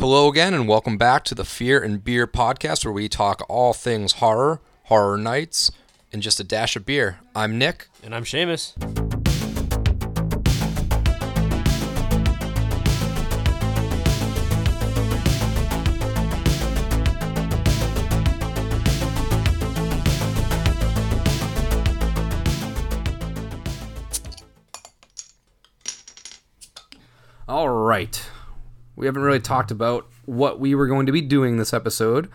Hello 0.00 0.28
again, 0.28 0.54
and 0.54 0.66
welcome 0.66 0.96
back 0.96 1.24
to 1.24 1.34
the 1.34 1.44
Fear 1.44 1.82
and 1.82 2.02
Beer 2.02 2.26
podcast, 2.26 2.86
where 2.86 2.92
we 2.92 3.06
talk 3.06 3.44
all 3.50 3.74
things 3.74 4.12
horror, 4.14 4.62
horror 4.84 5.18
nights, 5.18 5.70
and 6.10 6.22
just 6.22 6.40
a 6.40 6.42
dash 6.42 6.74
of 6.74 6.86
beer. 6.86 7.18
I'm 7.34 7.58
Nick. 7.58 7.88
And 8.02 8.14
I'm 8.14 8.24
Seamus. 8.24 8.72
All 27.46 27.68
right. 27.68 28.30
We 29.00 29.06
haven't 29.06 29.22
really 29.22 29.40
talked 29.40 29.70
about 29.70 30.06
what 30.26 30.60
we 30.60 30.74
were 30.74 30.86
going 30.86 31.06
to 31.06 31.12
be 31.12 31.22
doing 31.22 31.56
this 31.56 31.72
episode. 31.72 32.28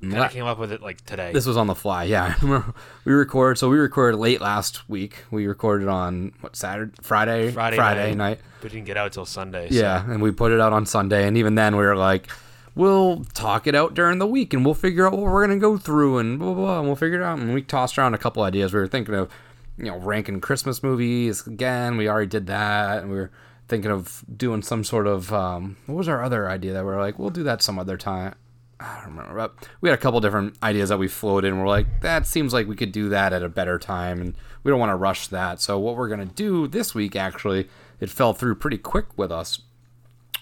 Kind 0.00 0.16
of 0.16 0.30
came 0.32 0.46
up 0.46 0.58
with 0.58 0.72
it 0.72 0.80
like 0.80 1.04
today. 1.04 1.32
This 1.34 1.44
was 1.44 1.58
on 1.58 1.66
the 1.66 1.74
fly, 1.74 2.04
yeah. 2.04 2.34
we 3.04 3.12
recorded, 3.12 3.58
so 3.58 3.68
we 3.68 3.76
recorded 3.78 4.16
late 4.16 4.40
last 4.40 4.88
week. 4.88 5.22
We 5.30 5.46
recorded 5.46 5.88
on 5.88 6.32
what 6.40 6.56
Saturday, 6.56 6.92
Friday, 7.02 7.50
Friday, 7.52 7.76
Friday 7.76 8.14
night. 8.14 8.40
We 8.62 8.70
didn't 8.70 8.86
get 8.86 8.96
out 8.96 9.12
till 9.12 9.26
Sunday. 9.26 9.68
so- 9.68 9.74
Yeah, 9.76 10.10
and 10.10 10.22
we 10.22 10.32
put 10.32 10.50
it 10.50 10.60
out 10.60 10.72
on 10.72 10.86
Sunday, 10.86 11.28
and 11.28 11.36
even 11.36 11.56
then 11.56 11.76
we 11.76 11.84
were 11.84 11.94
like, 11.94 12.28
we'll 12.74 13.24
talk 13.34 13.66
it 13.66 13.74
out 13.74 13.92
during 13.92 14.18
the 14.18 14.26
week, 14.26 14.54
and 14.54 14.64
we'll 14.64 14.72
figure 14.74 15.06
out 15.06 15.12
what 15.12 15.20
we're 15.30 15.46
gonna 15.46 15.60
go 15.60 15.76
through, 15.76 16.16
and 16.18 16.38
blah 16.38 16.54
blah, 16.54 16.64
blah 16.64 16.78
and 16.78 16.86
we'll 16.88 16.96
figure 16.96 17.20
it 17.20 17.24
out. 17.24 17.38
And 17.38 17.52
we 17.52 17.60
tossed 17.60 17.98
around 17.98 18.14
a 18.14 18.18
couple 18.18 18.42
ideas. 18.42 18.72
We 18.72 18.80
were 18.80 18.88
thinking 18.88 19.14
of, 19.14 19.30
you 19.76 19.84
know, 19.84 19.98
ranking 19.98 20.40
Christmas 20.40 20.82
movies 20.82 21.46
again. 21.46 21.96
We 21.98 22.08
already 22.08 22.28
did 22.28 22.46
that, 22.48 23.02
and 23.02 23.10
we 23.10 23.16
were 23.18 23.30
thinking 23.72 23.90
of 23.90 24.24
doing 24.36 24.62
some 24.62 24.84
sort 24.84 25.06
of 25.06 25.32
um, 25.32 25.76
what 25.86 25.96
was 25.96 26.08
our 26.08 26.22
other 26.22 26.48
idea 26.48 26.72
that 26.72 26.84
we 26.84 26.92
are 26.92 27.00
like, 27.00 27.18
we'll 27.18 27.30
do 27.30 27.42
that 27.42 27.62
some 27.62 27.78
other 27.78 27.96
time. 27.96 28.34
I 28.78 28.96
don't 28.96 29.16
remember, 29.16 29.36
but 29.36 29.68
we 29.80 29.88
had 29.88 29.98
a 29.98 30.02
couple 30.02 30.20
different 30.20 30.56
ideas 30.62 30.88
that 30.88 30.98
we 30.98 31.06
floated, 31.06 31.48
and 31.48 31.60
we're 31.60 31.68
like, 31.68 32.00
that 32.00 32.26
seems 32.26 32.52
like 32.52 32.66
we 32.66 32.74
could 32.74 32.92
do 32.92 33.08
that 33.10 33.32
at 33.32 33.42
a 33.42 33.48
better 33.48 33.78
time, 33.78 34.20
and 34.20 34.34
we 34.62 34.70
don't 34.70 34.80
want 34.80 34.90
to 34.90 34.96
rush 34.96 35.28
that. 35.28 35.60
So 35.60 35.78
what 35.78 35.96
we're 35.96 36.08
gonna 36.08 36.26
do 36.26 36.66
this 36.66 36.94
week, 36.94 37.14
actually, 37.14 37.68
it 38.00 38.10
fell 38.10 38.32
through 38.32 38.56
pretty 38.56 38.78
quick 38.78 39.16
with 39.16 39.30
us 39.30 39.60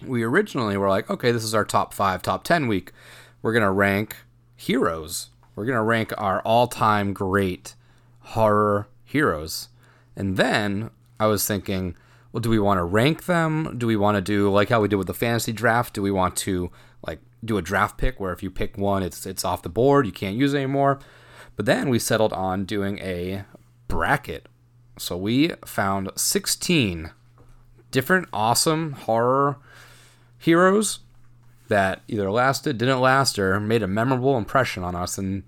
we 0.05 0.22
originally 0.22 0.77
were 0.77 0.89
like, 0.89 1.11
okay, 1.11 1.33
this 1.33 1.44
is 1.44 1.55
our 1.55 1.65
top 1.65 1.92
five, 1.92 2.22
top 2.22 2.44
10 2.44 2.69
week. 2.69 2.92
We're 3.42 3.53
to 3.67 3.70
rank 3.70 4.17
heroes. 4.56 5.31
We're 5.55 5.67
to 5.77 5.83
rank 5.83 6.12
our 6.19 6.41
all 6.42 6.67
time 6.67 7.12
great 7.12 7.75
horror 8.20 8.89
heroes. 9.05 9.69
And 10.17 10.37
then 10.37 10.91
I 11.19 11.27
was 11.27 11.47
thinking, 11.47 11.97
well, 12.33 12.41
do 12.41 12.50
we 12.50 12.59
want 12.59 12.78
to 12.78 12.84
rank 12.84 13.27
them? 13.27 13.77
Do 13.78 13.86
we 13.86 13.97
want 13.97 14.17
to 14.17 14.20
do 14.20 14.50
like 14.50 14.69
how 14.69 14.81
we 14.81 14.89
did 14.89 14.97
with 14.97 15.06
the 15.06 15.14
fantasy 15.14 15.53
draft? 15.53 15.95
Do 15.95 16.03
we 16.03 16.11
want 16.11 16.37
to 16.37 16.70
like 17.06 17.20
do 17.45 17.56
a 17.56 17.62
draft 17.62 17.98
pick 17.98 18.20
where 18.20 18.33
if 18.33 18.42
you 18.42 18.50
pick 18.50 18.78
one, 18.78 19.03
it's 19.03 19.27
it's 19.27 19.45
off 19.45 19.62
the 19.62 19.69
board, 19.69 20.06
you 20.06 20.12
can't 20.12 20.37
use 20.37 20.55
it 20.55 20.59
anymore? 20.59 21.00
But 21.56 21.67
then 21.67 21.89
we 21.89 21.98
settled 21.98 22.33
on 22.33 22.64
doing 22.64 22.98
a 23.00 23.45
bracket. 23.89 24.47
So 24.98 25.17
we 25.17 25.55
found 25.64 26.11
16 26.14 27.11
different 27.91 28.28
awesome 28.33 28.92
horror 28.92 29.59
heroes 30.39 31.00
that 31.69 32.03
either 32.09 32.31
lasted, 32.31 32.78
didn't 32.78 33.00
last, 33.00 33.39
or 33.39 33.59
made 33.61 33.83
a 33.83 33.89
memorable 33.89 34.37
impression 34.37 34.84
on 34.84 34.94
us. 34.94 35.19
And 35.19 35.42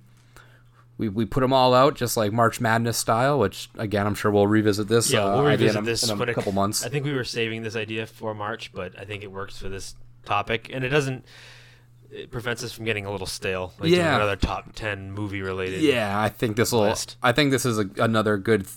we, 1.02 1.08
we 1.08 1.24
put 1.24 1.40
them 1.40 1.52
all 1.52 1.74
out 1.74 1.96
just 1.96 2.16
like 2.16 2.32
March 2.32 2.60
Madness 2.60 2.96
style, 2.96 3.38
which 3.38 3.68
again, 3.76 4.06
I'm 4.06 4.14
sure 4.14 4.30
we'll 4.30 4.46
revisit 4.46 4.86
this. 4.88 5.10
Yeah, 5.10 5.24
uh, 5.24 5.36
we'll 5.36 5.46
idea 5.46 5.68
revisit 5.68 5.76
in 5.78 5.82
a, 5.82 5.86
this 5.86 6.08
in 6.08 6.18
a 6.20 6.22
it- 6.22 6.34
couple 6.34 6.52
months. 6.52 6.84
I 6.86 6.88
think 6.88 7.04
we 7.04 7.12
were 7.12 7.24
saving 7.24 7.62
this 7.62 7.74
idea 7.76 8.06
for 8.06 8.34
March, 8.34 8.72
but 8.72 8.96
I 8.98 9.04
think 9.04 9.22
it 9.24 9.32
works 9.32 9.58
for 9.58 9.68
this 9.68 9.96
topic, 10.24 10.70
and 10.72 10.84
it 10.84 10.90
doesn't. 10.90 11.24
It 12.10 12.30
prevents 12.30 12.62
us 12.62 12.72
from 12.72 12.84
getting 12.84 13.06
a 13.06 13.10
little 13.10 13.26
stale. 13.26 13.72
Like 13.80 13.88
doing 13.88 14.00
Yeah. 14.00 14.16
another 14.16 14.36
top 14.36 14.74
ten 14.74 15.10
movie 15.12 15.42
related. 15.42 15.80
Yeah, 15.80 16.20
I 16.20 16.28
think 16.28 16.56
this 16.56 16.70
will. 16.70 16.80
list. 16.82 17.16
I 17.22 17.32
think 17.32 17.50
this 17.50 17.64
is 17.66 17.78
a, 17.78 17.88
another 17.98 18.36
good 18.36 18.66
th- 18.66 18.76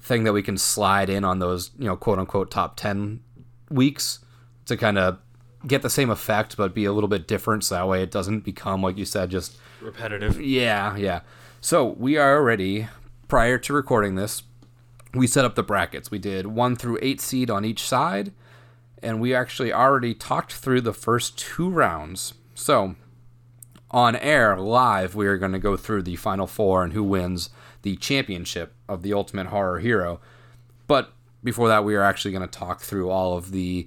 thing 0.00 0.24
that 0.24 0.32
we 0.32 0.42
can 0.42 0.58
slide 0.58 1.08
in 1.08 1.24
on 1.24 1.38
those, 1.38 1.70
you 1.78 1.86
know, 1.86 1.96
quote 1.96 2.18
unquote 2.18 2.50
top 2.50 2.76
ten 2.76 3.20
weeks 3.70 4.18
to 4.66 4.76
kind 4.76 4.98
of 4.98 5.18
get 5.64 5.82
the 5.82 5.90
same 5.90 6.10
effect, 6.10 6.56
but 6.56 6.74
be 6.74 6.84
a 6.84 6.92
little 6.92 7.08
bit 7.08 7.28
different. 7.28 7.62
So 7.62 7.76
that 7.76 7.86
way 7.86 8.02
it 8.02 8.10
doesn't 8.10 8.40
become 8.40 8.82
like 8.82 8.98
you 8.98 9.04
said, 9.04 9.30
just 9.30 9.56
repetitive. 9.80 10.40
Yeah, 10.40 10.96
yeah. 10.96 11.20
So 11.64 11.94
we 11.96 12.16
are 12.16 12.36
already 12.36 12.88
prior 13.28 13.56
to 13.56 13.72
recording 13.72 14.16
this, 14.16 14.42
we 15.14 15.28
set 15.28 15.44
up 15.44 15.54
the 15.54 15.62
brackets. 15.62 16.10
We 16.10 16.18
did 16.18 16.48
one 16.48 16.74
through 16.74 16.98
eight 17.00 17.20
seed 17.20 17.50
on 17.50 17.64
each 17.64 17.84
side, 17.84 18.32
and 19.00 19.20
we 19.20 19.32
actually 19.32 19.72
already 19.72 20.12
talked 20.12 20.54
through 20.54 20.80
the 20.80 20.92
first 20.92 21.38
two 21.38 21.70
rounds. 21.70 22.34
So 22.56 22.96
on 23.92 24.16
air 24.16 24.58
live, 24.58 25.14
we 25.14 25.28
are 25.28 25.38
going 25.38 25.52
to 25.52 25.60
go 25.60 25.76
through 25.76 26.02
the 26.02 26.16
final 26.16 26.48
four 26.48 26.82
and 26.82 26.94
who 26.94 27.04
wins 27.04 27.48
the 27.82 27.94
championship 27.94 28.74
of 28.88 29.02
the 29.02 29.12
Ultimate 29.12 29.46
Horror 29.46 29.78
Hero. 29.78 30.20
But 30.88 31.12
before 31.44 31.68
that, 31.68 31.84
we 31.84 31.94
are 31.94 32.02
actually 32.02 32.32
going 32.32 32.48
to 32.48 32.58
talk 32.58 32.80
through 32.80 33.08
all 33.08 33.36
of 33.36 33.52
the 33.52 33.86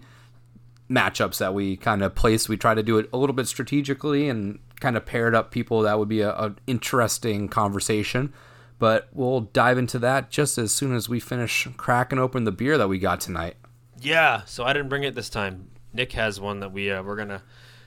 matchups 0.90 1.40
that 1.40 1.54
we 1.54 1.76
kind 1.76 2.04
of 2.04 2.16
place. 2.16 2.48
We 2.48 2.56
try 2.56 2.74
to 2.74 2.84
do 2.84 2.98
it 3.00 3.10
a 3.12 3.18
little 3.18 3.36
bit 3.36 3.48
strategically 3.48 4.30
and 4.30 4.60
kind 4.80 4.98
of 4.98 5.06
paired 5.06 5.36
up 5.36 5.52
people 5.52 5.82
that 5.82 5.98
would 6.00 6.10
be 6.10 6.22
a, 6.22 6.32
a 6.32 6.56
interesting 6.68 7.48
conversation. 7.48 8.34
But 8.78 9.08
we'll 9.14 9.42
dive 9.42 9.78
into 9.78 10.00
that 10.00 10.30
just 10.30 10.58
as 10.58 10.72
soon 10.74 10.94
as 10.96 11.08
we 11.08 11.20
finish 11.20 11.68
cracking 11.78 12.20
open 12.20 12.44
the 12.44 12.52
beer 12.52 12.78
that 12.78 12.90
we 12.90 13.00
got 13.00 13.22
tonight. 13.22 13.56
Yeah. 14.02 14.42
So 14.46 14.66
I 14.66 14.74
didn't 14.74 14.90
bring 14.90 15.04
it 15.04 15.16
this 15.16 15.30
time. 15.30 15.70
Nick 15.94 16.12
has 16.12 16.42
one 16.42 16.60
that 16.60 16.74
we 16.74 16.92
uh, 16.92 17.02
we're 17.02 17.16
gonna 17.16 17.42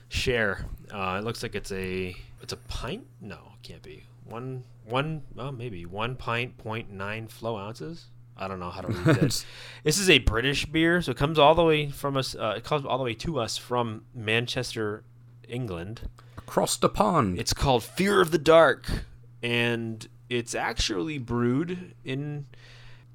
share. 0.07 0.65
Uh, 0.91 1.17
it 1.19 1.23
looks 1.23 1.43
like 1.43 1.55
it's 1.55 1.71
a 1.71 2.15
it's 2.41 2.53
a 2.53 2.57
pint. 2.57 3.05
No, 3.21 3.35
it 3.35 3.67
can't 3.67 3.83
be 3.83 4.03
one 4.25 4.63
one. 4.85 5.21
Oh, 5.37 5.51
maybe 5.51 5.85
one 5.85 6.15
pint 6.15 6.57
point 6.57 6.91
nine 6.91 7.27
flow 7.27 7.57
ounces. 7.57 8.07
I 8.35 8.47
don't 8.47 8.59
know 8.59 8.69
how 8.71 8.81
to 8.81 8.87
read 8.87 9.15
this. 9.21 9.45
this 9.83 9.99
is 9.99 10.09
a 10.09 10.19
British 10.19 10.65
beer, 10.65 11.01
so 11.01 11.11
it 11.11 11.17
comes 11.17 11.37
all 11.37 11.53
the 11.53 11.63
way 11.63 11.89
from 11.89 12.17
us. 12.17 12.35
Uh, 12.35 12.55
it 12.57 12.63
comes 12.63 12.85
all 12.85 12.97
the 12.97 13.03
way 13.03 13.13
to 13.15 13.39
us 13.39 13.57
from 13.57 14.05
Manchester, 14.15 15.03
England. 15.47 16.01
Across 16.49 16.77
the 16.77 16.89
pond. 16.89 17.37
It's 17.37 17.53
called 17.53 17.83
Fear 17.83 18.21
of 18.21 18.31
the 18.31 18.39
Dark, 18.39 18.87
and 19.43 20.07
it's 20.31 20.55
actually 20.55 21.19
brewed 21.19 21.93
in 22.03 22.47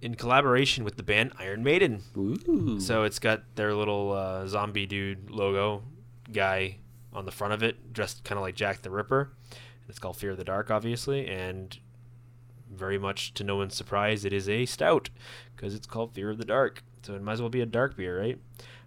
in 0.01 0.15
collaboration 0.15 0.85
with 0.85 0.97
the 0.97 1.03
band 1.03 1.33
Iron 1.41 1.65
Maiden. 1.65 2.05
Ooh. 2.17 2.79
So 2.79 3.03
it's 3.03 3.19
got 3.19 3.43
their 3.57 3.75
little 3.75 4.13
uh, 4.13 4.47
zombie 4.47 4.87
dude 4.87 5.33
logo 5.33 5.83
guy 6.33 6.77
on 7.13 7.25
the 7.25 7.33
front 7.33 7.53
of 7.53 7.65
it, 7.65 7.93
dressed 7.93 8.23
kind 8.23 8.39
of 8.39 8.43
like 8.43 8.55
Jack 8.55 8.83
the 8.83 8.91
Ripper. 8.91 9.33
It's 9.89 9.99
called 9.99 10.17
Fear 10.17 10.31
of 10.31 10.37
the 10.37 10.45
Dark, 10.45 10.71
obviously, 10.71 11.27
and 11.27 11.77
very 12.71 12.99
much 12.99 13.35
to 13.35 13.43
no 13.43 13.57
one's 13.57 13.75
surprise, 13.75 14.25
it 14.25 14.33
is 14.33 14.49
a 14.49 14.65
stout 14.65 15.11
because 15.57 15.75
it's 15.75 15.89
called 15.89 16.15
Fear 16.15 16.31
of 16.31 16.39
the 16.39 16.45
Dark. 16.45 16.85
So 17.03 17.15
it 17.15 17.23
might 17.23 17.33
as 17.33 17.41
well 17.41 17.51
be 17.51 17.63
a 17.63 17.67
dark 17.67 17.97
beer, 17.97 18.21
right? 18.21 18.39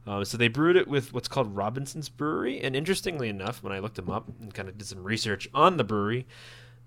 Um, 0.07 0.23
so 0.23 0.37
they 0.37 0.47
brewed 0.47 0.77
it 0.77 0.87
with 0.87 1.13
what's 1.13 1.27
called 1.27 1.55
Robinson's 1.55 2.07
Brewery, 2.07 2.61
and 2.61 2.75
interestingly 2.75 3.27
enough, 3.27 3.61
when 3.61 3.73
I 3.73 3.79
looked 3.79 3.97
them 3.97 4.09
up 4.09 4.29
and 4.39 4.53
kind 4.53 4.69
of 4.69 4.77
did 4.77 4.87
some 4.87 5.03
research 5.03 5.49
on 5.53 5.75
the 5.75 5.83
brewery, 5.83 6.25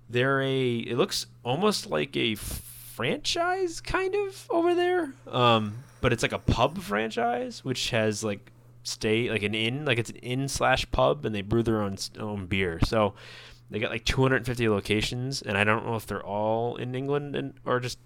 they're 0.09 0.41
a. 0.41 0.77
It 0.77 0.97
looks 0.97 1.27
almost 1.43 1.87
like 1.87 2.17
a 2.17 2.33
franchise 2.33 3.79
kind 3.79 4.15
of 4.15 4.47
over 4.49 4.73
there, 4.73 5.13
um, 5.27 5.83
but 6.01 6.11
it's 6.11 6.23
like 6.23 6.31
a 6.31 6.39
pub 6.39 6.79
franchise 6.79 7.63
which 7.63 7.91
has 7.91 8.23
like 8.23 8.51
stay 8.83 9.29
like 9.29 9.43
an 9.43 9.53
inn, 9.53 9.85
like 9.85 9.99
it's 9.99 10.09
an 10.09 10.15
inn 10.17 10.47
slash 10.47 10.89
pub, 10.91 11.23
and 11.23 11.35
they 11.35 11.43
brew 11.43 11.61
their 11.61 11.81
own 11.83 11.97
own 12.19 12.47
beer. 12.47 12.79
So 12.83 13.13
they 13.69 13.79
got 13.79 13.91
like 13.91 14.03
250 14.03 14.67
locations, 14.67 15.43
and 15.43 15.59
I 15.59 15.63
don't 15.63 15.85
know 15.85 15.95
if 15.95 16.07
they're 16.07 16.25
all 16.25 16.75
in 16.75 16.95
England 16.95 17.35
and 17.35 17.53
or 17.65 17.79
just 17.79 17.99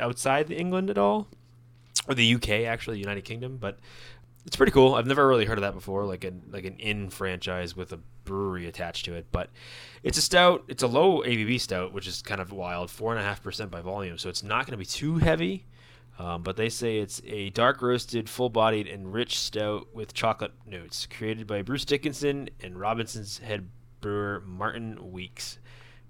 outside 0.00 0.48
the 0.48 0.56
England 0.58 0.88
at 0.88 0.96
all, 0.96 1.28
or 2.08 2.14
the 2.14 2.34
UK 2.34 2.48
actually, 2.66 3.00
United 3.00 3.24
Kingdom, 3.26 3.58
but. 3.60 3.78
It's 4.46 4.56
pretty 4.56 4.72
cool. 4.72 4.94
I've 4.94 5.06
never 5.06 5.26
really 5.26 5.44
heard 5.44 5.58
of 5.58 5.62
that 5.62 5.74
before, 5.74 6.04
like 6.04 6.24
an 6.24 6.42
like 6.50 6.64
an 6.64 6.76
inn 6.78 7.10
franchise 7.10 7.76
with 7.76 7.92
a 7.92 8.00
brewery 8.24 8.66
attached 8.66 9.04
to 9.04 9.14
it. 9.14 9.26
But 9.30 9.50
it's 10.02 10.18
a 10.18 10.22
stout. 10.22 10.64
It's 10.68 10.82
a 10.82 10.88
low 10.88 11.22
ABV 11.22 11.60
stout, 11.60 11.92
which 11.92 12.08
is 12.08 12.22
kind 12.22 12.40
of 12.40 12.52
wild, 12.52 12.90
four 12.90 13.12
and 13.12 13.20
a 13.20 13.24
half 13.24 13.42
percent 13.42 13.70
by 13.70 13.80
volume. 13.80 14.18
So 14.18 14.28
it's 14.28 14.42
not 14.42 14.66
going 14.66 14.72
to 14.72 14.76
be 14.78 14.84
too 14.84 15.18
heavy. 15.18 15.66
Um, 16.18 16.42
but 16.42 16.56
they 16.56 16.68
say 16.68 16.98
it's 16.98 17.22
a 17.24 17.50
dark 17.50 17.80
roasted, 17.80 18.28
full 18.28 18.50
bodied, 18.50 18.86
and 18.86 19.12
rich 19.12 19.38
stout 19.38 19.88
with 19.94 20.12
chocolate 20.12 20.52
notes, 20.66 21.06
created 21.06 21.46
by 21.46 21.62
Bruce 21.62 21.86
Dickinson 21.86 22.50
and 22.60 22.78
Robinson's 22.78 23.38
head 23.38 23.68
brewer 24.00 24.42
Martyn 24.44 25.12
Weeks. 25.12 25.58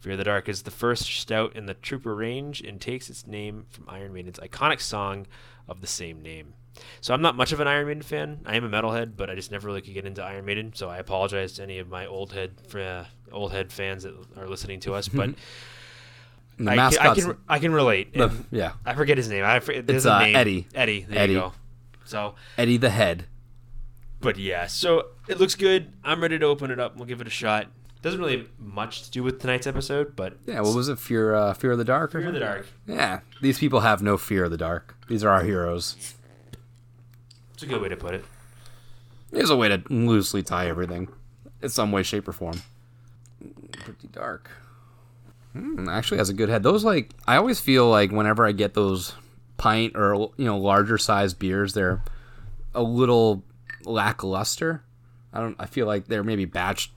Fear 0.01 0.17
the 0.17 0.25
Dark 0.25 0.49
is 0.49 0.63
the 0.63 0.73
first 0.73 1.05
stout 1.05 1.55
in 1.55 1.67
the 1.67 1.75
Trooper 1.75 2.17
range 2.17 2.61
and 2.61 2.81
takes 2.81 3.09
its 3.09 3.27
name 3.27 3.67
from 3.71 3.89
Iron 3.89 4.13
Maiden's 4.13 4.41
iconic 4.41 4.81
song 4.81 5.29
of 5.69 5.81
the 5.81 5.87
same 5.87 6.21
name. 6.21 6.55
So 7.01 7.13
I'm 7.15 7.23
not 7.23 7.37
much 7.37 7.53
of 7.53 7.61
an 7.61 7.69
Iron 7.69 7.87
Maiden 7.87 8.03
fan. 8.03 8.41
I 8.47 8.57
am 8.57 8.65
a 8.65 8.69
metalhead, 8.69 9.13
but 9.17 9.29
I 9.29 9.35
just 9.35 9.51
never 9.51 9.67
really 9.67 9.83
could 9.83 9.95
get 9.95 10.07
into 10.07 10.23
Iron 10.23 10.45
Maiden. 10.45 10.73
So 10.75 10.89
I 10.89 10.99
apologize 10.99 11.53
to 11.55 11.63
any 11.63 11.79
of 11.79 11.89
my 11.89 12.07
old 12.07 12.33
head 12.33 12.53
uh, 12.75 13.05
old 13.31 13.53
head 13.53 13.73
fans 13.73 14.05
that 14.05 14.15
are 14.37 14.49
listening 14.49 14.81
to 14.81 14.95
us, 14.95 15.09
but 15.09 15.31
I, 16.61 16.77
can, 16.77 16.99
I 17.01 17.15
can 17.15 17.37
I 17.49 17.59
can 17.59 17.73
relate. 17.73 18.13
the- 18.15 18.33
yeah, 18.51 18.73
I 18.87 18.95
forget 18.95 19.17
his 19.17 19.29
name. 19.29 19.45
I 19.45 19.61
forget, 19.61 19.89
It's, 19.91 20.07
uh, 20.07 20.19
name. 20.21 20.37
Eddie. 20.37 20.67
Eddie. 20.75 21.07
There 21.09 21.19
Eddie. 21.19 21.33
you 21.35 21.39
go. 21.41 21.53
So 22.05 22.35
Eddie 22.57 22.77
the 22.77 22.91
Head. 22.91 23.27
But 24.21 24.37
yeah, 24.39 24.67
so 24.69 25.07
it 25.29 25.41
looks 25.41 25.57
good. 25.57 25.93
I'm 26.05 26.21
ready 26.23 26.39
to 26.39 26.47
open 26.47 26.71
it 26.71 26.79
up. 26.79 26.97
We'll 26.97 27.07
give 27.07 27.21
it 27.21 27.27
a 27.27 27.31
shot. 27.31 27.67
Doesn't 28.03 28.21
really 28.21 28.39
have 28.39 28.49
much 28.59 29.03
to 29.05 29.11
do 29.11 29.23
with 29.23 29.41
tonight's 29.41 29.67
episode, 29.67 30.15
but 30.17 30.37
Yeah, 30.47 30.61
what 30.61 30.75
was 30.75 30.89
it? 30.89 30.99
Fear, 30.99 31.35
uh, 31.35 31.55
fear 31.55 31.73
of 31.73 31.79
the 31.79 31.85
dark. 31.85 32.13
Fear 32.13 32.29
of 32.29 32.35
the? 32.35 32.41
Dark. 32.41 32.67
Yeah, 32.87 33.21
these 33.41 33.59
people 33.59 33.81
have 33.81 34.03
no 34.03 34.17
fear 34.17 34.45
of 34.45 34.51
the 34.51 34.57
dark. 34.57 34.97
These 35.09 35.23
are 35.25 35.31
our 35.31 35.43
heroes. 35.45 36.15
It's 37.63 37.71
a 37.71 37.75
good 37.75 37.83
way 37.83 37.91
to 37.91 37.97
put 37.97 38.15
it. 38.15 38.25
There's 39.31 39.51
a 39.51 39.57
way 39.57 39.69
to 39.69 39.81
loosely 39.89 40.43
tie 40.43 40.67
everything, 40.67 41.07
in 41.63 41.69
some 41.69 41.93
way, 41.93 42.03
shape, 42.03 42.27
or 42.27 42.33
form. 42.33 42.61
Pretty 43.85 44.09
dark. 44.09 44.51
Hmm, 45.53 45.89
actually, 45.89 46.19
has 46.19 46.29
a 46.29 46.35
good 46.35 46.49
head. 46.49 46.65
Those 46.65 46.85
like 46.85 47.11
I 47.25 47.37
always 47.37 47.61
feel 47.61 47.89
like 47.89 48.11
whenever 48.11 48.45
I 48.45 48.51
get 48.51 48.75
those 48.75 49.15
pint 49.59 49.93
or 49.95 50.33
you 50.37 50.45
know 50.45 50.59
larger 50.59 50.99
size 50.99 51.35
beers, 51.35 51.73
they're 51.73 52.03
a 52.75 52.83
little 52.83 53.45
lackluster. 53.85 54.83
I 55.33 55.39
don't. 55.39 55.55
I 55.61 55.67
feel 55.67 55.87
like 55.87 56.09
they're 56.09 56.25
maybe 56.25 56.47
batched 56.47 56.89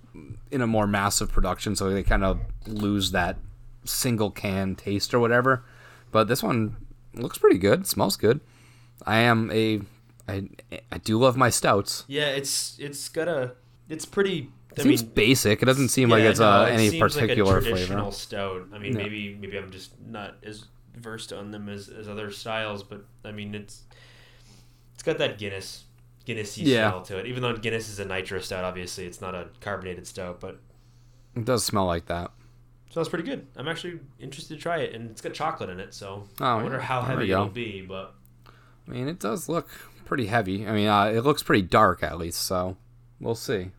in 0.49 0.61
a 0.61 0.67
more 0.67 0.87
massive 0.87 1.31
production, 1.31 1.75
so 1.75 1.91
they 1.91 2.01
kind 2.01 2.23
of 2.23 2.39
lose 2.65 3.11
that 3.11 3.37
single 3.83 4.31
can 4.31 4.73
taste 4.75 5.13
or 5.13 5.19
whatever. 5.19 5.63
But 6.11 6.27
this 6.27 6.41
one 6.41 6.75
looks 7.13 7.37
pretty 7.37 7.59
good. 7.59 7.85
smells 7.85 8.17
good. 8.17 8.39
I 9.05 9.17
am 9.17 9.51
a. 9.51 9.81
I, 10.27 10.49
I 10.91 10.97
do 10.97 11.19
love 11.19 11.37
my 11.37 11.49
stouts. 11.49 12.03
Yeah, 12.07 12.27
it's 12.29 12.77
it's 12.79 13.09
got 13.09 13.27
a 13.27 13.53
it's 13.89 14.05
pretty. 14.05 14.51
I 14.71 14.81
It 14.81 14.83
seems 14.83 15.03
mean, 15.03 15.11
basic. 15.13 15.61
It 15.61 15.65
doesn't 15.65 15.89
seem 15.89 16.09
like 16.09 16.23
it's 16.23 16.39
no, 16.39 16.49
uh, 16.51 16.65
it 16.65 16.71
any 16.73 16.89
like 16.89 16.99
particular 16.99 17.61
traditional 17.61 18.11
flavor. 18.11 18.11
stout. 18.11 18.67
I 18.73 18.79
mean, 18.79 18.93
Yeah. 18.93 19.03
maybe 19.03 19.37
maybe 19.39 19.57
I'm 19.57 19.71
just 19.71 19.91
not 20.05 20.35
as 20.43 20.65
versed 20.95 21.31
on 21.33 21.51
them 21.51 21.69
as, 21.69 21.87
as 21.89 22.07
other 22.09 22.31
styles, 22.31 22.83
but 22.83 23.05
I 23.23 23.31
mean 23.31 23.53
it's 23.55 23.83
it's 24.93 25.03
got 25.03 25.17
that 25.19 25.37
Guinness 25.37 25.83
Guinnessy 26.25 26.63
Yeah. 26.65 26.89
smell 26.89 27.01
to 27.03 27.17
it. 27.19 27.27
Even 27.27 27.41
though 27.43 27.55
Guinness 27.55 27.87
is 27.89 27.99
a 27.99 28.05
nitro 28.05 28.39
stout, 28.39 28.63
obviously 28.63 29.05
it's 29.05 29.21
not 29.21 29.35
a 29.35 29.47
carbonated 29.61 30.07
stout, 30.07 30.39
but 30.39 30.59
It 31.35 31.45
does 31.45 31.63
smell 31.63 31.85
like 31.85 32.07
that. 32.07 32.31
smells 32.89 33.09
pretty 33.09 33.25
good. 33.25 33.45
I'm 33.55 33.67
actually 33.67 33.99
interested 34.19 34.55
to 34.55 34.59
try 34.61 34.77
it, 34.79 34.93
and 34.95 35.11
it's 35.11 35.21
got 35.21 35.33
chocolate 35.33 35.69
in 35.69 35.79
it, 35.79 35.93
so 35.93 36.27
Oh, 36.41 36.45
I 36.45 36.55
wonder 36.63 36.79
how 36.79 37.01
heavy 37.03 37.31
it'll 37.31 37.47
be. 37.47 37.81
But 37.81 38.13
I 38.87 38.91
mean, 38.91 39.07
it 39.07 39.19
does 39.19 39.47
look 39.47 39.69
pretty 40.05 40.27
heavy. 40.27 40.67
I 40.67 40.71
mean, 40.71 40.87
uh, 40.87 41.05
it 41.05 41.21
looks 41.21 41.43
pretty 41.43 41.63
dark 41.63 42.03
at 42.03 42.17
least, 42.17 42.41
so 42.41 42.77
we'll 43.19 43.35
see. 43.35 43.71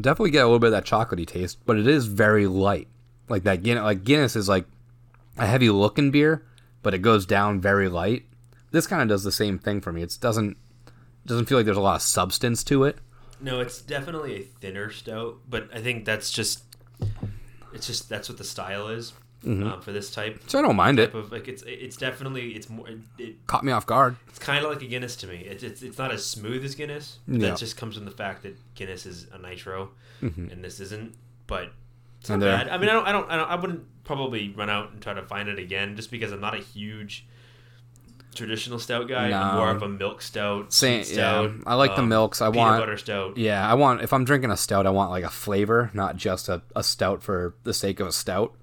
Definitely 0.00 0.30
get 0.30 0.42
a 0.42 0.46
little 0.46 0.58
bit 0.58 0.68
of 0.68 0.72
that 0.72 0.84
chocolatey 0.84 1.26
taste, 1.26 1.58
but 1.64 1.78
it 1.78 1.86
is 1.86 2.06
very 2.06 2.46
light. 2.46 2.88
Like 3.28 3.44
that 3.44 3.62
Guinness, 3.62 3.82
like 3.82 4.04
Guinness 4.04 4.36
is 4.36 4.48
like 4.48 4.66
a 5.36 5.46
heavy 5.46 5.70
looking 5.70 6.10
beer, 6.10 6.46
but 6.82 6.94
it 6.94 6.98
goes 6.98 7.26
down 7.26 7.60
very 7.60 7.88
light. 7.88 8.24
This 8.70 8.86
kind 8.86 9.02
of 9.02 9.08
does 9.08 9.24
the 9.24 9.32
same 9.32 9.58
thing 9.58 9.80
for 9.80 9.92
me. 9.92 10.02
It 10.02 10.16
doesn't 10.20 10.56
doesn't 11.24 11.46
feel 11.46 11.58
like 11.58 11.64
there's 11.64 11.76
a 11.76 11.80
lot 11.80 11.96
of 11.96 12.02
substance 12.02 12.62
to 12.64 12.84
it. 12.84 12.98
no, 13.40 13.60
it's 13.60 13.82
definitely 13.82 14.36
a 14.36 14.42
thinner 14.42 14.90
stout. 14.90 15.38
But 15.48 15.68
I 15.74 15.80
think 15.80 16.04
that's 16.04 16.30
just 16.30 16.62
it's 17.72 17.86
just 17.86 18.08
that's 18.08 18.28
what 18.28 18.38
the 18.38 18.44
style 18.44 18.88
is 18.88 19.12
Mm-hmm. 19.44 19.64
um, 19.64 19.80
for 19.80 19.92
this 19.92 20.10
type. 20.10 20.40
So 20.48 20.58
I 20.58 20.62
don't 20.62 20.76
mind 20.76 20.98
it. 20.98 21.14
of 21.14 21.30
like 21.30 21.46
it's 21.46 21.62
it's 21.66 21.96
definitely 21.96 22.52
it's 22.56 22.68
more 22.68 22.88
it, 22.88 22.98
it, 23.18 23.46
Caught 23.46 23.64
me 23.64 23.70
off 23.72 23.86
guard. 23.86 24.16
it's 24.28 24.38
kind 24.38 24.64
of 24.64 24.70
like 24.72 24.82
a 24.82 24.86
Guinness 24.86 25.14
to 25.16 25.26
me. 25.26 25.36
It's 25.38 25.62
it's, 25.62 25.82
it's 25.82 25.98
not 25.98 26.10
as 26.10 26.24
smooth 26.24 26.64
as 26.64 26.74
Guinness. 26.74 27.18
Yeah. 27.28 27.50
That 27.50 27.58
just 27.58 27.76
comes 27.76 27.94
from 27.96 28.06
the 28.06 28.10
fact 28.10 28.42
that 28.42 28.56
Guinness 28.74 29.06
is 29.06 29.26
a 29.32 29.38
nitro 29.38 29.90
Mhm. 30.22 30.50
and 30.52 30.64
this 30.64 30.80
isn't. 30.80 31.14
But 31.46 31.70
it's 32.20 32.28
not 32.30 32.40
bad. 32.40 32.68
I 32.68 32.78
mean, 32.78 32.88
I 32.88 32.92
don't, 32.94 33.06
I 33.06 33.12
don't 33.12 33.30
I 33.30 33.36
don't 33.36 33.50
I 33.50 33.54
wouldn't 33.56 33.84
probably 34.04 34.52
run 34.56 34.68
out 34.70 34.90
and 34.92 35.00
try 35.02 35.14
to 35.14 35.22
find 35.22 35.48
it 35.48 35.58
again 35.60 35.94
just 35.96 36.10
because 36.10 36.32
I'm 36.32 36.40
not 36.40 36.54
a 36.54 36.58
huge 36.62 37.26
traditional 38.34 38.78
stout 38.78 39.08
guy. 39.08 39.30
I'm 39.32 39.54
more 39.56 39.70
of 39.70 39.82
a 39.82 39.88
milk 39.88 40.20
stout, 40.22 40.72
Same- 40.72 41.04
sweet 41.04 41.16
yeah. 41.16 41.42
stout. 41.48 41.52
I 41.66 41.74
like 41.74 41.94
the 41.96 42.02
um, 42.02 42.08
milks. 42.08 42.40
I 42.42 42.48
want- 42.48 42.80
butter 42.80 42.96
stout. 42.98 43.36
Yeah, 43.36 43.66
I 43.68 43.74
want 43.74 44.02
if 44.02 44.12
I'm 44.12 44.24
drinking 44.24 44.50
a 44.50 44.56
stout, 44.56 44.86
I 44.86 44.90
want 44.90 45.10
like 45.10 45.24
a 45.24 45.30
flavor, 45.30 45.90
not 45.94 46.16
just 46.16 46.48
a, 46.48 46.62
a 46.74 46.82
stout 46.82 47.22
for 47.22 47.54
the 47.62 47.72
sake 47.74 48.00
of 48.00 48.06
a 48.08 48.12
stout. 48.12 48.54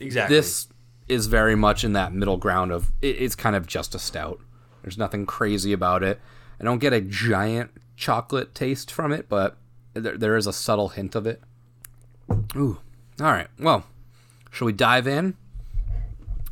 Exactly. 0.00 0.36
This 0.36 0.68
is 1.08 1.26
very 1.26 1.54
much 1.54 1.84
in 1.84 1.92
that 1.92 2.12
middle 2.12 2.36
ground 2.36 2.72
of 2.72 2.92
it, 3.02 3.16
it's 3.20 3.34
kind 3.34 3.54
of 3.56 3.66
just 3.66 3.94
a 3.94 3.98
stout. 3.98 4.40
There's 4.82 4.98
nothing 4.98 5.26
crazy 5.26 5.72
about 5.72 6.02
it. 6.02 6.20
I 6.60 6.64
don't 6.64 6.78
get 6.78 6.92
a 6.92 7.00
giant 7.00 7.70
chocolate 7.96 8.54
taste 8.54 8.90
from 8.90 9.12
it, 9.12 9.28
but 9.28 9.56
there, 9.94 10.16
there 10.16 10.36
is 10.36 10.46
a 10.46 10.52
subtle 10.52 10.88
hint 10.90 11.14
of 11.14 11.26
it. 11.26 11.42
Ooh. 12.56 12.78
All 13.20 13.26
right. 13.26 13.48
Well, 13.58 13.84
shall 14.50 14.66
we 14.66 14.72
dive 14.72 15.06
in 15.06 15.36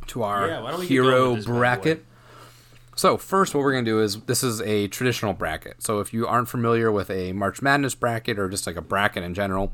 to 0.07 0.23
our 0.23 0.47
Yeah, 0.47 0.61
why 0.61 0.71
don't 0.71 0.79
we 0.81 0.87
get 0.87 0.95
going 0.97 1.07
hero 1.07 1.29
with 1.29 1.37
this 1.39 1.45
bad 1.45 1.51
boy? 1.51 1.57
bracket? 1.59 2.05
So 2.95 3.17
first, 3.17 3.55
what 3.55 3.61
we're 3.63 3.71
gonna 3.71 3.85
do 3.85 4.01
is 4.01 4.19
this 4.21 4.43
is 4.43 4.61
a 4.61 4.87
traditional 4.89 5.33
bracket. 5.33 5.81
So 5.81 5.99
if 6.01 6.13
you 6.13 6.27
aren't 6.27 6.49
familiar 6.49 6.91
with 6.91 7.09
a 7.09 7.31
March 7.31 7.61
Madness 7.61 7.95
bracket 7.95 8.37
or 8.37 8.49
just 8.49 8.67
like 8.67 8.75
a 8.75 8.81
bracket 8.81 9.23
in 9.23 9.33
general, 9.33 9.71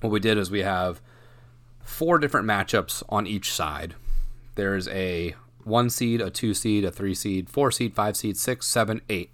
what 0.00 0.10
we 0.10 0.18
did 0.18 0.36
is 0.36 0.50
we 0.50 0.60
have 0.62 1.00
four 1.92 2.18
different 2.18 2.46
matchups 2.46 3.02
on 3.08 3.26
each 3.26 3.52
side. 3.52 3.94
There's 4.54 4.88
a 4.88 5.34
one 5.64 5.90
seed, 5.90 6.20
a 6.20 6.30
two 6.30 6.54
seed, 6.54 6.84
a 6.84 6.90
three 6.90 7.14
seed, 7.14 7.48
four 7.48 7.70
seed, 7.70 7.94
five 7.94 8.16
seed, 8.16 8.36
six, 8.36 8.66
seven, 8.66 9.00
eight. 9.08 9.30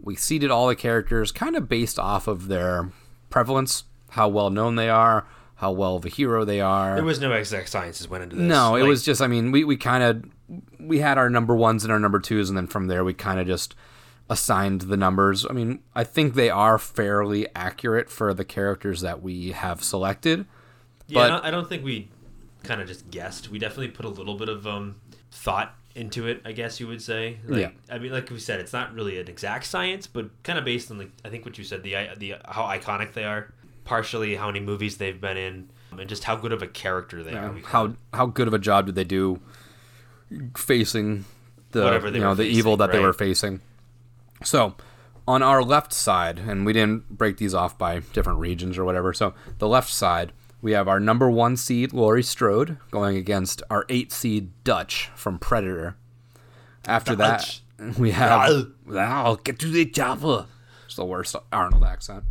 We 0.00 0.16
seeded 0.16 0.50
all 0.50 0.68
the 0.68 0.76
characters 0.76 1.32
kind 1.32 1.56
of 1.56 1.68
based 1.68 1.98
off 1.98 2.26
of 2.28 2.48
their 2.48 2.90
prevalence, 3.30 3.84
how 4.10 4.28
well 4.28 4.48
known 4.50 4.76
they 4.76 4.88
are, 4.88 5.26
how 5.56 5.72
well 5.72 5.96
of 5.96 6.04
a 6.04 6.08
hero 6.08 6.44
they 6.44 6.60
are. 6.60 6.94
there 6.94 7.04
was 7.04 7.20
no 7.20 7.32
exact 7.32 7.68
sciences 7.68 8.08
went 8.08 8.22
into 8.22 8.36
this. 8.36 8.44
No, 8.44 8.76
it 8.76 8.80
Like, 8.82 8.88
was 8.88 9.04
just. 9.04 9.20
I 9.20 9.26
mean, 9.26 9.50
we 9.52 9.64
we 9.64 9.76
kind 9.76 10.02
of 10.02 10.24
we 10.80 11.00
had 11.00 11.18
our 11.18 11.28
number 11.28 11.54
ones 11.54 11.84
and 11.84 11.92
our 11.92 11.98
number 12.00 12.20
twos, 12.20 12.48
and 12.48 12.56
then 12.56 12.66
from 12.66 12.86
there 12.86 13.04
we 13.04 13.12
kind 13.12 13.38
of 13.40 13.46
just 13.46 13.74
assigned 14.30 14.82
the 14.82 14.96
numbers. 14.96 15.44
I 15.48 15.52
mean, 15.52 15.80
I 15.94 16.04
think 16.04 16.34
they 16.34 16.50
are 16.50 16.78
fairly 16.78 17.46
accurate 17.54 18.08
for 18.10 18.32
the 18.32 18.44
characters 18.44 19.00
that 19.00 19.22
we 19.22 19.52
have 19.52 19.82
selected. 19.82 20.46
Yeah, 21.08 21.14
but- 21.14 21.24
I 21.24 21.28
don't- 21.28 21.44
I 21.46 21.50
don't 21.50 21.68
think 21.68 21.84
we 21.84 22.08
kind 22.64 22.80
of 22.80 22.86
just 22.88 23.10
guessed. 23.10 23.50
We 23.50 23.58
definitely 23.58 23.88
put 23.88 24.04
a 24.04 24.08
little 24.08 24.36
bit 24.36 24.48
of 24.48 24.66
um, 24.66 24.96
thought 25.30 25.74
into 25.94 26.26
it, 26.28 26.40
I 26.44 26.52
guess 26.52 26.78
you 26.80 26.86
would 26.86 27.02
say. 27.02 27.38
Like, 27.46 27.60
Yeah. 27.60 27.70
I 27.90 27.98
mean, 27.98 28.12
like 28.12 28.30
we 28.30 28.38
said, 28.38 28.60
it's 28.60 28.72
not 28.72 28.94
really 28.94 29.18
an 29.18 29.26
exact 29.28 29.64
science, 29.66 30.06
but 30.06 30.30
kind 30.44 30.58
of 30.58 30.64
based 30.64 30.90
on 30.90 30.98
like 30.98 31.10
I 31.24 31.28
think 31.28 31.44
what 31.44 31.58
you 31.58 31.64
said, 31.64 31.82
the 31.82 31.94
the 32.16 32.34
how 32.46 32.64
iconic 32.64 33.14
they 33.14 33.24
are, 33.24 33.52
partially 33.84 34.36
how 34.36 34.46
many 34.46 34.60
movies 34.60 34.98
they've 34.98 35.20
been 35.20 35.36
in, 35.36 35.68
and 35.98 36.08
just 36.08 36.24
how 36.24 36.36
good 36.36 36.52
of 36.52 36.62
a 36.62 36.66
character 36.66 37.22
they 37.24 37.32
are. 37.32 37.54
How 37.64 37.94
how 38.14 38.26
good 38.26 38.46
of 38.48 38.54
a 38.54 38.58
job 38.58 38.86
did 38.86 38.94
they 38.94 39.04
do 39.04 39.40
facing 40.56 41.24
the 41.72 41.82
Whatever 41.82 42.10
they 42.10 42.18
you 42.18 42.24
know 42.24 42.34
the 42.34 42.44
evil 42.44 42.72
facing, 42.76 42.78
that 42.78 42.92
they 42.92 43.00
were 43.00 43.12
facing? 43.12 43.60
So, 44.44 44.74
on 45.26 45.42
our 45.42 45.62
left 45.62 45.92
side, 45.92 46.38
and 46.38 46.64
we 46.64 46.72
didn't 46.72 47.08
break 47.10 47.38
these 47.38 47.54
off 47.54 47.76
by 47.76 48.00
different 48.12 48.38
regions 48.38 48.78
or 48.78 48.84
whatever. 48.84 49.12
So 49.12 49.34
the 49.58 49.68
left 49.68 49.90
side, 49.92 50.32
we 50.60 50.72
have 50.72 50.88
our 50.88 51.00
number 51.00 51.30
one 51.30 51.56
seed 51.56 51.92
Laurie 51.92 52.22
Strode 52.22 52.78
going 52.90 53.16
against 53.16 53.62
our 53.70 53.84
eight 53.88 54.12
seed 54.12 54.50
Dutch 54.64 55.10
from 55.14 55.38
Predator. 55.38 55.96
After 56.86 57.14
Dutch. 57.14 57.62
that, 57.78 57.96
we 57.98 58.12
have 58.12 58.66
I'll 58.94 59.36
get 59.36 59.58
to 59.60 59.68
the 59.68 59.86
chopper. 59.86 60.46
It's 60.86 60.96
the 60.96 61.04
worst 61.04 61.36
Arnold 61.52 61.84
accent. 61.84 62.24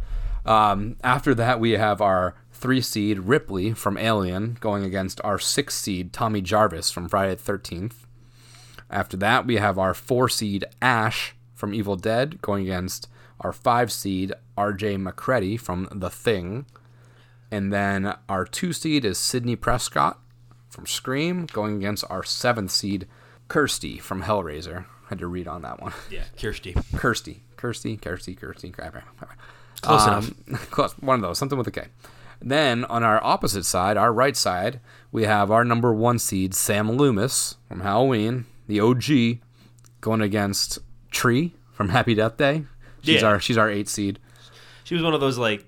Um, 0.46 0.96
after 1.04 1.36
that, 1.36 1.60
we 1.60 1.72
have 1.72 2.02
our 2.02 2.36
three 2.52 2.82
seed 2.82 3.20
Ripley 3.20 3.74
from 3.74 3.98
Alien 3.98 4.58
going 4.60 4.84
against 4.84 5.22
our 5.24 5.38
six 5.38 5.76
seed 5.76 6.12
Tommy 6.12 6.42
Jarvis 6.42 6.90
from 6.90 7.08
Friday 7.08 7.36
the 7.36 7.42
Thirteenth. 7.42 8.08
After 8.90 9.18
that, 9.18 9.46
we 9.46 9.58
have 9.58 9.78
our 9.78 9.94
four 9.94 10.30
seed 10.30 10.66
Ash 10.82 11.36
from 11.54 11.74
Evil 11.74 11.96
Dead 11.96 12.42
going 12.42 12.64
against 12.64 13.08
our 13.42 13.52
five 13.52 13.92
seed 13.92 14.34
RJ 14.58 15.00
MacReady 15.00 15.58
from 15.58 15.88
The 15.92 16.10
Thing. 16.10 16.66
And 17.52 17.72
then 17.72 18.16
our 18.28 18.46
two 18.46 18.74
seed 18.74 19.06
is 19.06 19.18
Sidney 19.18 19.56
Prescott 19.56 20.20
from 20.70 20.86
Scream 20.86 21.46
going 21.48 21.78
against 21.78 22.04
our 22.10 22.24
seventh 22.24 22.72
seed 22.72 23.08
Kirsty 23.48 23.98
from 23.98 24.24
Hellraiser. 24.24 24.86
Had 25.10 25.20
to 25.20 25.28
read 25.28 25.48
on 25.48 25.62
that 25.62 25.82
one. 25.82 25.94
yeah, 26.12 26.24
Kirsty. 26.40 26.76
Kirsty. 26.98 27.44
Kirsty, 27.56 27.96
Kirsty, 27.98 28.36
Kirsty. 28.36 28.70
crap. 28.72 29.04
Close 29.82 30.08
Um, 30.08 30.36
Close. 30.72 30.94
One 31.00 31.16
of 31.16 31.22
those. 31.22 31.38
Something 31.38 31.58
with 31.58 31.68
a 31.68 31.72
K. 31.72 31.86
Then 32.42 32.84
on 32.86 33.04
our 33.04 33.24
opposite 33.24 33.64
side, 33.64 33.98
our 33.98 34.12
right 34.14 34.36
side, 34.36 34.80
we 35.12 35.24
have 35.24 35.50
our 35.50 35.64
number 35.66 35.92
one 35.94 36.20
seed, 36.20 36.54
Sam 36.54 36.92
Loomis 36.92 37.56
from 37.68 37.80
Halloween, 37.80 38.46
the 38.68 38.80
OG, 38.80 39.40
going 40.02 40.22
against 40.22 40.78
Tree 41.10 41.56
from 41.72 41.90
Happy 41.90 42.14
Death 42.14 42.38
Day. 42.38 42.66
She's 43.02 43.22
Yeah. 43.22 43.28
our 43.30 43.40
she's 43.40 43.58
our 43.58 43.70
eight 43.70 43.88
seed. 43.90 44.20
She 44.84 44.94
was 44.94 45.04
one 45.04 45.14
of 45.16 45.22
those 45.22 45.38
like 45.40 45.66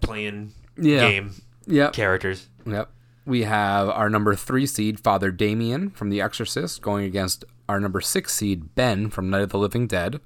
playing 0.00 0.52
Yeah. 0.78 1.00
game 1.00 1.32
Yep. 1.66 1.92
characters. 1.92 2.48
Yep. 2.66 2.90
We 3.26 3.42
have 3.42 3.88
our 3.90 4.08
number 4.08 4.34
three 4.34 4.66
seed, 4.66 5.00
Father 5.00 5.30
Damien 5.30 5.90
from 5.90 6.08
The 6.08 6.20
Exorcist, 6.20 6.80
going 6.80 7.04
against 7.04 7.44
our 7.68 7.78
number 7.78 8.00
six 8.00 8.32
seed, 8.34 8.74
Ben 8.74 9.10
from 9.10 9.28
Night 9.28 9.42
of 9.42 9.50
the 9.50 9.58
Living 9.58 9.86
Dead. 9.86 10.20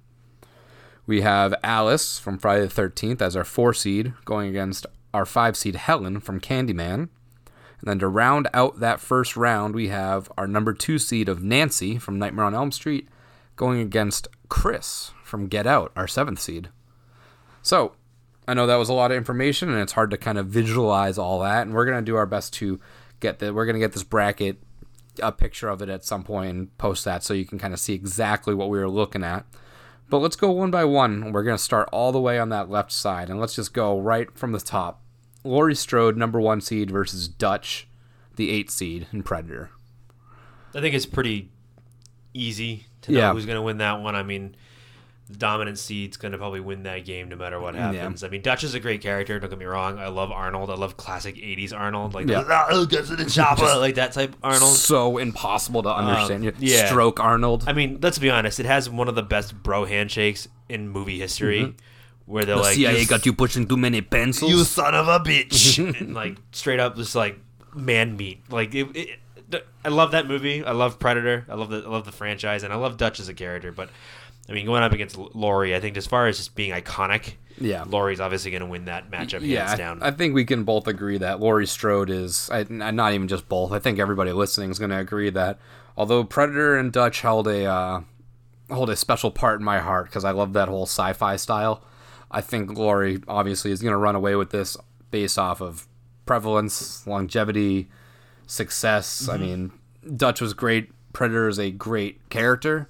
We 1.04 1.22
have 1.22 1.52
Alice 1.64 2.20
from 2.20 2.38
Friday 2.38 2.66
the 2.66 2.82
13th 2.82 3.20
as 3.20 3.34
our 3.34 3.42
four 3.44 3.74
seed, 3.74 4.12
going 4.24 4.48
against 4.48 4.86
our 5.12 5.26
five 5.26 5.56
seed, 5.56 5.74
Helen 5.74 6.20
from 6.20 6.38
Candyman. 6.40 7.08
And 7.80 7.88
then 7.90 7.98
to 7.98 8.06
round 8.06 8.46
out 8.54 8.78
that 8.78 9.00
first 9.00 9.36
round, 9.36 9.74
we 9.74 9.88
have 9.88 10.30
our 10.38 10.46
number 10.46 10.72
two 10.72 11.00
seed 11.00 11.28
of 11.28 11.42
Nancy 11.42 11.98
from 11.98 12.20
Nightmare 12.20 12.44
on 12.44 12.54
Elm 12.54 12.70
Street, 12.70 13.08
going 13.56 13.80
against 13.80 14.28
Chris 14.48 15.10
from 15.24 15.48
Get 15.48 15.66
Out, 15.66 15.90
our 15.96 16.06
seventh 16.06 16.38
seed. 16.38 16.68
So, 17.62 17.94
I 18.46 18.54
know 18.54 18.66
that 18.66 18.76
was 18.76 18.88
a 18.88 18.92
lot 18.94 19.10
of 19.10 19.16
information, 19.16 19.68
and 19.70 19.78
it's 19.80 19.92
hard 19.92 20.10
to 20.10 20.16
kind 20.16 20.36
of 20.38 20.46
visualize 20.48 21.16
all 21.18 21.40
that. 21.40 21.62
And 21.62 21.74
we're 21.74 21.84
gonna 21.86 22.02
do 22.02 22.16
our 22.16 22.26
best 22.26 22.52
to 22.54 22.80
get 23.20 23.38
the 23.38 23.52
we're 23.54 23.66
gonna 23.66 23.78
get 23.78 23.92
this 23.92 24.02
bracket, 24.02 24.58
a 25.22 25.30
picture 25.32 25.68
of 25.68 25.80
it 25.82 25.88
at 25.88 26.04
some 26.04 26.24
point, 26.24 26.50
and 26.50 26.78
post 26.78 27.04
that 27.04 27.22
so 27.22 27.34
you 27.34 27.44
can 27.44 27.58
kind 27.58 27.72
of 27.72 27.80
see 27.80 27.94
exactly 27.94 28.54
what 28.54 28.68
we 28.68 28.78
were 28.78 28.90
looking 28.90 29.22
at. 29.22 29.44
But 30.10 30.18
let's 30.18 30.36
go 30.36 30.50
one 30.50 30.70
by 30.70 30.84
one. 30.84 31.32
We're 31.32 31.44
gonna 31.44 31.56
start 31.58 31.88
all 31.92 32.10
the 32.12 32.20
way 32.20 32.38
on 32.38 32.48
that 32.48 32.68
left 32.68 32.92
side, 32.92 33.30
and 33.30 33.38
let's 33.40 33.54
just 33.54 33.72
go 33.72 33.98
right 33.98 34.28
from 34.36 34.52
the 34.52 34.60
top. 34.60 35.00
Laurie 35.44 35.74
Strode, 35.74 36.16
number 36.16 36.40
one 36.40 36.60
seed, 36.60 36.90
versus 36.90 37.26
Dutch, 37.28 37.88
the 38.36 38.50
eight 38.50 38.70
seed 38.70 39.06
and 39.12 39.24
Predator. 39.24 39.70
I 40.74 40.80
think 40.80 40.94
it's 40.94 41.06
pretty 41.06 41.50
easy 42.34 42.86
to 43.02 43.12
know 43.12 43.18
Yeah. 43.18 43.32
who's 43.32 43.44
going 43.46 43.56
to 43.56 43.62
win 43.62 43.78
that 43.78 44.00
one. 44.00 44.14
I 44.14 44.22
mean, 44.22 44.54
the 45.32 45.38
dominant 45.38 45.78
seed's 45.78 46.16
going 46.16 46.32
to 46.32 46.38
probably 46.38 46.60
win 46.60 46.84
that 46.84 47.04
game 47.04 47.28
no 47.28 47.36
matter 47.36 47.58
what 47.60 47.74
happens. 47.74 48.22
I 48.22 48.28
mean, 48.28 48.42
Dutch 48.42 48.62
is 48.64 48.74
a 48.74 48.80
great 48.80 49.00
character. 49.00 49.38
Don't 49.40 49.50
get 49.50 49.58
me 49.58 49.64
wrong. 49.64 49.98
I 49.98 50.08
love 50.08 50.30
Arnold. 50.30 50.70
I 50.70 50.74
love 50.74 50.96
classic 50.96 51.36
'80s 51.36 51.72
Arnold, 51.72 52.14
like 52.14 52.28
Yeah. 52.28 52.44
"Ah, 52.46 52.68
in 52.70 52.86
the 52.88 53.30
chopper," 53.30 53.78
like 53.78 53.96
that 53.96 54.12
type 54.12 54.36
Arnold. 54.42 54.76
So 54.76 55.18
impossible 55.18 55.82
to 55.82 55.94
understand. 55.94 56.44
You 56.44 56.52
yeah. 56.58 56.86
Stroke 56.86 57.18
Arnold. 57.20 57.64
I 57.66 57.72
mean, 57.72 57.98
let's 58.00 58.18
be 58.18 58.30
honest. 58.30 58.60
It 58.60 58.66
has 58.66 58.88
one 58.88 59.08
of 59.08 59.14
the 59.14 59.22
best 59.22 59.62
bro 59.62 59.84
handshakes 59.84 60.48
in 60.68 60.88
movie 60.88 61.18
history, 61.18 61.74
where 62.26 62.44
they're 62.44 62.56
like, 62.56 62.76
"You 62.78 63.06
got 63.06 63.26
you 63.26 63.32
pushing 63.32 63.66
too 63.66 63.76
many 63.76 64.00
pencils. 64.00 64.50
you 64.50 64.64
son 64.64 64.94
of 64.94 65.08
a 65.08 65.18
bitch 65.20 65.78
and 66.00 66.14
like 66.14 66.36
straight 66.52 66.80
up 66.80 66.96
just 66.96 67.14
like 67.14 67.38
man 67.74 68.16
meat 68.16 68.40
like 68.50 68.74
it, 68.74 68.86
it, 68.94 69.66
i 69.84 69.88
love 69.88 70.10
that 70.12 70.26
movie 70.26 70.62
i 70.64 70.72
love 70.72 70.98
predator 70.98 71.46
i 71.48 71.54
love 71.54 71.70
the 71.70 71.78
i 71.78 71.88
love 71.88 72.04
the 72.04 72.12
franchise 72.12 72.62
and 72.62 72.72
i 72.72 72.76
love 72.76 72.96
dutch 72.96 73.18
as 73.18 73.28
a 73.28 73.34
character 73.34 73.72
but 73.72 73.88
i 74.48 74.52
mean 74.52 74.66
going 74.66 74.82
up 74.82 74.92
against 74.92 75.16
laurie 75.16 75.74
i 75.74 75.80
think 75.80 75.96
as 75.96 76.06
far 76.06 76.26
as 76.26 76.36
just 76.38 76.54
being 76.54 76.72
iconic 76.72 77.34
Yeah. 77.58 77.84
laurie's 77.86 78.20
obviously 78.20 78.50
going 78.50 78.62
to 78.62 78.66
win 78.66 78.86
that 78.86 79.10
matchup 79.10 79.40
yeah, 79.42 79.60
hands 79.60 79.72
I- 79.72 79.76
down 79.76 80.02
I, 80.02 80.10
think 80.10 80.34
we 80.34 80.44
can 80.44 80.64
both 80.64 80.86
agree 80.88 81.18
that 81.18 81.38
Laurie 81.40 81.66
Strode 81.66 82.10
is, 82.10 82.48
I, 82.50 82.64
not 82.68 83.12
even 83.12 83.28
just 83.28 83.48
both. 83.48 83.70
I 83.72 83.78
think 83.78 83.98
everybody 83.98 84.32
listening 84.32 84.70
is 84.70 84.78
going 84.78 84.90
to 84.90 84.98
agree 84.98 85.30
that 85.30 85.58
although 85.96 86.24
Predator 86.24 86.76
and 86.76 86.90
Dutch 86.92 87.20
held 87.20 87.46
a 87.46 87.64
uh, 87.66 88.00
hold 88.70 88.90
a 88.90 88.96
special 88.96 89.30
part 89.30 89.60
in 89.60 89.64
my 89.64 89.78
heart 89.80 90.06
because 90.06 90.24
I 90.24 90.30
love 90.32 90.54
that 90.54 90.68
whole 90.68 90.86
sci-fi 90.86 91.36
style. 91.36 91.84
I 92.30 92.40
think 92.40 92.76
Laurie 92.76 93.22
obviously 93.28 93.70
is 93.70 93.82
going 93.82 93.92
to 93.92 93.98
run 93.98 94.16
away 94.16 94.34
with 94.34 94.50
this 94.50 94.76
based 95.10 95.38
off 95.38 95.60
of 95.60 95.86
prevalence, 96.24 97.06
longevity, 97.06 97.88
success. 98.46 99.28
I 99.28 99.36
mean, 99.36 99.72
Dutch 100.16 100.40
was 100.40 100.54
great. 100.54 100.90
Predator 101.12 101.48
is 101.48 101.58
a 101.58 101.70
great 101.70 102.26
character, 102.30 102.88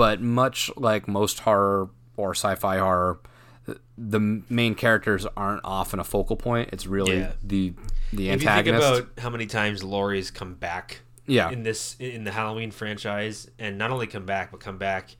but 0.00 0.20
much 0.22 0.70
like 0.76 1.06
most 1.06 1.40
horror 1.40 1.90
or 2.16 2.30
sci-fi 2.34 2.78
horror, 2.78 3.20
the 3.98 4.20
main 4.48 4.74
characters 4.74 5.26
aren't 5.36 5.60
often 5.62 6.00
a 6.00 6.04
focal 6.04 6.36
point. 6.36 6.70
It's 6.72 6.86
really 6.86 7.18
Yeah. 7.18 7.32
the 7.42 7.74
the 8.12 8.30
if 8.30 8.42
you 8.42 8.48
think 8.48 8.66
about 8.68 9.08
how 9.18 9.28
many 9.30 9.46
times 9.46 9.84
laurie's 9.84 10.30
come 10.30 10.54
back 10.54 11.00
Yeah. 11.26 11.50
in 11.50 11.62
this 11.62 11.96
in 12.00 12.24
the 12.24 12.32
halloween 12.32 12.70
franchise 12.70 13.48
and 13.58 13.76
not 13.78 13.90
only 13.90 14.06
come 14.06 14.24
back 14.26 14.50
but 14.50 14.58
come 14.60 14.78
back 14.78 15.16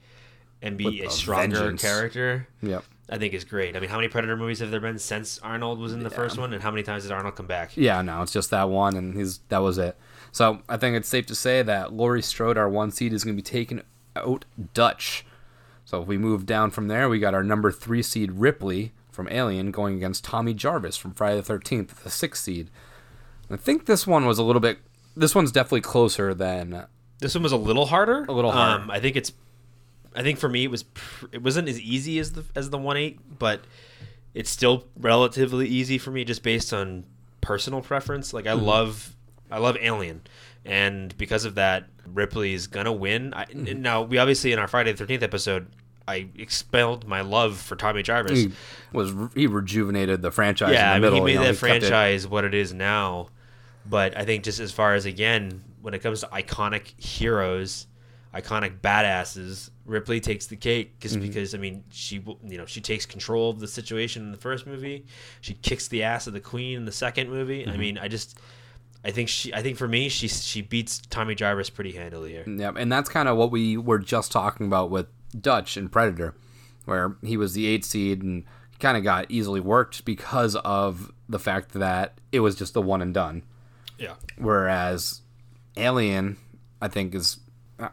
and 0.63 0.77
be 0.79 0.85
With 0.87 0.95
a 0.95 1.07
a 1.07 1.11
stronger 1.11 1.57
vengeance. 1.59 1.83
character 1.83 2.49
yep. 2.63 2.83
I 3.13 3.19
think 3.19 3.35
is 3.35 3.45
great. 3.45 3.77
I 3.77 3.81
mean, 3.81 3.91
how 3.91 3.97
many 3.97 4.09
Predator 4.09 4.37
movies 4.37 4.61
have 4.61 4.71
there 4.71 4.79
been 4.81 4.99
since 4.99 5.39
Arnold 5.41 5.79
was 5.81 5.93
in 5.93 6.05
the 6.05 6.11
first 6.11 6.39
one, 6.39 6.53
and 6.55 6.63
how 6.63 6.71
many 6.71 6.85
times 6.85 7.03
did 7.03 7.11
Arnold 7.13 7.35
come 7.35 7.47
back? 7.49 7.77
Yeah, 7.77 8.01
no, 8.03 8.23
it's 8.23 8.33
just 8.33 8.51
that 8.51 8.69
one, 8.71 8.95
and 8.97 9.17
he's 9.17 9.39
that 9.49 9.59
was 9.63 9.79
it. 9.79 9.97
So 10.33 10.45
I 10.69 10.77
think 10.77 10.97
it's 10.97 11.09
safe 11.09 11.27
to 11.27 11.35
say 11.35 11.63
that 11.63 11.93
Laurie 11.93 12.23
Strode, 12.23 12.57
our 12.57 12.69
one 12.69 12.93
seed, 12.93 13.13
is 13.13 13.25
going 13.25 13.35
to 13.37 13.43
be 13.43 13.51
taken 13.59 13.83
out 14.17 14.45
Dutch. 14.75 15.25
So 15.85 16.03
if 16.03 16.09
we 16.09 16.19
move 16.19 16.47
down 16.47 16.71
from 16.71 16.89
there, 16.89 17.09
we 17.09 17.19
got 17.19 17.35
our 17.35 17.43
number 17.43 17.71
three 17.73 18.03
seed 18.03 18.33
Ripley 18.33 18.93
from 19.11 19.29
Alien 19.31 19.71
going 19.71 19.97
against 19.97 20.25
Tommy 20.25 20.55
Jarvis 20.55 20.97
from 20.97 21.13
Friday 21.13 21.37
the 21.37 21.43
Thirteenth, 21.43 22.05
the 22.05 22.11
sixth 22.11 22.45
seed. 22.45 22.71
I 23.51 23.57
think 23.57 23.87
this 23.87 24.07
one 24.07 24.27
was 24.27 24.39
a 24.39 24.45
little 24.45 24.61
bit. 24.61 24.79
This 25.17 25.35
one's 25.35 25.51
definitely 25.51 25.81
closer 25.81 26.33
than. 26.33 26.87
This 27.19 27.35
one 27.35 27.43
was 27.43 27.53
a 27.53 27.57
little 27.57 27.87
harder. 27.87 28.25
A 28.29 28.33
little 28.33 28.53
harder. 28.53 28.85
Um, 28.85 28.91
I 28.91 29.01
think 29.01 29.17
it's. 29.17 29.33
I 30.15 30.23
think 30.23 30.39
for 30.39 30.49
me 30.49 30.65
it 30.65 30.71
was. 30.71 30.85
Pr- 30.85 31.27
it 31.33 31.43
wasn't 31.43 31.69
as 31.69 31.81
easy 31.81 32.19
as 32.21 32.33
the 32.33 32.45
as 32.55 32.71
the 32.71 32.79
one 32.79 32.97
eight, 32.97 33.19
but 33.39 33.65
it's 34.35 34.51
still 34.51 34.85
relatively 34.97 35.67
easy 35.67 35.99
for 35.99 36.13
me 36.13 36.25
just 36.25 36.45
based 36.45 36.73
on 36.73 37.05
personal 37.41 37.81
preference. 37.83 38.33
Like 38.33 38.47
I 38.47 38.51
Mm-hmm. 38.55 38.65
love, 38.65 39.17
I 39.51 39.59
love 39.59 39.77
Alien, 39.81 40.23
and 40.65 41.17
because 41.17 41.45
of 41.45 41.55
that, 41.57 41.87
Ripley's 42.07 42.67
gonna 42.67 42.93
win. 42.93 43.33
I, 43.35 43.45
Mm-hmm. 43.47 43.81
Now 43.83 44.03
we 44.03 44.19
obviously 44.19 44.53
in 44.53 44.59
our 44.59 44.69
Friday 44.69 44.93
the 44.93 44.99
Thirteenth 44.99 45.23
episode. 45.23 45.67
I 46.09 46.27
expelled 46.37 47.07
my 47.07 47.21
love 47.21 47.57
for 47.59 47.77
Tommy 47.77 48.03
Jarvis. 48.03 48.39
He 48.41 48.53
was 48.93 49.13
he 49.35 49.47
rejuvenated 49.47 50.23
the 50.23 50.33
franchise. 50.33 50.73
yeah, 50.73 50.93
I 50.93 50.97
in 50.97 51.03
the 51.03 51.11
mean, 51.11 51.13
middle, 51.23 51.27
he 51.27 51.33
you 51.35 51.39
made 51.39 51.45
know, 51.47 51.53
that 51.53 51.61
he 51.61 51.67
kept 51.73 51.85
it- 51.85 51.89
franchise 51.89 52.27
what 52.27 52.45
it 52.45 52.53
is 52.55 52.73
now. 52.75 53.29
But 53.87 54.17
I 54.17 54.25
think 54.25 54.43
just 54.45 54.59
as 54.61 54.73
far 54.73 54.95
as 54.95 55.05
again, 55.05 55.63
when 55.83 55.95
it 55.95 56.01
comes 56.01 56.21
to 56.21 56.27
iconic 56.29 57.01
heroes, 57.01 57.87
iconic 58.35 58.81
badasses, 58.81 59.71
Ripley 59.85 60.21
takes 60.21 60.47
the 60.47 60.57
cake 60.57 60.99
just 61.01 61.15
Mm-hmm. 61.17 61.27
because 61.29 61.55
I 61.55 61.59
mean 61.59 61.85
she 61.91 62.25
you 62.45 62.59
know 62.59 62.67
she 62.67 62.81
takes 62.81 63.07
control 63.07 63.51
of 63.51 63.61
the 63.61 63.69
situation 63.69 64.23
in 64.25 64.33
the 64.33 64.39
first 64.39 64.67
movie, 64.67 65.07
she 65.41 65.55
kicks 65.55 65.87
the 65.89 66.03
ass 66.03 66.27
of 66.27 66.33
the 66.33 66.41
Queen 66.41 66.77
in 66.79 66.85
the 66.87 66.93
second 66.93 67.31
movie. 67.31 67.61
Mm-hmm. 67.63 67.71
I 67.71 67.77
mean, 67.77 67.99
I 67.99 68.09
just 68.09 68.39
I 69.05 69.11
think 69.11 69.29
she 69.29 69.53
I 69.55 69.63
think 69.63 69.79
for 69.79 69.89
me 69.89 70.09
she 70.09 70.29
she 70.29 70.61
beats 70.61 71.01
Tommy 71.09 71.35
Jarvis 71.35 71.71
pretty 71.71 71.93
handily 71.93 72.33
here. 72.33 72.45
Yeah, 72.47 72.73
and 72.77 72.93
that's 72.93 73.09
kind 73.09 73.29
of 73.29 73.37
what 73.37 73.51
we 73.51 73.77
were 73.77 73.99
just 73.99 74.31
talking 74.31 74.67
about 74.67 74.91
with 74.91 75.07
Dutch 75.39 75.77
and 75.77 75.91
Predator, 75.91 76.35
where 76.85 77.17
he 77.23 77.37
was 77.37 77.55
the 77.55 77.67
eight 77.67 77.85
seed 77.85 78.23
and 78.23 78.45
he 78.71 78.79
kind 78.79 78.97
of 78.97 79.05
got 79.05 79.31
easily 79.31 79.61
worked 79.61 80.05
because 80.05 80.57
of 80.57 81.13
the 81.29 81.39
fact 81.39 81.73
that 81.73 82.19
it 82.33 82.41
was 82.41 82.57
just 82.57 82.75
the 82.75 82.83
one 82.83 83.01
and 83.01 83.15
done. 83.15 83.43
Yeah. 83.99 84.15
Whereas 84.37 85.23
Alien, 85.77 86.37
I 86.81 86.89
think 86.89 87.15
is, 87.15 87.39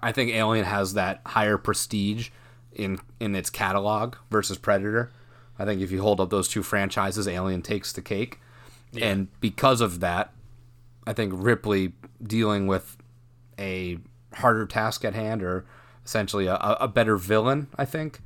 I 0.01 0.11
think 0.11 0.31
Alien 0.31 0.65
has 0.65 0.93
that 0.93 1.21
higher 1.25 1.57
prestige 1.57 2.29
in 2.73 2.99
in 3.19 3.35
its 3.35 3.49
catalog 3.49 4.15
versus 4.29 4.57
Predator. 4.57 5.11
I 5.59 5.65
think 5.65 5.81
if 5.81 5.91
you 5.91 6.01
hold 6.01 6.19
up 6.19 6.29
those 6.29 6.47
two 6.47 6.63
franchises, 6.63 7.27
Alien 7.27 7.61
takes 7.61 7.91
the 7.91 8.01
cake, 8.01 8.39
and 8.99 9.27
because 9.39 9.81
of 9.81 10.01
that, 10.01 10.31
I 11.07 11.13
think 11.13 11.31
Ripley 11.35 11.93
dealing 12.21 12.67
with 12.67 12.97
a 13.57 13.97
harder 14.33 14.65
task 14.67 15.03
at 15.05 15.13
hand 15.15 15.41
or 15.41 15.65
essentially 16.05 16.45
a, 16.47 16.55
a 16.55 16.87
better 16.87 17.17
villain. 17.17 17.67
I 17.77 17.85
think. 17.85 18.19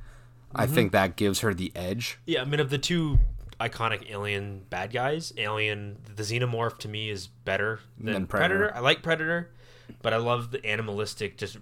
I 0.54 0.66
think 0.66 0.92
that 0.92 1.16
gives 1.16 1.40
her 1.40 1.54
the 1.54 1.72
edge. 1.74 2.18
Yeah, 2.26 2.42
I 2.42 2.44
mean, 2.44 2.60
of 2.60 2.68
the 2.68 2.76
two 2.76 3.18
iconic 3.58 4.10
alien 4.10 4.64
bad 4.68 4.92
guys, 4.92 5.32
Alien, 5.38 5.96
the 6.14 6.22
Xenomorph 6.22 6.76
to 6.78 6.88
me 6.88 7.08
is 7.08 7.28
better 7.28 7.80
than, 7.98 8.12
Than 8.12 8.26
Predator. 8.26 8.58
Predator. 8.58 8.76
I 8.76 8.80
like 8.80 9.02
Predator, 9.02 9.50
but 10.02 10.12
I 10.12 10.18
love 10.18 10.50
the 10.50 10.62
animalistic, 10.66 11.38
just 11.38 11.56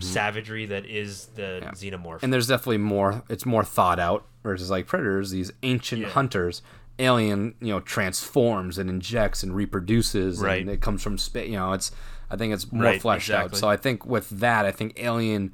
savagery 0.00 0.66
that 0.66 0.84
is 0.84 1.26
the 1.36 1.60
Xenomorph. 1.74 2.16
Mm-hmm. 2.16 2.24
and 2.24 2.32
there's 2.32 2.48
definitely 2.48 2.78
more 2.78 3.22
it's 3.28 3.46
more 3.46 3.62
thought 3.64 4.00
out 4.00 4.26
versus 4.42 4.68
like 4.68 4.86
predators 4.88 5.30
these 5.30 5.52
ancient 5.62 6.02
Yeah. 6.02 6.08
hunters 6.08 6.60
alien 6.98 7.54
you 7.60 7.68
know 7.68 7.80
transforms 7.80 8.78
and 8.78 8.88
injects 8.88 9.42
and 9.42 9.54
reproduces 9.54 10.40
Right. 10.40 10.60
and 10.62 10.70
it 10.70 10.80
comes 10.80 11.02
from 11.02 11.18
space 11.18 11.48
you 11.50 11.56
know 11.56 11.72
it's 11.72 11.90
i 12.30 12.36
think 12.36 12.54
it's 12.54 12.72
more 12.72 12.84
Right, 12.84 13.00
fleshed 13.02 13.30
out 13.30 13.54
so 13.56 13.68
i 13.68 13.76
think 13.76 14.06
with 14.06 14.30
that 14.30 14.64
i 14.64 14.70
think 14.72 14.94
alien 14.96 15.52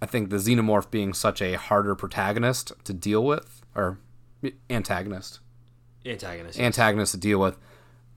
i 0.00 0.06
think 0.06 0.30
the 0.30 0.36
xenomorph 0.36 0.90
being 0.90 1.12
such 1.12 1.42
a 1.42 1.54
harder 1.54 1.94
protagonist 1.94 2.72
to 2.84 2.92
deal 2.94 3.22
with 3.24 3.62
or 3.74 3.98
antagonist 4.70 5.40
antagonist. 6.06 6.58
antagonist 6.58 7.12
to 7.12 7.18
deal 7.18 7.38
with 7.38 7.58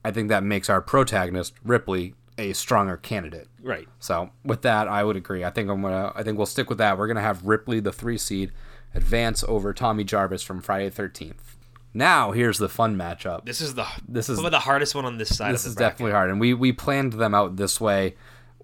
i 0.04 0.10
think 0.10 0.28
that 0.30 0.42
makes 0.42 0.70
our 0.70 0.80
protagonist 0.80 1.54
ripley 1.64 2.14
a 2.38 2.54
stronger 2.54 2.96
candidate 2.96 3.48
right. 3.62 3.86
so 3.98 4.30
with 4.42 4.62
that, 4.62 4.88
I 4.88 5.04
would 5.04 5.16
agree. 5.16 5.44
I 5.44 5.50
think 5.50 5.68
I'm 5.68 5.82
gonna. 5.82 6.12
I 6.16 6.22
think 6.22 6.38
we'll 6.38 6.46
stick 6.46 6.70
with 6.70 6.78
that. 6.78 6.96
We're 6.96 7.06
gonna 7.06 7.20
have 7.20 7.44
Ripley, 7.44 7.78
the 7.78 7.92
three 7.92 8.16
seed, 8.16 8.52
advance 8.94 9.44
over 9.46 9.74
Tommy 9.74 10.02
Jarvis 10.02 10.42
from 10.42 10.62
Friday 10.62 10.86
the 10.88 10.94
Thirteenth. 10.94 11.58
Now 11.94 12.32
here's 12.32 12.58
the 12.58 12.68
fun 12.68 12.96
matchup. 12.96 13.44
This 13.44 13.60
is 13.60 13.74
the 13.74 13.86
This 14.08 14.28
is- 14.28 14.40
the 14.42 14.58
hardest 14.60 14.94
one 14.94 15.04
on 15.04 15.18
this 15.18 15.36
side. 15.36 15.52
This 15.54 15.64
of 15.64 15.70
is 15.70 15.74
bracket. 15.74 15.92
definitely 15.98 16.12
hard, 16.12 16.30
and 16.30 16.40
we 16.40 16.54
we 16.54 16.72
planned 16.72 17.14
them 17.14 17.34
out 17.34 17.56
this 17.56 17.80
way 17.80 18.14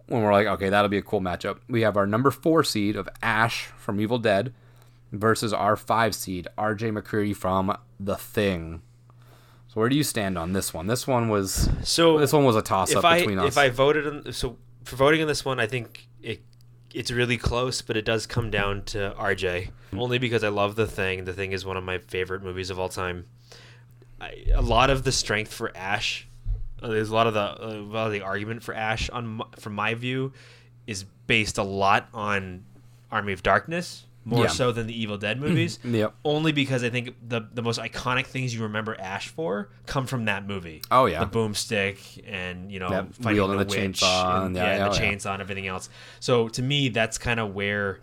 when 0.06 0.22
we're 0.22 0.32
like, 0.32 0.46
okay, 0.46 0.70
that'll 0.70 0.88
be 0.88 0.96
a 0.98 1.02
cool 1.02 1.20
matchup. 1.20 1.58
We 1.68 1.82
have 1.82 1.96
our 1.96 2.06
number 2.06 2.30
four 2.30 2.64
seed 2.64 2.96
of 2.96 3.08
Ash 3.22 3.66
from 3.76 4.00
Evil 4.00 4.18
Dead 4.18 4.54
versus 5.12 5.52
our 5.52 5.76
five 5.76 6.14
seed 6.14 6.48
R.J. 6.56 6.90
MacReady 6.92 7.34
from 7.34 7.76
The 8.00 8.16
Thing. 8.16 8.80
So 9.68 9.80
where 9.80 9.90
do 9.90 9.96
you 9.96 10.02
stand 10.04 10.38
on 10.38 10.54
this 10.54 10.72
one? 10.72 10.86
This 10.86 11.06
one 11.06 11.28
was 11.28 11.68
So 11.82 12.18
this 12.18 12.32
one 12.32 12.44
was 12.44 12.56
a 12.56 12.62
toss 12.62 12.94
up 12.94 13.04
I 13.04 13.18
between 13.18 13.38
us. 13.38 13.48
if 13.48 13.58
I 13.58 13.68
voted 13.68 14.06
on 14.06 14.32
so 14.32 14.56
for 14.84 14.96
voting 14.96 15.20
on 15.20 15.28
this 15.28 15.44
one, 15.44 15.60
I 15.60 15.66
think 15.66 16.07
it's 16.92 17.10
really 17.10 17.36
close, 17.36 17.82
but 17.82 17.96
it 17.96 18.04
does 18.04 18.26
come 18.26 18.50
down 18.50 18.82
to 18.86 19.14
RJ 19.18 19.70
only 19.96 20.18
because 20.18 20.42
I 20.44 20.48
love 20.48 20.76
the 20.76 20.86
thing. 20.86 21.24
The 21.24 21.32
thing 21.32 21.52
is 21.52 21.64
one 21.64 21.76
of 21.76 21.84
my 21.84 21.98
favorite 21.98 22.42
movies 22.42 22.70
of 22.70 22.78
all 22.78 22.88
time. 22.88 23.26
I, 24.20 24.46
a 24.54 24.62
lot 24.62 24.90
of 24.90 25.04
the 25.04 25.12
strength 25.12 25.52
for 25.52 25.76
Ash, 25.76 26.26
uh, 26.82 26.88
there's 26.88 27.10
a 27.10 27.14
lot 27.14 27.26
of 27.26 27.34
the 27.34 27.40
uh, 27.40 27.72
a 27.74 27.82
lot 27.82 28.06
of 28.06 28.12
the 28.12 28.22
argument 28.22 28.62
for 28.62 28.74
Ash 28.74 29.08
on 29.10 29.42
from 29.58 29.74
my 29.74 29.94
view 29.94 30.32
is 30.86 31.04
based 31.26 31.58
a 31.58 31.62
lot 31.62 32.08
on 32.14 32.64
Army 33.10 33.32
of 33.32 33.42
Darkness 33.42 34.04
more 34.28 34.44
Yeah. 34.44 34.50
so 34.50 34.72
than 34.72 34.86
the 34.86 35.00
Evil 35.00 35.16
Dead 35.16 35.40
movies. 35.40 35.78
Yep. 35.84 36.14
Only 36.24 36.52
because 36.52 36.84
I 36.84 36.90
think 36.90 37.14
the 37.26 37.42
the 37.52 37.62
most 37.62 37.80
iconic 37.80 38.26
things 38.26 38.54
you 38.54 38.62
remember 38.62 38.94
Ash 39.00 39.28
for 39.28 39.70
come 39.86 40.06
from 40.06 40.26
that 40.26 40.46
movie. 40.46 40.82
Oh, 40.90 41.06
yeah. 41.06 41.24
the 41.24 41.26
boomstick 41.30 42.22
and 42.26 42.70
you 42.70 42.78
know 42.78 42.90
That 42.90 43.14
fighting 43.14 43.40
the, 43.40 43.46
the 43.48 43.56
witch 43.58 43.68
chainsaw 43.68 44.44
and, 44.46 44.54
yeah, 44.54 44.62
yeah, 44.62 44.88
the 44.88 44.94
yeah, 45.00 45.10
yeah. 45.12 45.32
and 45.32 45.40
everything 45.42 45.66
else. 45.66 45.88
So 46.20 46.48
to 46.48 46.62
me, 46.62 46.88
that's 46.90 47.16
kind 47.16 47.40
of 47.40 47.54
where 47.54 48.00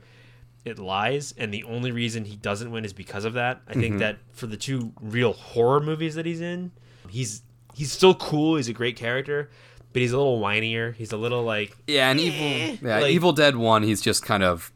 it 0.63 0.79
lies, 0.79 1.34
and 1.38 1.53
the 1.53 1.63
only 1.65 1.91
reason 1.91 2.25
he 2.25 2.36
doesn't 2.38 2.72
win 2.72 2.86
is 2.86 2.94
because 2.94 3.24
of 3.24 3.34
that. 3.34 3.62
I 3.67 3.72
Mm-hmm. 3.74 3.82
think 3.82 4.00
that 4.00 4.17
for 4.32 4.48
the 4.48 4.58
two 4.58 4.94
real 5.00 5.34
horror 5.34 5.79
movies 5.79 6.15
that 6.15 6.25
he's 6.25 6.41
in, 6.41 6.72
he's 7.08 7.44
he's 7.75 7.91
still 7.91 8.15
cool. 8.15 8.55
He's 8.55 8.67
a 8.67 8.74
great 8.74 8.96
character, 8.96 9.51
but 9.94 10.01
he's 10.01 10.12
a 10.12 10.17
little 10.17 10.39
whinier. 10.41 10.96
He's 10.96 11.12
a 11.12 11.17
little 11.17 11.44
like 11.44 11.77
Yeah, 11.88 12.10
and 12.10 12.20
Eh, 12.20 12.24
evil. 12.24 12.88
Yeah, 12.89 13.00
like- 13.00 13.12
Evil 13.13 13.32
Dead 13.32 13.55
One. 13.58 13.84
He's 13.84 14.01
just 14.01 14.25
kind 14.25 14.41
of 14.44 14.72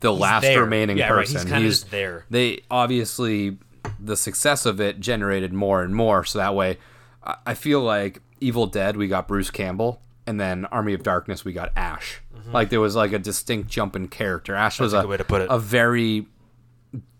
the 0.00 0.12
last 0.12 0.42
there. 0.42 0.60
remaining 0.60 0.98
Yeah, 0.98 1.08
right, 1.10 1.20
person. 1.20 1.42
he's 1.42 1.44
kinda 1.50 1.68
just 1.68 1.90
there. 1.90 2.26
They 2.30 2.60
obviously 2.70 3.58
the 4.00 4.16
success 4.16 4.66
of 4.66 4.80
it 4.80 4.98
generated 5.00 5.52
more 5.52 5.82
and 5.82 5.94
more. 5.94 6.24
So 6.24 6.38
that 6.38 6.54
way, 6.54 6.78
I 7.46 7.54
feel 7.54 7.80
like 7.80 8.20
Evil 8.40 8.66
Dead 8.66 8.96
we 8.96 9.06
got 9.08 9.28
Bruce 9.28 9.50
Campbell, 9.50 10.00
and 10.26 10.40
then 10.40 10.64
Army 10.66 10.94
of 10.94 11.02
Darkness 11.04 11.44
we 11.44 11.52
got 11.52 11.72
Ash. 11.76 12.20
Like 12.52 12.70
there 12.70 12.80
was 12.80 12.96
like 12.96 13.12
a 13.12 13.20
distinct 13.20 13.70
jump 13.70 13.94
in 13.94 14.08
character. 14.08 14.54
Ash 14.56 14.80
was 14.80 14.92
Mm-hmm. 14.92 15.02
a 15.02 15.06
a 15.06 15.08
way 15.10 15.16
to 15.16 15.24
put 15.24 15.42
it. 15.42 15.48
a 15.50 15.58
very 15.60 16.26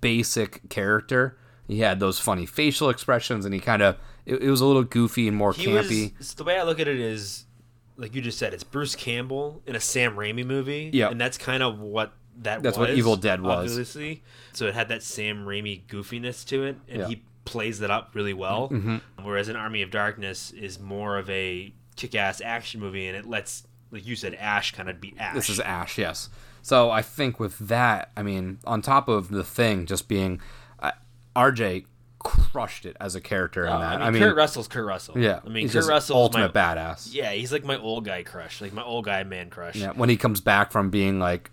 basic 0.00 0.68
character. 0.68 1.36
He 1.68 1.80
had 1.80 2.00
those 2.00 2.18
funny 2.18 2.44
facial 2.46 2.90
expressions, 2.90 3.44
and 3.44 3.54
he 3.54 3.60
kind 3.60 3.82
of 3.82 3.96
it, 4.26 4.42
it 4.42 4.50
was 4.50 4.60
a 4.60 4.66
little 4.66 4.82
goofy 4.84 5.28
and 5.28 5.36
more 5.36 5.52
he 5.52 5.66
campy. 5.66 6.16
was. 6.18 6.34
The 6.34 6.44
way 6.44 6.58
I 6.58 6.64
look 6.64 6.80
at 6.80 6.88
it 6.88 6.98
is, 6.98 7.46
like 7.96 8.14
you 8.14 8.20
just 8.22 8.38
said, 8.38 8.52
it's 8.52 8.64
Bruce 8.64 8.94
Campbell 8.96 9.62
in 9.66 9.76
a 9.76 9.80
Sam 9.80 10.16
Raimi 10.16 10.44
movie. 10.44 10.90
Yeah. 10.92 11.08
and 11.10 11.20
that's 11.20 11.38
kind 11.38 11.62
of 11.62 11.78
what 11.78 12.12
that. 12.40 12.62
That's 12.62 12.78
was, 12.78 12.88
what 12.88 12.96
Evil 12.96 13.16
Dead 13.16 13.40
was. 13.42 13.70
Obviously, 13.70 14.22
so 14.52 14.66
it 14.66 14.74
had 14.74 14.88
that 14.88 15.02
Sam 15.02 15.44
Raimi 15.46 15.82
goofiness 15.86 16.46
to 16.48 16.64
it, 16.64 16.76
and 16.88 17.00
Yeah. 17.02 17.06
he 17.08 17.22
plays 17.44 17.80
that 17.80 17.90
up 17.90 18.10
really 18.14 18.34
well. 18.34 18.68
Mm-hmm. 18.68 18.96
Whereas 19.22 19.48
an 19.48 19.56
Army 19.56 19.82
of 19.82 19.90
Darkness 19.90 20.50
is 20.52 20.78
more 20.78 21.18
of 21.18 21.28
a 21.30 21.72
kick-ass 21.96 22.40
action 22.40 22.80
movie, 22.80 23.06
and 23.08 23.16
it 23.16 23.26
lets, 23.26 23.66
like 23.90 24.06
you 24.06 24.16
said, 24.16 24.34
Ash 24.34 24.72
kind 24.72 24.88
of 24.88 25.00
be 25.00 25.14
Ash. 25.18 25.34
This 25.34 25.48
is 25.50 25.60
Ash, 25.60 25.98
yes. 25.98 26.28
So 26.62 26.90
I 26.90 27.02
think 27.02 27.40
with 27.40 27.58
that, 27.58 28.10
I 28.16 28.22
mean, 28.22 28.58
on 28.64 28.80
top 28.82 29.08
of 29.08 29.28
the 29.30 29.42
thing 29.44 29.84
just 29.86 30.06
being, 30.08 30.40
uh, 30.78 30.92
RJ 31.34 31.86
crushed 32.20 32.86
it 32.86 32.96
as 33.00 33.16
a 33.16 33.20
character 33.20 33.64
in 33.64 33.72
Uh, 33.72 33.78
that. 33.80 33.92
I 33.94 33.96
mean, 33.96 34.02
I 34.02 34.10
mean, 34.10 34.22
Kurt 34.22 34.36
Russell's 34.36 34.68
Kurt 34.68 34.86
Russell. 34.86 35.18
yeah, 35.18 35.40
I 35.44 35.48
mean, 35.48 35.66
Kurt 35.66 35.72
just 35.72 35.88
Russell's 35.88 36.16
ultimate 36.16 36.54
my, 36.54 36.60
badass. 36.60 37.12
Yeah, 37.12 37.32
he's 37.32 37.50
like 37.52 37.64
my 37.64 37.76
old 37.76 38.04
guy 38.04 38.22
crush, 38.22 38.60
like 38.60 38.72
my 38.72 38.84
old 38.84 39.04
guy 39.06 39.24
man 39.24 39.50
crush. 39.50 39.74
Yeah, 39.74 39.90
when 39.90 40.08
he 40.08 40.16
comes 40.16 40.40
back 40.40 40.70
from 40.70 40.88
being 40.90 41.18
like 41.18 41.50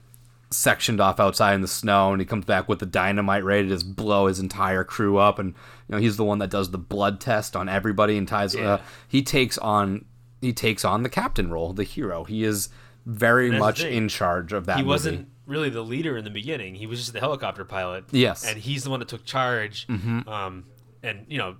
sectioned 0.51 0.99
off 0.99 1.19
outside 1.19 1.53
in 1.53 1.61
the 1.61 1.67
snow, 1.67 2.11
and 2.11 2.19
he 2.21 2.25
comes 2.25 2.45
back 2.45 2.67
with 2.67 2.79
the 2.79 2.85
dynamite 2.85 3.43
ready 3.43 3.63
to 3.63 3.69
just 3.69 3.95
blow 3.95 4.27
his 4.27 4.39
entire 4.39 4.83
crew 4.83 5.17
up, 5.17 5.39
and 5.39 5.49
you 5.87 5.95
know 5.95 5.97
he's 5.97 6.17
the 6.17 6.23
one 6.23 6.39
that 6.39 6.49
does 6.49 6.71
the 6.71 6.77
blood 6.77 7.19
test 7.19 7.55
on 7.55 7.69
everybody 7.69 8.17
and 8.17 8.27
ties. 8.27 8.55
Yeah. 8.55 8.73
Uh, 8.73 8.81
he 9.07 9.21
takes 9.21 9.57
on 9.57 10.05
he 10.41 10.53
takes 10.53 10.83
on 10.85 11.03
the 11.03 11.09
captain 11.09 11.51
role, 11.51 11.73
the 11.73 11.83
hero. 11.83 12.23
He 12.23 12.43
is 12.43 12.69
very 13.05 13.51
much 13.51 13.83
in 13.83 14.07
charge 14.07 14.53
of 14.53 14.65
that. 14.65 14.77
he 14.77 14.81
movie. 14.83 14.89
wasn't 14.89 15.29
really 15.45 15.69
the 15.69 15.81
leader 15.81 16.15
in 16.15 16.23
the 16.23 16.29
beginning. 16.29 16.75
He 16.75 16.85
was 16.85 16.99
just 16.99 17.13
the 17.13 17.19
helicopter 17.19 17.65
pilot. 17.65 18.05
Yes. 18.11 18.41
Mm-hmm. 18.41 18.51
and 18.51 18.61
he's 18.61 18.83
the 18.83 18.89
one 18.89 18.99
that 18.99 19.09
took 19.09 19.25
charge. 19.25 19.87
Um, 19.89 20.65
and 21.03 21.25
you 21.27 21.37
know, 21.37 21.55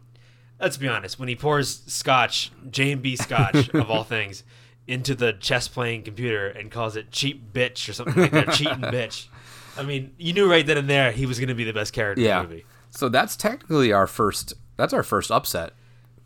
let's 0.60 0.78
be 0.78 0.88
honest. 0.88 1.20
When 1.20 1.28
he 1.30 1.36
pours 1.36 1.82
scotch, 1.88 2.52
J 2.70 2.92
and 2.92 3.02
B 3.02 3.16
Scotch 3.16 3.70
of 3.74 3.90
all 3.90 4.04
things, 4.04 4.44
into 4.90 5.14
the 5.16 5.34
chess 5.34 5.68
playing 5.68 6.04
computer 6.04 6.48
and 6.48 6.72
calls 6.72 6.96
it 6.96 7.12
cheap 7.12 7.54
bitch 7.54 7.88
or 7.88 7.94
something 7.94 8.22
like 8.22 8.32
that, 8.32 8.52
cheating 8.54 8.80
bitch. 8.82 9.28
I 9.78 9.84
mean, 9.84 10.14
you 10.18 10.34
knew 10.34 10.50
right 10.50 10.66
then 10.66 10.78
and 10.78 10.90
there 10.90 11.12
he 11.12 11.26
was 11.26 11.40
going 11.40 11.48
to 11.50 11.56
be 11.56 11.64
the 11.64 11.74
best 11.74 11.94
character 11.94 12.22
Yeah. 12.22 12.42
in 12.42 12.46
the 12.48 12.50
movie. 12.50 12.66
So 12.90 13.08
that's 13.08 13.36
technically 13.36 13.94
our 13.94 14.08
first. 14.08 14.54
That's 14.78 14.94
our 14.94 15.04
first 15.04 15.30
upset. 15.32 15.74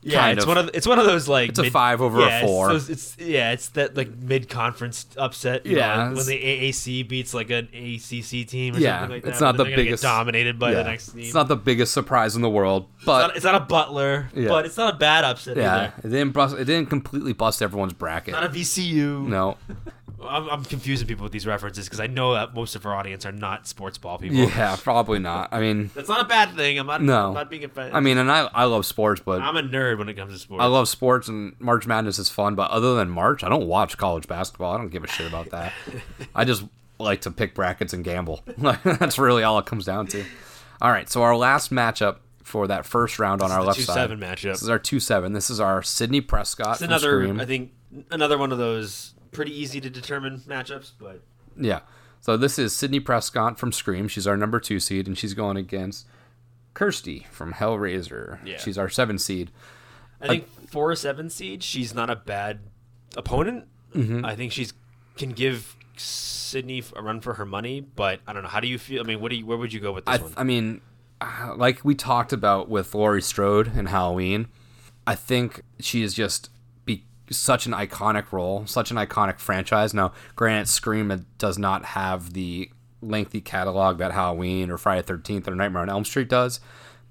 Yeah, 0.06 0.28
it's 0.30 0.44
of. 0.44 0.48
one 0.50 0.58
of 0.58 0.70
it's 0.74 0.86
one 0.88 1.00
of 1.00 1.06
those 1.06 1.28
like 1.28 1.50
It's 1.50 1.60
a 1.60 1.70
five 1.72 2.02
over 2.02 2.20
a 2.20 2.26
yeah, 2.26 2.40
it's 2.40 2.46
four. 2.46 2.68
those- 2.70 2.90
It's, 2.90 3.18
yeah, 3.20 3.52
it's 3.52 3.70
that 3.70 3.96
like 3.96 4.16
mid 4.18 4.50
conference 4.50 5.06
upset. 5.18 5.66
Yeah, 5.66 6.10
know, 6.10 6.16
when 6.16 6.26
the 6.26 6.38
AAC 6.38 7.08
beats 7.08 7.34
like 7.34 7.50
an 7.50 7.70
ACC 7.74 8.46
team. 8.48 8.76
Or 8.76 8.80
Yeah, 8.80 9.00
something 9.00 9.16
like 9.22 9.26
it's 9.26 9.40
not 9.42 9.58
the 9.58 9.64
they're 9.64 9.72
gonna 9.72 9.84
get 9.84 9.88
biggest- 9.88 10.04
dominated 10.04 10.60
by 10.60 10.72
yeah, 10.72 10.78
the 10.78 10.84
next 10.90 11.08
team. 11.14 11.22
it's 11.24 11.34
not 11.34 11.48
the 11.48 11.56
biggest 11.56 11.94
surprise 11.94 12.36
in 12.36 12.42
the 12.42 12.50
world, 12.50 12.88
It's 12.98 13.06
but 13.06 13.28
not, 13.28 13.36
it's 13.36 13.46
not 13.46 13.56
a 13.56 13.60
Butler, 13.62 14.30
Yeah. 14.36 14.50
but 14.50 14.66
it's 14.66 14.78
not 14.78 14.94
a 14.96 14.98
bad 14.98 15.24
upset 15.24 15.58
yeah, 15.58 15.76
either. 15.76 15.94
it 16.04 16.10
didn't 16.10 16.32
bust, 16.34 16.56
it 16.58 16.66
didn't 16.66 16.90
completely 16.90 17.34
bust 17.34 17.62
everyone's 17.62 17.94
bracket. 17.94 18.34
Not 18.34 18.44
a 18.44 18.50
VCU. 18.50 19.26
no, 19.28 19.58
I'm, 20.28 20.50
I'm 20.50 20.64
confusing 20.66 21.08
people 21.08 21.24
with 21.24 21.32
these 21.32 21.46
references 21.48 21.86
because 21.86 22.00
I 22.00 22.08
know 22.08 22.34
that 22.34 22.54
most 22.54 22.76
of 22.76 22.86
our 22.86 22.96
audience 22.96 23.26
are 23.26 23.32
not 23.32 23.68
sports 23.68 23.98
ball 23.98 24.18
people. 24.18 24.38
yeah, 24.38 24.76
probably 24.82 25.20
not. 25.20 25.50
I 25.52 25.60
mean, 25.60 25.90
That's 25.94 26.10
not 26.10 26.22
a 26.22 26.26
bad 26.28 26.56
thing. 26.56 26.78
I'm 26.80 26.88
not. 26.88 27.02
No. 27.02 27.28
I'm 27.30 27.34
not 27.34 27.50
being 27.50 27.64
offended. 27.64 27.94
I 27.94 28.00
mean, 28.00 28.18
and 28.18 28.32
I 28.32 28.50
I 28.54 28.66
love 28.66 28.86
sports, 28.86 29.22
but 29.24 29.42
I'm 29.42 29.58
a 29.58 29.64
nerd 29.64 29.98
when 29.98 30.10
it 30.10 30.16
comes 30.16 30.34
to 30.34 30.40
sports. 30.40 30.62
I 30.62 30.66
love 30.68 30.88
sports 30.88 31.28
and 31.28 31.56
March 31.60 31.86
Madness 31.88 32.20
is 32.20 32.30
fun, 32.30 32.56
but 32.56 32.72
other 32.72 32.96
than 32.96 33.10
March, 33.10 33.44
I 33.44 33.50
don't 33.50 33.68
watch 33.68 33.98
college 33.98 34.28
basketball. 34.28 34.74
I 34.74 34.78
don't 34.78 34.90
give 34.90 35.04
a 35.04 35.08
shit 35.08 35.28
about 35.28 35.50
that. 35.52 35.74
I 36.36 36.46
just 36.46 36.64
like 37.00 37.22
to 37.22 37.32
pick 37.32 37.56
brackets 37.56 37.94
and 37.94 38.04
gamble. 38.04 38.42
That's 38.58 39.18
really 39.18 39.44
all 39.44 39.60
it 39.60 39.66
comes 39.66 39.86
down 39.86 40.08
to. 40.08 40.24
All 40.82 40.92
right, 40.92 41.10
so 41.10 41.24
our 41.24 41.36
last 41.36 41.72
matchup 41.72 42.18
for 42.44 42.68
that 42.68 42.86
first 42.86 43.20
round 43.20 43.42
on 43.42 43.52
our 43.52 43.64
left 43.64 43.80
two 43.80 43.86
side. 43.86 43.96
seven 43.96 44.20
matchup. 44.20 44.52
This 44.52 44.62
is 44.62 44.70
our 44.70 44.80
two 44.80 45.00
seven. 45.00 45.34
This 45.34 45.50
is 45.50 45.60
our 45.60 45.82
Sidney 45.82 46.22
Prescott 46.22 46.74
It's 46.74 46.82
another. 46.82 47.26
I 47.40 47.46
think 47.46 47.72
another 48.12 48.38
one 48.38 48.52
of 48.52 48.58
those 48.58 49.13
pretty 49.34 49.58
easy 49.58 49.82
to 49.82 49.90
determine 49.90 50.40
matchups, 50.40 50.92
but 51.00 51.22
Yeah. 51.58 51.82
So 52.22 52.38
this 52.38 52.58
is 52.58 52.74
Sidney 52.74 53.02
Prescott 53.02 53.60
from 53.60 53.74
Scream. 53.74 54.08
She's 54.08 54.26
our 54.26 54.38
number 54.38 54.60
two 54.62 54.80
seed, 54.80 55.08
and 55.08 55.18
she's 55.18 55.34
going 55.34 55.58
against 55.58 56.08
Kirsty 56.74 57.28
from 57.32 57.54
Hellraiser. 57.54 58.40
Yeah. 58.46 58.58
She's 58.58 58.78
our 58.78 58.88
seven 58.88 59.18
seed. 59.18 59.52
I 60.22 60.28
think 60.28 60.70
for 60.70 60.92
a 60.92 60.96
seven 60.96 61.30
seed, 61.30 61.64
she's 61.64 61.94
not 61.94 62.10
a 62.10 62.16
bad 62.16 62.62
opponent. 63.18 63.66
Mm-hmm. 63.94 64.26
I 64.26 64.36
think 64.36 64.54
she's 64.54 64.74
can 65.18 65.32
give 65.32 65.76
Sidney 65.98 66.84
a 66.96 67.02
run 67.02 67.22
for 67.22 67.36
her 67.36 67.46
money, 67.46 67.82
but 67.82 68.22
I 68.26 68.34
don't 68.34 68.44
know. 68.44 68.50
How 68.50 68.60
do 68.60 68.68
you 68.68 68.78
feel? 68.78 69.02
I 69.02 69.04
mean, 69.06 69.20
what 69.20 69.30
do 69.30 69.36
you? 69.38 69.46
Where 69.46 69.58
would 69.58 69.74
you 69.74 69.80
go 69.80 69.92
with 69.92 70.06
this 70.06 70.20
I, 70.20 70.24
one? 70.24 70.34
I 70.38 70.44
mean, 70.44 70.82
uh, 71.20 71.54
like 71.56 71.84
we 71.84 71.94
talked 71.94 72.34
about 72.34 72.70
with 72.70 72.96
Laurie 72.96 73.22
Strode 73.22 73.68
and 73.76 73.90
Halloween, 73.90 74.48
I 75.06 75.16
think 75.16 75.62
she 75.80 76.04
is 76.04 76.14
just 76.14 76.50
such 77.38 77.66
an 77.66 77.72
iconic 77.74 78.32
role, 78.32 78.66
such 78.66 78.92
an 78.92 78.98
iconic 78.98 79.40
franchise. 79.40 79.94
Now, 79.94 80.14
granted, 80.36 80.70
Scream 80.70 81.26
does 81.38 81.58
not 81.58 81.86
have 81.86 82.34
the 82.34 82.70
lengthy 83.02 83.42
catalog 83.42 83.98
that 83.98 84.12
Halloween 84.14 84.70
or 84.72 84.78
Friday 84.78 85.02
Thirteenth 85.02 85.48
or 85.48 85.56
Nightmare 85.56 85.82
on 85.82 85.90
Elm 85.90 86.06
Street 86.06 86.30
does. 86.30 86.60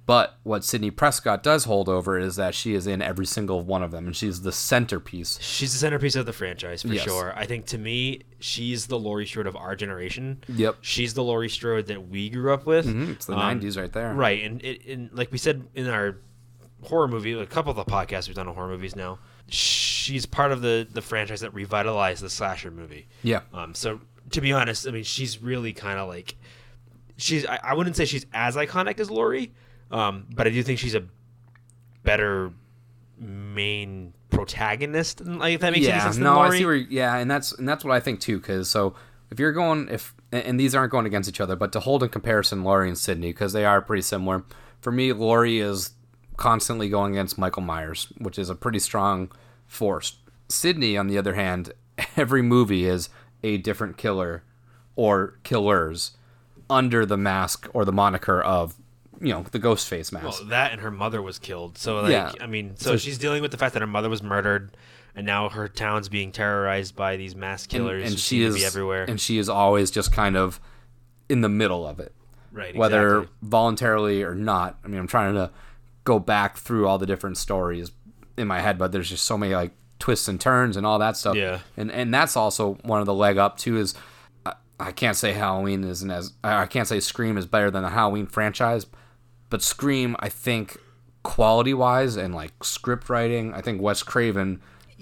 But 0.05 0.35
what 0.43 0.65
Sidney 0.65 0.91
Prescott 0.91 1.45
does 1.45 1.63
hold 1.65 1.89
over 1.89 2.19
is 2.19 2.35
that 2.35 2.57
she 2.57 2.75
is 2.75 2.89
in 2.89 3.01
every 3.01 3.25
single 3.25 3.63
one 3.63 3.85
of 3.85 3.93
them, 3.93 4.07
and 4.07 4.17
she's 4.17 4.43
the 4.43 4.51
centerpiece. 4.51 5.39
She's 5.41 5.73
the 5.73 5.79
centerpiece 5.79 6.17
of 6.17 6.27
the 6.27 6.33
franchise 6.33 6.83
for 6.83 6.89
Yes. 6.89 7.05
sure. 7.05 7.33
I 7.37 7.47
think 7.47 7.67
to 7.67 7.79
me, 7.79 8.23
she's 8.41 8.89
the 8.89 8.99
Laurie 8.99 9.27
Strode 9.27 9.47
of 9.47 9.55
our 9.55 9.77
generation. 9.77 10.43
Yep. 10.49 10.79
She's 10.81 11.15
the 11.15 11.23
Laurie 11.23 11.49
Strode 11.49 11.87
that 11.87 12.09
we 12.09 12.31
grew 12.31 12.53
up 12.53 12.67
with. 12.67 12.89
It's 13.11 13.27
the 13.27 13.35
Um, 13.35 13.61
'90s 13.61 13.79
right 13.79 13.93
there. 13.93 14.13
Right, 14.13 14.43
and 14.43 14.61
it, 14.65 14.85
and 14.89 15.09
like 15.13 15.31
we 15.31 15.39
said 15.39 15.69
in 15.77 15.89
our 15.89 16.17
horror 16.83 17.07
movie, 17.07 17.33
a 17.35 17.47
couple 17.47 17.71
of 17.71 17.77
the 17.77 17.85
podcasts 17.85 18.27
we've 18.27 18.35
done 18.35 18.49
on 18.49 18.55
horror 18.57 18.69
movies 18.71 18.97
now. 18.97 19.21
She's 19.53 20.25
part 20.25 20.51
of 20.51 20.63
the 20.63 20.87
the 20.91 21.03
franchise 21.03 21.41
that 21.43 21.53
revitalized 21.53 22.23
the 22.23 22.31
slasher 22.31 22.71
movie. 22.71 23.07
Yeah. 23.23 23.43
Um. 23.53 23.75
So 23.75 24.01
to 24.31 24.41
be 24.41 24.53
honest, 24.53 24.89
I 24.89 24.93
mean, 24.93 25.05
she's 25.05 25.43
really 25.43 25.73
kind 25.75 25.99
of 25.99 26.09
like 26.09 26.37
she's. 27.19 27.45
I, 27.47 27.61
I 27.63 27.75
wouldn't 27.75 27.97
say 27.97 28.07
she's 28.07 28.25
as 28.33 28.57
iconic 28.57 28.99
as 28.99 29.11
Laurie, 29.11 29.53
um, 29.91 30.27
but 30.35 30.47
I 30.47 30.51
do 30.51 30.63
think 30.63 30.79
she's 30.79 30.95
a 30.95 31.05
better 32.03 32.51
main 33.19 34.13
protagonist. 34.31 35.21
Like 35.25 35.55
if 35.55 35.61
that 35.61 35.73
makes 35.73 35.87
any 35.87 35.97
yeah, 35.97 36.03
sense. 36.05 36.17
than 36.17 36.25
no, 36.25 36.41
I 36.41 36.57
see 36.57 36.65
where. 36.65 36.75
Yeah, 36.75 37.17
and 37.17 37.31
that's 37.31 37.53
and 37.53 37.69
that's 37.69 37.85
what 37.85 37.95
I 37.95 38.01
think 38.01 38.21
too. 38.21 38.39
Because 38.39 38.71
so 38.71 38.95
if 39.31 39.39
you're 39.39 39.53
going 39.53 39.89
if 39.91 40.15
and- 40.33 40.45
and 40.45 40.61
these 40.61 40.75
aren't 40.75 40.91
going 40.93 41.07
against 41.07 41.29
each 41.29 41.41
other, 41.41 41.57
but 41.57 41.73
to 41.73 41.81
hold 41.81 42.03
in 42.03 42.09
comparison 42.09 42.65
Laurie 42.65 42.89
and 42.89 42.97
Sidney 42.99 43.29
because 43.29 43.53
they 43.53 43.65
are 43.65 43.83
pretty 43.83 44.03
similar. 44.03 44.45
For 44.81 44.91
me, 44.91 45.13
Laurie 45.13 45.61
is 45.61 45.91
constantly 46.37 46.89
going 46.89 47.13
against 47.13 47.39
Michael 47.39 47.63
Myers, 47.63 48.09
which 48.19 48.39
is 48.39 48.51
a 48.51 48.55
pretty 48.55 48.79
strong 48.79 49.31
force. 49.67 50.17
Sidney, 50.49 50.97
on 50.97 51.07
the 51.07 51.19
other 51.19 51.35
hand, 51.35 51.73
every 52.17 52.43
movie 52.43 52.85
is 52.85 53.09
a 53.43 53.59
different 53.59 53.97
killer 53.97 54.43
or 54.97 55.39
killers 55.43 56.13
under 56.69 57.05
the 57.05 57.17
mask 57.17 57.69
or 57.73 57.85
the 57.85 57.93
moniker 57.93 58.41
of 58.41 58.75
you 59.21 59.33
know 59.33 59.45
the 59.53 59.59
ghost 59.59 59.89
face 59.89 60.11
mask. 60.11 60.25
Well, 60.41 60.49
that 60.49 60.73
and 60.73 60.81
her 60.81 60.91
mother 60.91 61.23
was 61.23 61.39
killed. 61.39 61.79
So 61.79 62.01
like, 62.01 62.11
Yeah. 62.11 62.33
I 62.41 62.47
mean, 62.47 62.77
so, 62.77 62.97
she's 62.97 63.19
dealing 63.19 63.43
with 63.43 63.53
the 63.53 63.57
fact 63.59 63.75
that 63.75 63.81
her 63.81 63.87
mother 63.87 64.09
was 64.09 64.23
murdered, 64.23 64.77
and 65.15 65.25
now 65.27 65.49
her 65.49 65.69
town's 65.69 66.09
being 66.09 66.33
terrorized 66.33 66.97
by 66.97 67.17
these 67.17 67.37
mass 67.37 67.67
killers 67.67 68.03
and 68.03 68.13
who 68.13 68.19
she 68.19 68.43
is 68.43 68.57
be 68.57 68.65
everywhere. 68.65 69.05
and 69.05 69.21
she 69.21 69.39
is 69.39 69.49
always 69.49 69.91
just 69.91 70.13
kind 70.13 70.37
of 70.37 70.61
in 71.29 71.41
the 71.41 71.49
middle 71.49 71.87
of 71.87 72.01
it. 72.01 72.13
right, 72.51 72.75
whether 72.75 73.19
exactly. 73.19 73.49
voluntarily 73.49 74.23
or 74.23 74.35
not. 74.35 74.79
I 74.85 74.89
mean, 74.89 74.99
I'm 74.99 75.07
trying 75.07 75.35
to 75.35 75.51
go 76.05 76.19
back 76.19 76.57
through 76.57 76.87
all 76.89 76.99
the 76.99 77.07
different 77.07 77.37
stories 77.39 77.91
in 78.37 78.47
my 78.49 78.61
head, 78.61 78.79
but 78.79 78.93
there's 78.93 79.09
just 79.11 79.25
so 79.25 79.37
many 79.39 79.55
like 79.55 79.73
twists 79.99 80.27
and 80.29 80.41
turns 80.41 80.77
and 80.77 80.85
all 80.87 80.99
that 80.99 81.17
stuff. 81.17 81.37
Yeah. 81.37 81.61
And 81.77 81.91
and 81.93 82.13
that's 82.13 82.37
also 82.37 82.75
one 82.83 83.01
of 83.01 83.07
the 83.07 83.15
leg 83.15 83.39
up 83.39 83.57
too 83.57 83.77
is 83.79 83.95
I, 84.45 84.55
I 84.81 84.93
can't 84.93 85.17
say 85.17 85.33
Halloween 85.33 85.85
isn't 85.85 86.11
as 86.11 86.33
I 86.43 86.67
can't 86.67 86.89
say 86.89 86.99
Scream 87.01 87.37
is 87.39 87.47
better 87.47 87.71
than 87.71 87.83
the 87.83 87.91
Halloween 87.91 88.27
franchise, 88.27 88.87
but 89.51 89.63
Scream 89.63 90.17
I 90.19 90.29
think 90.29 90.79
quality 91.23 91.73
wise 91.73 92.17
and 92.17 92.35
like 92.35 92.53
script 92.65 93.09
writing, 93.09 93.55
I 93.55 93.61
think 93.61 93.81
Wes 93.81 94.03
Craven 94.03 94.61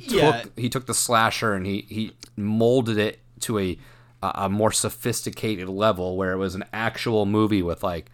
took 0.09 0.13
Yeah. 0.21 0.45
he 0.57 0.69
took 0.69 0.85
the 0.87 0.93
slasher 0.95 1.55
and 1.55 1.65
he 1.67 1.87
he 1.89 2.13
molded 2.37 2.99
it 2.99 3.21
to 3.41 3.59
a 3.59 3.79
a 4.23 4.33
a 4.35 4.49
more 4.51 4.71
sophisticated 4.73 5.67
level 5.71 6.19
where 6.19 6.33
it 6.33 6.37
was 6.37 6.55
an 6.55 6.65
actual 6.75 7.25
movie 7.25 7.63
with 7.63 7.83
like 7.83 8.11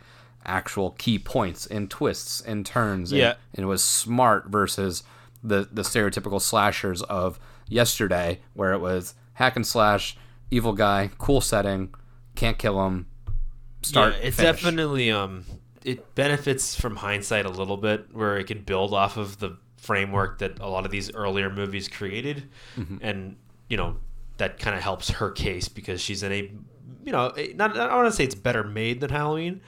actual 0.47 0.93
key 0.93 1.19
points 1.19 1.67
and 1.67 1.91
twists 1.91 2.41
and 2.41 2.65
turns. 2.65 3.13
and- 3.13 3.19
Yeah. 3.21 3.35
and 3.55 3.65
it 3.65 3.67
was 3.67 3.83
smart 3.85 4.47
versus 4.49 5.03
the 5.43 5.69
the 5.71 5.83
stereotypical 5.83 6.41
slashers 6.41 7.03
of 7.03 7.39
yesterday, 7.69 8.41
where 8.55 8.73
it 8.73 8.79
was 8.81 9.15
hack 9.35 9.57
and 9.57 9.67
slash, 9.67 10.17
evil 10.51 10.73
guy, 10.73 11.11
cool 11.19 11.41
setting, 11.41 11.93
can't 12.35 12.59
kill 12.59 12.85
him, 12.87 13.07
start. 13.83 14.15
yeah, 14.15 14.27
it's 14.29 14.37
definitely 14.37 15.11
um 15.11 15.45
it 15.85 16.15
benefits 16.17 16.75
from 16.79 16.97
hindsight 16.97 17.45
a 17.47 17.51
little 17.51 17.77
bit 17.77 18.07
where 18.13 18.39
it 18.39 18.45
can 18.49 18.61
build 18.63 18.93
off 18.93 19.17
of 19.17 19.39
the 19.39 19.57
framework 19.77 20.39
that 20.39 20.59
a 20.59 20.69
lot 20.69 20.85
of 20.85 20.91
these 20.91 21.13
earlier 21.15 21.49
movies 21.51 21.87
created 21.89 22.49
Mm-hmm. 22.77 22.97
and 23.03 23.37
you 23.69 23.77
know 23.77 23.97
that 24.39 24.59
kind 24.59 24.75
of 24.77 24.83
helps 24.83 25.11
her 25.11 25.31
case 25.31 25.69
because 25.69 26.01
she's 26.01 26.23
in 26.25 26.33
a 26.33 26.51
you 27.05 27.13
know 27.13 27.33
not 27.55 27.73
I 27.77 27.87
don't 27.87 27.95
want 27.97 28.09
to 28.09 28.13
say 28.17 28.25
it's 28.25 28.35
better 28.35 28.65
made 28.65 29.01
than 29.01 29.11
Halloween 29.11 29.61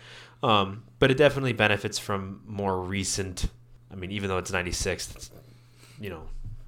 um 0.43 0.85
but 0.99 1.11
it 1.11 1.17
definitely 1.17 1.53
benefits 1.53 1.99
from 1.99 2.41
more 2.47 2.81
recent 2.81 3.49
I 3.91 3.95
mean 3.97 4.11
even 4.13 4.29
though 4.29 4.39
it's 4.39 4.53
96 4.53 5.15
it's 5.15 5.31
you 6.01 6.11
know 6.11 6.23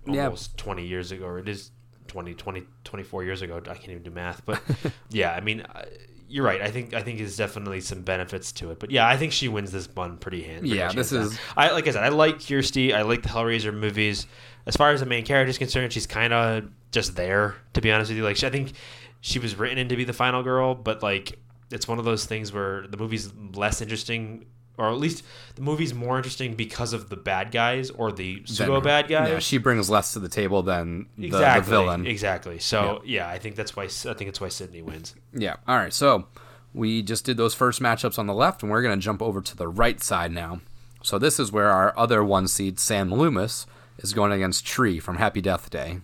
Yeah. 0.06 0.24
almost 0.24 0.56
20 0.58 0.86
years 0.86 1.12
ago 1.12 1.26
or 1.26 1.38
it 1.38 1.48
is 1.48 1.70
20 2.08 2.34
20 2.34 2.62
24 2.84 3.24
years 3.24 3.42
ago. 3.42 3.56
I 3.58 3.74
can't 3.74 3.90
even 3.90 4.02
do 4.02 4.10
math 4.10 4.44
but 4.44 4.60
yeah 5.10 5.32
I 5.32 5.40
mean 5.40 5.64
I- 5.74 5.84
you're 6.32 6.44
right. 6.44 6.62
I 6.62 6.70
think 6.70 6.94
I 6.94 7.02
think 7.02 7.18
there's 7.18 7.36
definitely 7.36 7.80
some 7.80 8.02
benefits 8.02 8.52
to 8.52 8.70
it. 8.70 8.78
But 8.78 8.92
yeah 8.92 9.04
I 9.08 9.16
think 9.16 9.32
she 9.32 9.48
wins 9.48 9.72
this 9.72 9.88
one 9.92 10.16
pretty 10.16 10.42
hand 10.44 10.60
pretty 10.60 10.76
Yeah, 10.76 10.92
this 10.92 11.10
is- 11.10 11.30
down. 11.30 11.38
I 11.56 11.70
like 11.72 11.88
I 11.88 11.90
said 11.90 12.04
I 12.04 12.08
like 12.10 12.44
Kirsty 12.46 12.94
I 12.94 13.02
like 13.02 13.22
the 13.22 13.28
Hellraiser 13.30 13.74
movies. 13.74 14.26
As 14.66 14.76
far 14.76 14.90
as 14.92 15.00
the 15.00 15.06
main 15.06 15.24
character 15.24 15.50
is 15.50 15.58
concerned 15.58 15.92
she's 15.92 16.06
kind 16.06 16.32
of 16.32 16.64
just 16.92 17.16
there 17.16 17.56
to 17.74 17.80
be 17.80 17.90
honest 17.90 18.10
with 18.10 18.18
you. 18.18 18.24
Like 18.24 18.36
she, 18.36 18.46
I 18.46 18.50
think 18.50 18.72
she 19.20 19.38
was 19.40 19.56
written 19.56 19.78
in 19.78 19.88
to 19.88 19.96
be 19.96 20.04
the 20.04 20.12
final 20.12 20.42
girl 20.44 20.74
but 20.76 21.02
like 21.02 21.36
it's 21.70 21.86
one 21.88 21.98
of 21.98 22.04
those 22.04 22.24
things 22.26 22.52
where 22.52 22.86
the 22.88 22.96
movie's 22.96 23.32
less 23.54 23.80
interesting 23.80 24.46
or 24.78 24.88
at 24.88 24.96
least 24.98 25.22
the 25.56 25.62
movie's 25.62 25.92
more 25.92 26.16
interesting 26.16 26.54
because 26.54 26.92
of 26.94 27.10
the 27.10 27.16
bad 27.16 27.50
guys 27.50 27.90
or 27.90 28.10
the 28.10 28.42
pseudo 28.46 28.80
bad 28.80 29.08
guys 29.08 29.28
Yeah, 29.28 29.38
she 29.38 29.58
brings 29.58 29.90
less 29.90 30.12
to 30.14 30.18
the 30.20 30.28
table 30.28 30.62
than 30.62 31.06
the, 31.18 31.26
exactly 31.26 31.60
the 31.64 31.70
villain. 31.70 32.06
exactly 32.06 32.58
so 32.58 33.02
yeah. 33.04 33.28
i 33.28 33.38
think 33.38 33.56
that's 33.56 33.76
why 33.76 33.84
i 33.84 33.88
think 33.88 34.22
it's 34.22 34.40
why 34.40 34.48
sidney 34.48 34.80
wins 34.82 35.14
Yeah. 35.34 35.56
All 35.68 35.76
right. 35.76 35.92
So 35.92 36.26
we 36.72 37.02
just 37.02 37.24
did 37.24 37.36
those 37.36 37.52
first 37.54 37.82
matchups 37.82 38.18
on 38.18 38.26
the 38.28 38.34
left, 38.34 38.62
and 38.62 38.70
we're 38.70 38.80
going 38.82 38.96
to 38.98 39.02
jump 39.04 39.20
over 39.20 39.40
to 39.42 39.56
the 39.56 39.66
right 39.66 40.00
side 40.00 40.30
now. 40.30 40.60
So 41.02 41.18
this 41.18 41.40
is 41.40 41.50
where 41.50 41.68
our 41.70 41.92
other 41.98 42.22
one 42.22 42.46
seed, 42.46 42.78
Sam 42.78 43.12
Loomis, 43.12 43.66
is 43.98 44.12
going 44.14 44.30
against 44.30 44.64
Tree 44.64 45.00
from 45.00 45.16
Happy 45.16 45.40
Death 45.40 45.68
Day. 45.68 45.98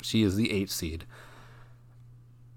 She 0.00 0.22
is 0.22 0.36
the 0.36 0.52
eight 0.52 0.70
seed. 0.70 1.06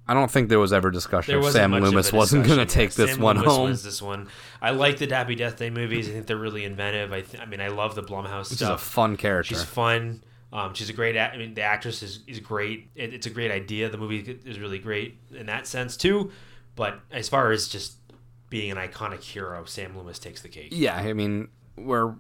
I 0.08 0.14
don't 0.14 0.30
think 0.30 0.50
there 0.50 0.60
was 0.60 0.72
ever 0.72 0.92
discussion 0.92 1.40
if 1.40 1.52
Sam 1.52 1.72
Loomis 1.72 2.14
wasn't 2.14 2.46
going 2.46 2.60
to 2.60 2.66
take 2.66 2.92
yeah. 2.92 3.06
this 3.06 3.16
Sam 3.16 3.24
one 3.24 3.38
Loomis 3.38 3.52
home, 3.52 3.64
wins 3.66 3.84
this 3.84 4.02
one. 4.02 4.28
I 4.62 4.72
like 4.72 4.98
the 4.98 5.08
happy 5.08 5.36
death 5.36 5.58
day 5.58 5.70
movies. 5.70 6.08
I 6.08 6.12
think 6.12 6.28
they're 6.28 6.38
really 6.38 6.64
inventive. 6.64 7.12
I, 7.12 7.22
th- 7.22 7.42
I 7.42 7.46
mean 7.46 7.60
i 7.60 7.70
love 7.70 7.96
the 7.96 8.04
blumhouse 8.04 8.52
which 8.52 8.62
is 8.62 8.68
a 8.68 8.78
fun 8.78 9.18
character. 9.18 9.56
she's 9.56 9.64
fun. 9.64 10.24
Um, 10.54 10.74
she's 10.74 10.90
a 10.90 10.94
great 10.94 11.16
act- 11.16 11.36
i 11.36 11.38
mean 11.38 11.54
the 11.54 11.64
actress 11.64 12.04
is, 12.04 12.20
is 12.28 12.40
great. 12.40 12.90
It, 12.96 13.14
it's 13.14 13.26
a 13.26 13.32
great 13.32 13.52
idea. 13.52 13.90
The 13.90 13.98
movie 13.98 14.40
is 14.46 14.60
really 14.60 14.80
great 14.80 15.18
in 15.32 15.48
that 15.48 15.66
sense 15.66 15.98
too. 15.98 16.32
But 16.76 17.00
as 17.12 17.30
far 17.30 17.52
as 17.52 17.68
just 17.68 17.98
being 18.50 18.72
an 18.72 18.78
iconic 18.78 19.22
hero 19.22 19.66
sam 19.66 19.98
loomis 19.98 20.20
takes 20.20 20.42
the 20.42 20.50
cake. 20.50 20.70
Yeah, 20.72 20.96
I 20.96 21.14
mean, 21.14 21.50
we're. 21.76 22.14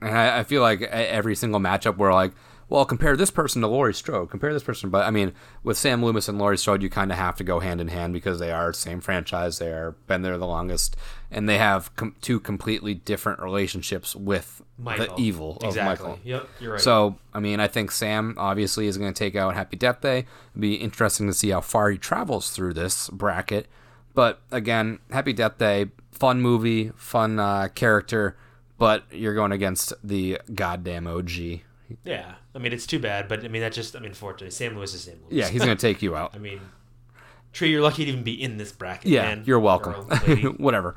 I, 0.00 0.40
I 0.40 0.44
feel 0.44 0.62
like 0.62 0.82
every 0.82 1.34
single 1.34 1.60
matchup, 1.60 1.96
we're 1.96 2.12
like, 2.12 2.32
well, 2.68 2.84
compare 2.84 3.16
this 3.16 3.30
person 3.30 3.62
to 3.62 3.68
Laurie 3.68 3.94
Strode. 3.94 4.30
Compare 4.30 4.52
this 4.52 4.62
person, 4.62 4.90
but 4.90 5.06
I 5.06 5.10
mean, 5.10 5.32
with 5.62 5.76
Sam 5.76 6.04
Loomis 6.04 6.28
and 6.28 6.38
Laurie 6.38 6.58
Strode, 6.58 6.82
you 6.82 6.90
kind 6.90 7.12
of 7.12 7.18
have 7.18 7.36
to 7.36 7.44
go 7.44 7.60
hand 7.60 7.80
in 7.80 7.88
hand 7.88 8.12
because 8.12 8.38
they 8.38 8.50
are 8.50 8.68
the 8.68 8.74
same 8.74 9.00
franchise. 9.00 9.58
They 9.58 9.70
are 9.70 9.92
been 10.06 10.22
there 10.22 10.38
the 10.38 10.46
longest, 10.46 10.96
and 11.30 11.48
they 11.48 11.58
have 11.58 11.94
com- 11.96 12.16
two 12.20 12.40
completely 12.40 12.94
different 12.94 13.40
relationships 13.40 14.16
with 14.16 14.62
Michael. 14.78 15.14
the 15.16 15.22
evil 15.22 15.56
of 15.58 15.68
exactly 15.68 16.08
Michael. 16.08 16.20
yep 16.24 16.48
you're 16.60 16.72
right 16.72 16.80
So, 16.80 17.16
I 17.32 17.40
mean, 17.40 17.60
I 17.60 17.68
think 17.68 17.90
Sam 17.90 18.34
obviously 18.38 18.86
is 18.86 18.98
going 18.98 19.12
to 19.12 19.18
take 19.18 19.36
out 19.36 19.54
Happy 19.54 19.76
Death 19.76 20.00
Day. 20.00 20.18
It'd 20.52 20.60
be 20.60 20.74
interesting 20.74 21.26
to 21.26 21.32
see 21.34 21.50
how 21.50 21.60
far 21.60 21.90
he 21.90 21.98
travels 21.98 22.50
through 22.50 22.74
this 22.74 23.08
bracket. 23.10 23.66
But 24.14 24.40
again, 24.50 25.00
Happy 25.10 25.32
Death 25.32 25.58
Day, 25.58 25.86
fun 26.12 26.40
movie, 26.40 26.92
fun 26.96 27.38
uh, 27.40 27.68
character, 27.74 28.36
but 28.78 29.04
you're 29.12 29.34
going 29.34 29.52
against 29.52 29.92
the 30.02 30.40
goddamn 30.54 31.06
OG. 31.06 31.30
yeah 32.04 32.34
i 32.54 32.58
mean 32.58 32.72
it's 32.72 32.86
too 32.86 32.98
bad 32.98 33.28
but 33.28 33.44
i 33.44 33.48
mean 33.48 33.62
that 33.62 33.72
just 33.72 33.96
i 33.96 33.98
mean 33.98 34.14
fortunately 34.14 34.50
sam 34.50 34.74
loomis 34.74 34.94
is 34.94 35.02
sam 35.02 35.14
loomis 35.22 35.36
Yeah, 35.36 35.48
he's 35.48 35.64
going 35.64 35.76
to 35.76 35.80
take 35.80 36.02
you 36.02 36.16
out. 36.16 36.32
I 36.34 36.38
mean, 36.38 36.60
Tree, 37.52 37.70
you're 37.70 37.82
lucky 37.82 38.04
to 38.04 38.10
even 38.10 38.24
be 38.24 38.40
in 38.40 38.56
this 38.56 38.72
bracket. 38.72 39.06
Yeah, 39.06 39.22
man. 39.22 39.42
you're 39.46 39.60
welcome. 39.60 39.94
Whatever. 40.58 40.96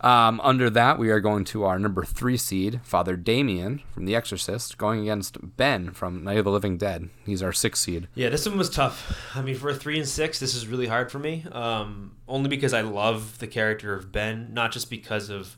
Um, 0.00 0.40
under 0.42 0.70
that, 0.70 0.98
we 0.98 1.10
are 1.10 1.18
going 1.20 1.44
to 1.46 1.64
our 1.64 1.78
number 1.78 2.04
three 2.04 2.36
seed, 2.36 2.80
Father 2.84 3.16
Damien 3.16 3.82
from 3.92 4.04
The 4.04 4.14
Exorcist, 4.14 4.78
going 4.78 5.00
against 5.00 5.56
Ben 5.56 5.90
from 5.90 6.22
Night 6.22 6.38
of 6.38 6.44
the 6.44 6.52
Living 6.52 6.78
Dead. 6.78 7.08
He's 7.26 7.42
our 7.42 7.52
sixth 7.52 7.82
seed. 7.82 8.06
yeah, 8.14 8.28
this 8.28 8.46
one 8.48 8.56
was 8.56 8.70
tough. 8.70 9.18
I 9.34 9.42
mean, 9.42 9.56
for 9.56 9.70
a 9.70 9.74
three 9.74 9.98
and 9.98 10.06
six, 10.08 10.38
this 10.38 10.54
is 10.54 10.66
really 10.68 10.86
hard 10.86 11.10
for 11.10 11.18
me. 11.18 11.44
Um, 11.50 12.12
only 12.28 12.48
because 12.48 12.72
I 12.72 12.82
love 12.82 13.38
the 13.38 13.46
character 13.48 13.92
of 13.94 14.12
Ben, 14.12 14.50
not 14.52 14.70
just 14.70 14.88
because 14.88 15.30
of 15.30 15.56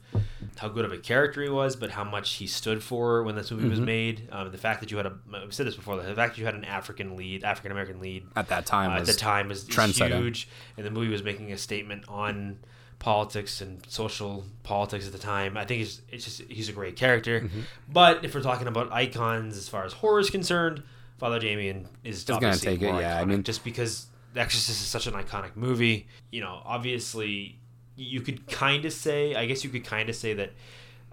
how 0.57 0.68
good 0.68 0.85
of 0.85 0.92
a 0.92 0.98
character 0.98 1.42
he 1.42 1.48
was, 1.48 1.76
but 1.76 1.90
how 1.90 2.05
much 2.05 2.35
he 2.35 2.46
stood 2.46 2.83
for 2.83 3.22
when 3.22 3.35
this 3.35 3.50
movie 3.50 3.62
Mm-hmm. 3.64 3.70
was 3.70 3.81
made. 3.81 4.29
Um, 4.33 4.50
the 4.53 4.59
fact 4.59 4.81
that 4.81 4.90
you 4.90 4.96
had 4.96 5.07
a, 5.07 5.12
I've 5.35 5.53
said 5.53 5.66
this 5.66 5.76
before, 5.76 5.96
the 5.96 6.14
fact 6.14 6.35
that 6.35 6.38
you 6.38 6.44
had 6.46 6.55
an 6.55 6.64
African 6.64 7.16
lead, 7.16 7.44
African 7.44 7.72
American 7.72 8.00
lead 8.00 8.24
At 8.37 8.48
that 8.48 8.64
time, 8.66 8.90
uh, 8.90 8.96
at 9.00 9.07
the 9.07 9.12
time 9.12 9.48
was 9.48 9.66
huge, 9.66 10.48
and 10.79 10.87
the 10.87 10.90
movie 10.90 11.09
was 11.11 11.22
making 11.22 11.53
a 11.53 11.59
statement 11.59 12.05
on 12.09 12.59
politics 13.00 13.60
and 13.60 13.84
social 13.88 14.44
politics 14.62 15.06
at 15.06 15.12
the 15.12 15.18
time. 15.18 15.56
I 15.56 15.64
think 15.64 15.82
it's, 15.82 16.00
it's 16.08 16.24
just 16.24 16.42
he's 16.42 16.68
a 16.68 16.72
great 16.72 16.94
character. 16.94 17.40
Mm-hmm. 17.40 17.60
But 17.88 18.24
if 18.24 18.34
we're 18.34 18.42
talking 18.42 18.68
about 18.68 18.92
icons 18.92 19.56
as 19.56 19.68
far 19.68 19.84
as 19.84 19.92
horror 19.94 20.20
is 20.20 20.30
concerned, 20.30 20.84
Father 21.18 21.40
Damien 21.40 21.88
is 22.04 22.28
obviously 22.30 22.76
gonna 22.76 22.78
take 22.78 22.88
it, 22.88 23.00
yeah, 23.02 23.20
I 23.20 23.24
mean- 23.24 23.42
just 23.42 23.64
because 23.64 24.06
The 24.34 24.40
Exorcist 24.40 24.80
is 24.80 24.86
such 24.86 25.08
an 25.08 25.14
iconic 25.14 25.56
movie. 25.56 26.06
You 26.30 26.42
know, 26.42 26.62
obviously, 26.64 27.58
you 27.96 28.20
could 28.20 28.46
kind 28.46 28.84
of 28.84 28.92
say, 28.92 29.34
I 29.34 29.46
guess 29.46 29.64
you 29.64 29.70
could 29.70 29.84
kind 29.84 30.08
of 30.08 30.14
say 30.14 30.34
that 30.34 30.52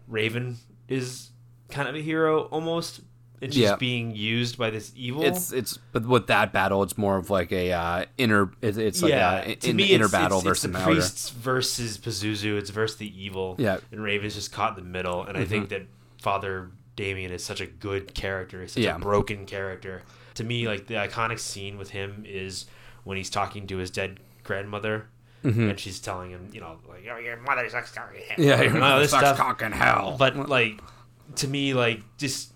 Regan 0.08 0.58
is 0.88 1.32
kind 1.70 1.90
of 1.90 1.96
a 1.96 2.02
hero 2.02 2.44
almost. 2.44 3.02
And 3.42 3.54
she's 3.54 3.64
Yeah. 3.64 3.76
being 3.76 4.16
used 4.16 4.58
by 4.58 4.70
this 4.72 4.92
evil. 4.96 5.24
it's 5.24 5.52
it's 5.52 5.78
but 5.92 6.06
with 6.08 6.28
that 6.28 6.52
battle 6.52 6.82
it's 6.82 6.98
more 6.98 7.18
of 7.18 7.30
like 7.30 7.52
a 7.52 7.72
uh, 7.72 8.06
inner 8.18 8.50
it's, 8.62 8.78
it's 8.78 9.02
like 9.04 9.12
yeah, 9.12 9.42
a, 9.42 9.56
to 9.56 9.70
in, 9.70 9.76
me, 9.76 9.86
inner 9.92 10.06
it's, 10.06 10.12
battle 10.12 10.40
it's, 10.40 10.48
versus 10.48 10.66
it's 10.66 10.74
the 10.74 10.80
outer. 10.80 10.92
priests 10.92 11.30
versus 11.30 11.98
Pazuzu. 12.00 12.58
It's 12.58 12.72
versus 12.72 12.98
the 12.98 13.24
evil. 13.24 13.56
Yeah. 13.60 13.76
Mm-hmm. 13.78 13.94
and 13.96 14.04
Regan's 14.04 14.34
just 14.36 14.52
caught 14.52 14.78
in 14.78 14.84
the 14.84 14.90
middle. 14.90 15.24
And 15.24 15.38
I 15.38 15.46
think 15.46 15.70
that 15.70 15.84
Father 16.22 16.70
Damien 16.96 17.32
is 17.32 17.44
such 17.44 17.62
a 17.62 17.68
good 17.68 18.16
character. 18.16 18.62
He's 18.62 18.72
such 18.72 18.84
Yeah. 18.84 18.96
a 18.96 19.00
broken 19.00 19.46
character. 19.46 20.02
To 20.36 20.44
me, 20.44 20.68
like 20.68 20.88
the 20.88 20.96
iconic 20.96 21.38
scene 21.40 21.78
with 21.78 21.92
him 21.92 22.24
is 22.28 22.66
when 23.04 23.18
he's 23.18 23.30
talking 23.30 23.68
to 23.68 23.78
his 23.78 23.92
dead 23.92 24.20
grandmother. 24.44 25.08
And 25.44 25.80
she's 25.80 26.00
telling 26.02 26.32
him, 26.32 26.50
you 26.52 26.60
know, 26.60 26.78
like, 26.90 27.06
oh, 27.10 27.18
your 27.20 27.38
mother 27.38 27.70
sucks 27.70 27.92
cock 27.92 28.12
in 28.14 28.22
hell," 28.22 28.58
Mm-hmm. 28.58 28.76
yeah 28.76 28.92
all 28.94 29.00
this 29.00 29.12
sucks 29.12 29.24
stuff. 29.28 29.38
cock 29.38 29.62
in 29.62 29.72
hell 29.72 30.16
But 30.20 30.50
like, 30.50 30.82
to 31.36 31.48
me, 31.48 31.74
like, 31.74 32.02
just 32.18 32.52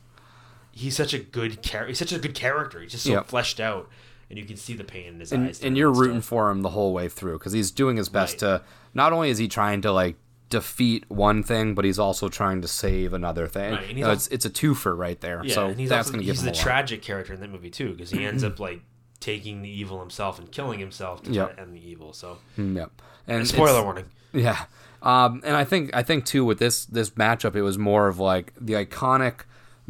he's 0.72 0.96
such 0.96 1.14
a 1.14 1.20
good 1.20 1.62
character. 1.62 1.88
He's 1.90 2.00
such 2.00 2.12
a 2.14 2.20
good 2.20 2.34
character. 2.36 2.80
He's 2.82 2.92
just 2.92 3.04
so 3.06 3.12
Yep. 3.12 3.28
fleshed 3.28 3.60
out, 3.60 3.90
and 4.30 4.38
you 4.40 4.46
can 4.46 4.58
see 4.58 4.74
the 4.74 4.84
pain 4.84 5.06
in 5.14 5.20
his 5.20 5.32
and, 5.32 5.48
eyes. 5.48 5.62
and 5.62 5.78
you're 5.78 5.92
rooting 5.92 6.22
for 6.22 6.50
him 6.50 6.62
the 6.62 6.70
whole 6.70 6.94
way 6.94 7.08
through 7.10 7.38
because 7.40 7.54
he's 7.54 7.72
doing 7.72 7.98
his 7.98 8.10
best 8.10 8.42
Right. 8.42 8.60
to 8.60 8.62
not 8.94 9.14
only 9.14 9.30
is 9.30 9.38
he 9.38 9.48
trying 9.48 9.82
to 9.82 9.92
like 9.92 10.16
defeat 10.50 11.06
one 11.10 11.44
thing 11.44 11.74
but 11.74 11.86
he's 11.86 11.98
also 11.98 12.28
trying 12.28 12.62
to 12.62 12.68
save 12.68 13.14
another 13.14 13.48
thing 13.48 13.72
Right, 13.72 13.80
and 13.84 13.88
he's 13.92 13.98
You 14.00 14.04
know, 14.04 14.08
al- 14.10 14.14
it's 14.16 14.28
it's 14.28 14.46
a 14.46 14.50
twofer 14.50 14.98
right 14.98 15.18
there 15.22 15.42
Yeah, 15.46 15.54
so 15.56 15.68
and 15.68 15.80
he's 15.80 15.88
that's 15.88 16.08
also 16.08 16.12
going 16.12 16.22
to 16.24 16.26
give 16.26 16.36
he's 16.36 16.44
the 16.44 16.52
tragic 16.52 17.02
character 17.02 17.34
in 17.34 17.40
that 17.40 17.50
movie 17.50 17.70
too 17.70 17.92
because 17.94 18.10
he 18.10 18.26
ends 18.26 18.44
up 18.44 18.60
like 18.60 18.82
taking 19.22 19.62
the 19.62 19.70
evil 19.70 20.02
himself 20.02 20.40
and 20.40 20.52
killing 20.52 20.80
himself 20.80 21.24
to 21.24 21.32
Yep. 21.32 21.56
end 21.58 21.74
the 21.74 21.80
evil. 21.90 22.12
So 22.12 22.40
Mm, 22.58 22.76
yep 22.76 22.92
and 23.30 23.48
spoiler 23.48 23.82
warning. 23.82 24.06
Yeah. 24.34 24.66
Um, 25.02 25.42
and 25.46 25.56
I 25.56 25.64
think 25.64 25.92
I 25.96 26.04
think 26.04 26.26
too 26.26 26.44
with 26.44 26.60
this 26.60 26.84
this 26.86 27.12
matchup 27.12 27.56
it 27.56 27.62
was 27.62 27.78
more 27.78 28.08
of 28.08 28.20
like 28.20 28.52
the 28.60 28.74
iconic 28.74 29.42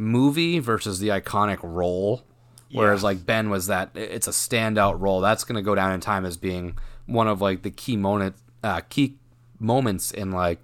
movie 0.02 0.58
versus 0.58 0.98
the 0.98 1.08
iconic 1.08 1.58
role. 1.62 2.24
Whereas 2.74 3.02
like 3.02 3.26
Ben 3.26 3.50
was 3.50 3.66
that 3.66 3.90
it's 3.94 4.26
a 4.26 4.30
standout 4.30 4.98
role. 4.98 5.20
That's 5.20 5.44
gonna 5.44 5.60
go 5.62 5.74
down 5.74 5.92
in 5.92 6.00
time 6.00 6.24
as 6.24 6.36
being 6.38 6.78
one 7.06 7.28
of 7.28 7.40
like 7.42 7.62
the 7.62 7.70
key 7.70 7.96
moment 7.98 8.34
uh, 8.64 8.80
key 8.88 9.16
moments 9.58 10.10
in 10.10 10.30
like 10.30 10.58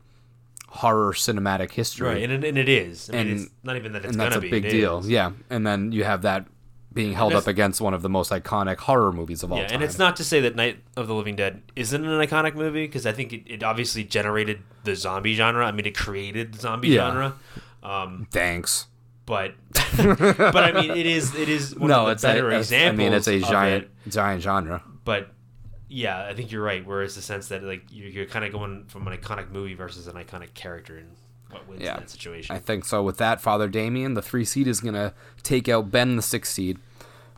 horror 0.68 1.12
cinematic 1.12 1.72
history. 1.72 2.06
Right, 2.08 2.22
and 2.22 2.32
it, 2.32 2.44
and 2.48 2.56
it 2.58 2.68
is. 2.68 3.10
I 3.10 3.12
mean, 3.12 3.20
And- 3.26 3.40
it's 3.40 3.50
not 3.62 3.76
even 3.76 3.92
that 3.92 3.98
it's 4.04 4.08
and 4.08 4.16
gonna 4.16 4.30
that's 4.30 4.38
a 4.38 4.40
be. 4.40 4.50
big 4.50 4.70
deal. 4.70 4.98
is. 4.98 5.08
Yeah. 5.08 5.32
And 5.50 5.66
then 5.66 5.92
you 5.92 6.04
have 6.04 6.22
that 6.22 6.46
being 6.94 7.12
held 7.12 7.34
up 7.34 7.46
against 7.46 7.80
one 7.82 7.92
of 7.94 8.00
the 8.02 8.08
most 8.08 8.32
iconic 8.32 8.78
horror 8.78 9.12
movies 9.12 9.42
of 9.42 9.52
all 9.52 9.58
Yeah, 9.58 9.66
time. 9.68 9.74
and 9.76 9.84
it's 9.84 9.98
not 9.98 10.16
to 10.16 10.24
say 10.24 10.40
that 10.40 10.56
Night 10.56 10.78
of 10.96 11.06
the 11.06 11.14
Living 11.14 11.36
Dead 11.36 11.62
isn't 11.76 12.04
an 12.04 12.26
iconic 12.26 12.54
movie 12.54 12.86
because 12.86 13.04
I 13.06 13.12
think 13.12 13.32
it, 13.34 13.42
it 13.46 13.62
obviously 13.62 14.02
generated 14.02 14.60
the 14.84 14.96
zombie 14.96 15.34
genre. 15.34 15.64
I 15.66 15.72
mean, 15.72 15.84
it 15.86 15.96
created 15.96 16.54
the 16.54 16.58
zombie 16.58 16.88
Yeah. 16.88 17.10
genre. 17.10 17.34
Um, 17.82 18.26
Thanks. 18.30 18.86
But 19.28 19.54
but 19.96 20.56
I 20.64 20.72
mean, 20.72 20.90
it 20.90 21.06
is 21.06 21.34
it 21.34 21.48
is 21.48 21.76
one 21.76 21.90
no, 21.90 22.00
of 22.00 22.06
the 22.06 22.12
it's 22.12 22.22
better 22.22 22.50
a, 22.50 22.58
examples. 22.58 22.98
I 23.00 23.04
mean, 23.04 23.12
it's 23.12 23.28
a 23.28 23.38
giant, 23.40 23.84
it. 24.06 24.10
giant 24.10 24.42
genre. 24.42 24.82
but 25.04 25.28
yeah, 25.88 26.24
I 26.26 26.34
think 26.34 26.50
you're 26.50 26.62
right. 26.62 26.84
Whereas 26.84 27.14
the 27.14 27.22
sense 27.22 27.48
that 27.48 27.62
like 27.62 27.82
you're, 27.90 28.08
you're 28.08 28.26
kind 28.26 28.44
of 28.44 28.52
going 28.52 28.86
from 28.88 29.06
an 29.06 29.16
iconic 29.16 29.50
movie 29.50 29.74
versus 29.74 30.06
an 30.08 30.16
iconic 30.16 30.54
character 30.54 30.98
and 30.98 31.10
what 31.50 31.66
wins 31.68 31.82
Yeah. 31.82 31.94
in 31.94 32.00
that 32.00 32.10
situation. 32.10 32.54
I 32.56 32.58
think 32.58 32.84
so. 32.84 33.02
With 33.02 33.18
that, 33.18 33.40
Father 33.40 33.68
Damien, 33.68 34.14
the 34.14 34.22
three 34.22 34.44
seed, 34.44 34.66
is 34.66 34.80
going 34.80 34.94
to 34.94 35.14
take 35.42 35.68
out 35.68 35.90
Ben, 35.90 36.16
the 36.16 36.22
six 36.22 36.50
seed. 36.50 36.78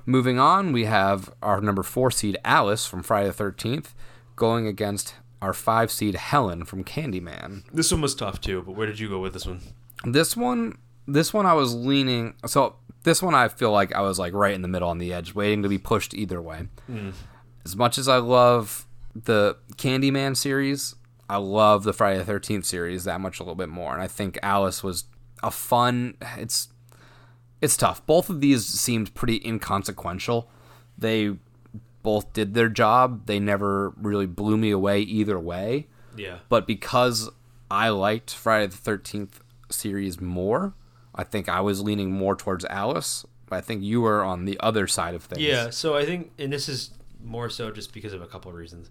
Moving 0.07 0.39
on, 0.41 0.73
we 0.73 0.87
have 0.87 1.33
our 1.43 1.61
number 1.61 1.83
four 1.85 2.11
seed, 2.11 2.37
Alice 2.45 2.87
from 2.87 3.03
Friday 3.05 3.29
the 3.31 3.35
13th, 3.45 3.89
going 4.35 4.67
against 4.67 5.15
our 5.41 5.53
five 5.53 5.93
seed, 5.93 6.15
Helen 6.17 6.65
from 6.65 6.83
Candyman. 6.85 7.63
this 7.73 7.93
one 7.93 8.01
was 8.01 8.15
tough 8.17 8.41
too. 8.41 8.63
But 8.63 8.73
where 8.73 8.87
did 8.87 8.99
you 8.99 9.09
go 9.09 9.21
with 9.21 9.33
this 9.35 9.47
one? 9.47 9.61
This 10.05 10.37
one, 10.37 10.79
this 11.13 11.33
one, 11.33 11.47
I 11.47 11.55
was 11.55 11.75
leaning. 11.75 12.35
So 12.47 12.77
this 13.03 13.23
one, 13.23 13.35
I 13.35 13.49
feel 13.49 13.73
like 13.73 13.95
I 13.95 14.01
was 14.03 14.19
like 14.19 14.33
right 14.35 14.55
in 14.55 14.63
the 14.63 14.69
middle 14.69 14.89
on 14.89 14.99
the 14.99 15.13
edge, 15.13 15.35
waiting 15.35 15.63
to 15.63 15.69
be 15.69 15.79
pushed 15.79 16.15
either 16.15 16.41
way. 16.41 16.69
Mm. 16.91 17.13
As 17.65 17.77
much 17.77 17.99
as 17.99 18.09
I 18.09 18.19
love 18.19 18.87
the 19.15 19.57
Candyman 19.77 20.37
series, 20.37 20.95
I 21.29 21.37
love 21.37 21.85
the 21.85 21.93
Friday 21.93 22.19
the 22.19 22.25
Thirteenth 22.25 22.65
series 22.65 23.05
that 23.05 23.21
much 23.21 23.39
a 23.39 23.43
little 23.43 23.55
bit 23.55 23.69
more, 23.69 23.93
and 23.93 24.03
I 24.03 24.07
think 24.09 24.39
Alice 24.43 24.83
was 24.83 25.05
a 25.43 25.51
fun. 25.51 26.15
It's 26.39 26.69
it's 27.61 27.77
tough. 27.77 28.05
Both 28.07 28.31
of 28.31 28.41
these 28.41 28.67
seemed 28.67 29.15
pretty 29.15 29.41
inconsequential. 29.45 30.51
They 30.97 31.37
both 32.03 32.33
did 32.33 32.55
their 32.55 32.69
job. 32.71 33.27
They 33.27 33.39
never 33.39 33.91
really 33.97 34.27
blew 34.27 34.57
me 34.57 34.71
away 34.71 35.01
either 35.03 35.39
way 35.39 35.89
Yeah. 36.17 36.39
but 36.49 36.67
because 36.67 37.29
I 37.71 37.91
liked 37.91 38.33
Friday 38.35 38.67
the 38.69 38.77
Thirteenth 38.79 39.41
series 39.71 40.21
more, 40.21 40.75
I 41.15 41.25
think 41.25 41.49
I 41.49 41.61
was 41.61 41.83
leaning 41.83 42.13
more 42.13 42.37
towards 42.37 42.65
Alice. 42.67 43.25
But 43.47 43.57
I 43.57 43.61
think 43.63 43.83
you 43.83 44.01
were 44.01 44.23
on 44.23 44.45
the 44.45 44.59
other 44.61 44.87
side 44.87 45.15
of 45.15 45.25
things. 45.25 45.43
Yeah, 45.43 45.71
so 45.71 45.97
I 45.97 46.07
think, 46.07 46.31
and 46.39 46.53
this 46.53 46.69
is 46.69 46.91
more 47.23 47.51
so 47.51 47.71
just 47.71 47.93
because 47.93 48.13
of 48.13 48.23
a 48.23 48.27
couple 48.27 48.51
of 48.51 48.57
reasons. 48.57 48.91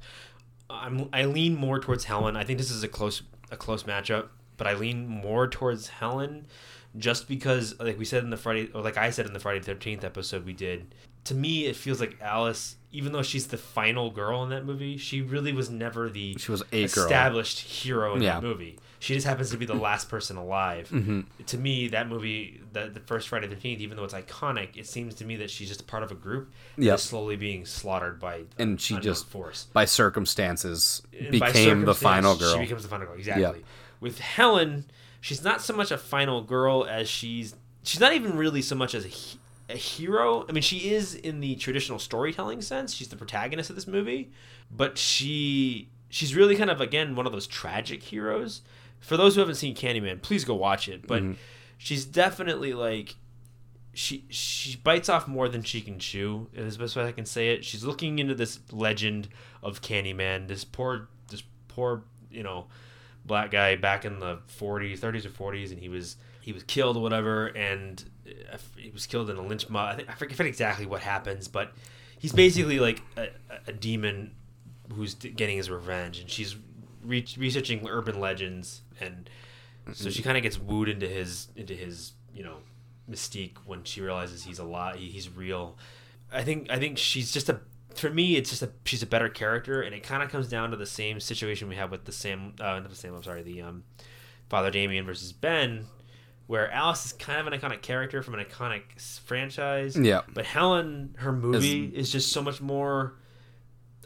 I'm 0.69 1.10
I 1.13 1.25
lean 1.25 1.55
more 1.55 1.79
towards 1.79 2.03
Helen. 2.03 2.36
I 2.36 2.43
think 2.43 2.60
this 2.60 2.69
is 2.69 2.84
a 2.84 2.88
close 2.88 3.23
a 3.51 3.58
close 3.58 3.84
matchup, 3.84 4.27
but 4.58 4.67
I 4.67 4.73
lean 4.73 5.08
more 5.08 5.47
towards 5.47 5.88
Helen, 5.88 6.45
just 6.97 7.28
because, 7.28 7.78
like 7.80 7.97
we 7.99 8.06
said 8.06 8.23
in 8.23 8.30
the 8.30 8.38
Friday, 8.38 8.69
or 8.73 8.82
like 8.82 8.97
I 8.97 9.10
said 9.12 9.25
in 9.25 9.34
the 9.34 9.39
Friday 9.39 9.60
Thirteenth 9.62 10.04
episode 10.04 10.45
we 10.45 10.54
did. 10.54 10.93
To 11.25 11.36
me, 11.36 11.65
it 11.65 11.75
feels 11.75 11.99
like 11.99 12.17
Alice, 12.21 12.78
even 12.93 13.12
though 13.12 13.21
she's 13.21 13.47
the 13.47 13.58
final 13.58 14.10
girl 14.10 14.41
in 14.43 14.49
that 14.52 14.65
movie, 14.65 14.95
she 14.97 15.21
really 15.21 15.52
was 15.52 15.69
never 15.69 16.10
the 16.10 16.36
She 16.39 16.49
was 16.49 16.62
a 16.71 16.88
girl. 16.88 17.04
established 17.04 17.60
hero 17.60 18.15
in 18.15 18.21
Yeah. 18.21 18.36
that 18.36 18.43
movie. 18.43 18.80
She 18.99 19.13
just 19.13 19.28
happens 19.28 19.52
to 19.52 19.58
be 19.58 19.65
the 19.65 19.73
last 19.89 20.10
person 20.10 20.38
alive. 20.38 20.89
Mm-hmm. 20.89 21.21
To 21.45 21.58
me, 21.58 21.89
that 21.89 22.08
movie, 22.08 22.62
the, 22.71 22.88
the 22.88 23.02
first 23.02 23.28
Friday 23.28 23.47
the 23.47 23.56
Thirteenth, 23.56 23.82
even 23.82 23.97
though 23.97 24.06
it's 24.06 24.13
iconic, 24.13 24.78
it 24.78 24.88
seems 24.88 25.13
to 25.15 25.25
me 25.25 25.36
that 25.36 25.52
she's 25.52 25.67
just 25.67 25.86
part 25.88 26.04
of 26.04 26.10
a 26.12 26.15
group 26.15 26.52
is 26.78 27.02
slowly 27.04 27.36
being 27.36 27.65
slaughtered 27.65 28.19
by 28.19 28.43
And 28.58 28.80
she 28.80 28.97
just 28.99 29.28
force 29.28 29.67
by 29.73 29.86
circumstances 29.86 31.02
And 31.19 31.32
became 31.32 31.82
by 31.82 31.86
the 31.88 31.95
final 31.95 32.36
girl. 32.38 32.54
She 32.54 32.60
becomes 32.62 32.84
the 32.84 32.89
final 32.89 33.08
girl, 33.08 33.15
exactly. 33.17 33.63
With 33.99 34.19
Helen, 34.19 34.86
she's 35.21 35.43
not 35.43 35.62
so 35.62 35.75
much 35.75 35.91
a 35.91 35.97
final 35.97 36.41
girl 36.41 36.86
as 36.89 37.10
she's 37.10 37.55
she's 37.84 37.99
not 37.99 38.13
even 38.13 38.38
really 38.38 38.62
so 38.62 38.75
much 38.75 38.93
as 38.93 39.05
a, 39.05 39.73
a 39.73 39.77
hero. 39.77 40.45
I 40.47 40.51
mean, 40.51 40.62
she 40.62 40.91
is 40.91 41.15
in 41.15 41.39
the 41.39 41.55
traditional 41.55 41.99
storytelling 41.99 42.62
sense. 42.62 42.93
She's 42.93 43.10
the 43.10 43.15
protagonist 43.15 43.69
of 43.69 43.75
this 43.75 43.88
movie, 43.88 44.32
but 44.71 44.97
she 44.97 45.89
she's 46.10 46.36
really 46.36 46.55
kind 46.55 46.69
of 46.69 46.82
again 46.82 47.15
one 47.15 47.25
of 47.25 47.32
those 47.32 47.47
tragic 47.47 48.03
heroes. 48.03 48.62
For 48.99 49.15
those 49.15 49.36
who 49.36 49.39
haven't 49.39 49.55
seen 49.55 49.75
Candyman, 49.75 50.21
please 50.21 50.43
go 50.43 50.55
watch 50.55 50.89
it. 50.89 51.08
But 51.08 51.23
mm-hmm. 51.23 51.34
she's 51.77 52.05
definitely 52.05 52.73
like 52.73 53.15
she 53.93 54.25
she 54.29 54.77
bites 54.77 55.10
off 55.10 55.27
more 55.27 55.49
than 55.49 55.63
she 55.63 55.82
can 55.82 55.99
chew 55.99 56.47
is 56.53 56.77
the 56.77 56.84
best 56.84 56.95
way 56.95 57.05
I 57.05 57.12
can 57.12 57.25
say 57.25 57.49
it. 57.49 57.65
She's 57.65 57.84
looking 57.84 58.19
into 58.19 58.36
this 58.36 58.60
legend 58.71 59.29
of 59.63 59.82
Candyman, 59.82 60.47
this 60.47 60.63
poor 60.63 61.08
this 61.29 61.43
poor, 61.67 62.03
you 62.29 62.43
know, 62.43 62.67
black 63.30 63.52
guy 63.52 63.78
back 63.78 64.04
in 64.04 64.20
the 64.20 64.39
40s, 64.60 65.00
30s 65.00 65.26
or 65.26 65.54
40s 65.54 65.72
and 65.72 65.80
he 65.80 65.88
was 65.88 66.18
he 66.42 66.52
was 66.52 66.63
killed 66.63 66.98
or 66.98 67.02
whatever 67.02 67.48
and 67.48 68.04
uh, 68.52 68.58
he 68.76 68.89
was 68.89 69.08
killed 69.08 69.30
in 69.30 69.38
a 69.38 69.42
lynch 69.42 69.70
mob. 69.70 69.94
I 69.94 69.96
think 69.96 70.10
I 70.10 70.13
forget 70.13 70.46
exactly 70.48 70.86
what 70.86 71.00
happens, 71.02 71.48
but 71.48 71.72
he's 72.18 72.34
basically 72.34 72.80
like 72.80 73.02
a, 73.15 73.30
a 73.68 73.72
demon 73.72 74.36
who's 74.94 75.13
getting 75.13 75.56
his 75.56 75.70
revenge 75.70 76.20
and 76.20 76.30
she's 76.30 76.58
re- 77.04 77.26
researching 77.38 77.88
urban 77.88 78.20
legends 78.20 78.82
and 79.00 79.30
so 79.94 80.10
she 80.10 80.22
kind 80.22 80.38
of 80.38 80.44
gets 80.44 80.60
wooed 80.60 80.89
into 80.89 81.08
his 81.08 81.48
into 81.56 81.74
his 81.74 82.13
you 82.34 82.44
know 82.44 82.58
mystique 83.10 83.58
when 83.65 83.84
she 83.84 84.02
realizes 84.02 84.44
he's 84.44 84.60
alive 84.60 84.98
he's 84.98 85.30
real 85.30 85.78
i 86.32 86.44
think 86.44 86.70
i 86.70 86.78
think 86.78 86.98
she's 86.98 87.32
just 87.32 87.50
a 87.50 87.60
for 87.99 88.09
me 88.09 88.35
it's 88.35 88.49
just 88.49 88.62
a 88.62 88.69
she's 88.85 89.03
a 89.03 89.07
better 89.07 89.29
character 89.29 89.81
and 89.81 89.93
it 89.93 90.03
kind 90.03 90.23
of 90.23 90.29
comes 90.29 90.47
down 90.47 90.71
to 90.71 90.77
the 90.77 90.85
same 90.85 91.19
situation 91.19 91.67
we 91.67 91.75
have 91.75 91.91
with 91.91 92.05
the 92.05 92.12
sam 92.12 92.53
uh 92.59 92.79
not 92.79 92.89
the 92.89 92.95
sam 92.95 93.13
i'm 93.15 93.23
sorry 93.23 93.43
the 93.43 93.62
um 93.62 93.83
father 94.49 94.71
damien 94.71 95.05
versus 95.05 95.31
ben 95.33 95.85
where 96.47 96.71
alice 96.71 97.05
is 97.05 97.13
kind 97.13 97.39
of 97.45 97.51
an 97.51 97.59
iconic 97.59 97.81
character 97.81 98.21
from 98.23 98.33
an 98.35 98.43
iconic 98.43 98.81
franchise 99.25 99.95
Yeah. 99.97 100.21
but 100.33 100.45
helen 100.45 101.15
her 101.19 101.31
movie 101.31 101.85
is 101.85 102.12
just 102.12 102.31
so 102.31 102.41
much 102.41 102.62
more 102.62 103.15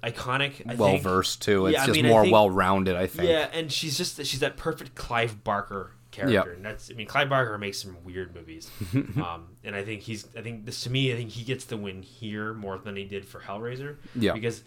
iconic 0.03 0.62
I 0.69 0.75
well 0.75 0.97
versed 0.97 1.41
too. 1.41 1.67
It's 1.67 1.75
Yeah, 1.75 1.84
I 1.84 1.86
just 1.88 2.01
mean, 2.01 2.12
more 2.12 2.29
well 2.29 2.49
rounded, 2.49 2.97
I 2.97 3.08
think. 3.08 3.29
Yeah, 3.29 3.47
and 3.53 3.71
she's 3.71 3.97
just 3.97 4.17
she's 4.25 4.41
that 4.41 4.58
perfect 4.58 4.95
Clive 4.95 5.45
Barker 5.45 5.91
character, 6.13 6.34
Yep. 6.34 6.56
and 6.56 6.65
that's 6.65 6.89
I 6.89 6.93
mean 6.93 7.08
Clive 7.08 7.28
Barker 7.30 7.58
makes 7.58 7.82
some 7.82 7.97
weird 8.06 8.34
movies, 8.34 8.71
um, 8.95 9.49
and 9.65 9.76
I 9.76 9.84
think 9.84 10.02
he's 10.04 10.26
I 10.38 10.41
think 10.41 10.65
this 10.65 10.82
to 10.84 10.89
me 10.89 11.12
I 11.12 11.15
think 11.17 11.32
he 11.32 11.43
gets 11.43 11.65
the 11.65 11.76
win 11.76 12.02
here 12.02 12.54
more 12.54 12.78
than 12.78 12.95
he 12.95 13.04
did 13.04 13.26
for 13.26 13.41
Hellraiser. 13.41 13.97
Yeah. 14.15 14.34
because 14.34 14.63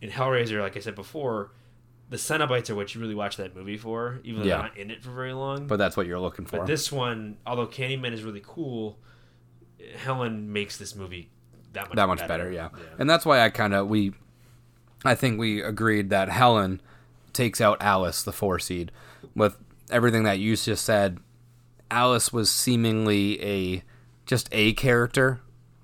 in 0.00 0.10
Hellraiser, 0.10 0.60
like 0.60 0.76
I 0.76 0.80
said 0.80 0.94
before, 0.96 1.52
the 2.10 2.16
Cenobites 2.16 2.68
are 2.70 2.74
what 2.74 2.94
you 2.94 3.00
really 3.00 3.14
watch 3.14 3.36
that 3.38 3.54
movie 3.56 3.76
for, 3.78 4.20
even 4.24 4.40
though 4.42 4.46
Yeah. 4.48 4.56
they're 4.56 4.66
not 4.68 4.76
in 4.76 4.90
it 4.90 5.02
for 5.02 5.10
very 5.10 5.32
long. 5.32 5.66
But 5.66 5.76
that's 5.76 5.96
what 5.96 6.06
you're 6.06 6.18
looking 6.20 6.44
for. 6.46 6.58
But 6.58 6.66
this 6.66 6.90
one, 6.92 7.36
although 7.46 7.66
Candyman 7.66 8.12
is 8.12 8.22
really 8.24 8.42
cool, 8.44 8.98
Helen 9.96 10.52
makes 10.52 10.76
this 10.76 10.94
movie 10.96 11.30
that 11.72 11.88
much 11.88 11.96
that 11.96 12.06
much 12.08 12.26
better, 12.28 12.50
yeah. 12.50 12.68
And 12.98 13.08
that's 13.08 13.24
why 13.26 13.40
I 13.40 13.50
kind 13.50 13.74
of 13.74 13.88
we, 13.88 14.12
I 15.04 15.14
think 15.14 15.38
we 15.38 15.62
agreed 15.62 16.10
that 16.10 16.28
Helen 16.28 16.80
takes 17.32 17.60
out 17.60 17.76
Alice, 17.82 18.22
the 18.22 18.32
four 18.32 18.58
seed, 18.58 18.90
with 19.34 19.58
everything 19.90 20.24
that 20.24 20.38
you 20.38 20.56
just 20.56 20.84
said. 20.84 21.18
Alice 21.90 22.32
was 22.32 22.50
seemingly 22.50 23.42
a 23.42 23.82
just 24.24 24.48
a 24.50 24.72
character 24.72 25.40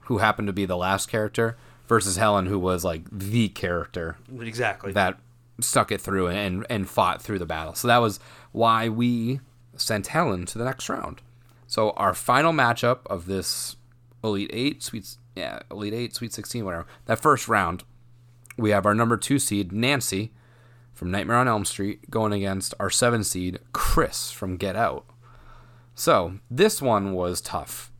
who 0.07 0.19
happened 0.19 0.49
to 0.49 0.53
be 0.53 0.65
the 0.65 0.77
last 0.77 1.09
character 1.09 1.57
versus 1.87 2.17
Helen, 2.17 2.47
who 2.47 2.59
was 2.59 2.85
like 2.85 3.03
the 3.11 3.49
character 3.49 4.17
exactly. 4.41 4.93
that 4.93 5.19
stuck 5.61 5.93
it 5.93 6.01
through 6.01 6.29
and 6.29 6.67
and 6.69 6.89
fought 6.89 7.23
through 7.23 7.39
the 7.39 7.47
battle. 7.47 7.75
So 7.75 7.89
that 7.89 7.99
was 7.99 8.19
why 8.51 8.89
we 8.89 9.41
sent 9.77 10.09
Helen 10.09 10.47
to 10.47 10.59
the 10.59 10.65
next 10.65 10.89
round. 10.89 11.23
So 11.67 11.91
our 11.91 12.15
final 12.15 12.53
matchup 12.53 13.07
of 13.07 13.27
this 13.27 13.77
Elite 14.25 14.51
Eight, 14.53 14.83
Sweet 14.83 15.17
yeah, 15.37 15.61
Elite 15.71 15.95
Eight, 15.95 16.15
Sweet 16.15 16.33
Sixteen, 16.33 16.65
whatever. 16.65 16.87
That 17.07 17.21
first 17.21 17.49
round, 17.49 17.85
we 18.57 18.71
have 18.71 18.87
our 18.87 18.95
number 18.95 19.17
two 19.17 19.39
seed 19.39 19.73
Nancy 19.73 20.33
from 21.03 21.11
Nightmare 21.11 21.39
on 21.39 21.49
Elm 21.49 21.65
Street 21.65 22.09
going 22.13 22.33
against 22.33 22.75
our 22.79 22.89
seven 22.89 23.25
seed 23.25 23.59
Chris 23.73 24.31
from 24.31 24.57
Get 24.57 24.77
Out. 24.77 25.05
So 25.97 26.35
this 26.49 26.81
one 26.81 27.13
was 27.13 27.41
tough. 27.41 27.91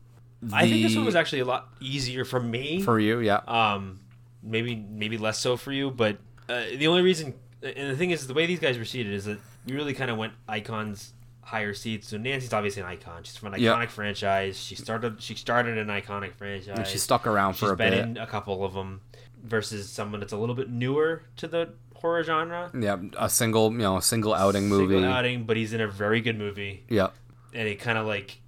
I 0.53 0.69
think 0.69 0.83
this 0.83 0.95
one 0.95 1.03
was 1.03 1.15
actually 1.15 1.41
a 1.41 1.45
lot 1.45 1.67
easier 1.81 2.23
for 2.23 2.39
me. 2.39 2.81
for 2.81 3.01
you, 3.01 3.19
yeah. 3.19 3.41
um 3.45 3.99
maybe 4.41 4.75
maybe 4.75 5.17
less 5.17 5.39
so 5.39 5.55
for 5.55 5.71
you 5.71 5.89
but 5.89 6.17
uh, 6.49 6.63
the 6.77 6.85
only 6.87 7.01
reason 7.01 7.33
and 7.61 7.89
the 7.89 7.95
thing 7.95 8.11
is 8.11 8.27
the 8.27 8.33
way 8.33 8.45
these 8.45 8.59
guys 8.59 8.77
were 8.77 8.83
seated 8.83 9.13
is 9.13 9.23
that 9.23 9.39
you 9.65 9.73
really 9.73 9.93
kind 9.93 10.11
of 10.11 10.17
went 10.17 10.33
icons 10.49 11.13
higher 11.39 11.73
seats 11.73 12.09
so 12.09 12.17
nancy's 12.17 12.51
obviously 12.51 12.81
an 12.81 12.87
icon 12.89 13.23
she's 13.23 13.37
from 13.37 13.53
an 13.53 13.59
iconic 13.61 13.89
franchise 13.89 14.59
she 14.59 14.75
started 14.75 15.21
she 15.21 15.33
started 15.33 15.77
an 15.77 15.87
iconic 15.87 16.33
franchise 16.33 16.77
and 16.77 16.85
she 16.85 16.97
stuck 16.97 17.25
around 17.25 17.53
for 17.53 17.67
she's 17.67 17.71
a 17.71 17.75
been 17.77 17.91
bit. 17.91 17.99
in 18.03 18.17
a 18.17 18.27
couple 18.27 18.65
of 18.65 18.73
them 18.73 18.99
versus 19.43 19.89
someone 19.89 20.19
that's 20.19 20.33
a 20.33 20.37
little 20.37 20.55
bit 20.55 20.69
newer 20.69 21.23
to 21.37 21.47
the 21.47 21.69
horror 22.03 22.21
genre 22.23 22.69
yeah, 22.79 22.97
a 23.17 23.29
single, 23.29 23.71
you 23.71 23.79
know, 23.79 23.97
a 23.97 24.01
single 24.03 24.33
outing 24.35 24.69
Single 24.69 24.79
movie. 24.87 25.03
outing 25.05 25.45
but 25.45 25.57
he's 25.57 25.73
in 25.73 25.81
a 25.81 25.87
very 25.87 26.21
good 26.21 26.37
movie 26.37 26.83
Yeah. 26.89 27.07
and 27.53 27.67
it 27.67 27.79
kind 27.79 27.97
of 27.97 28.05
like 28.05 28.39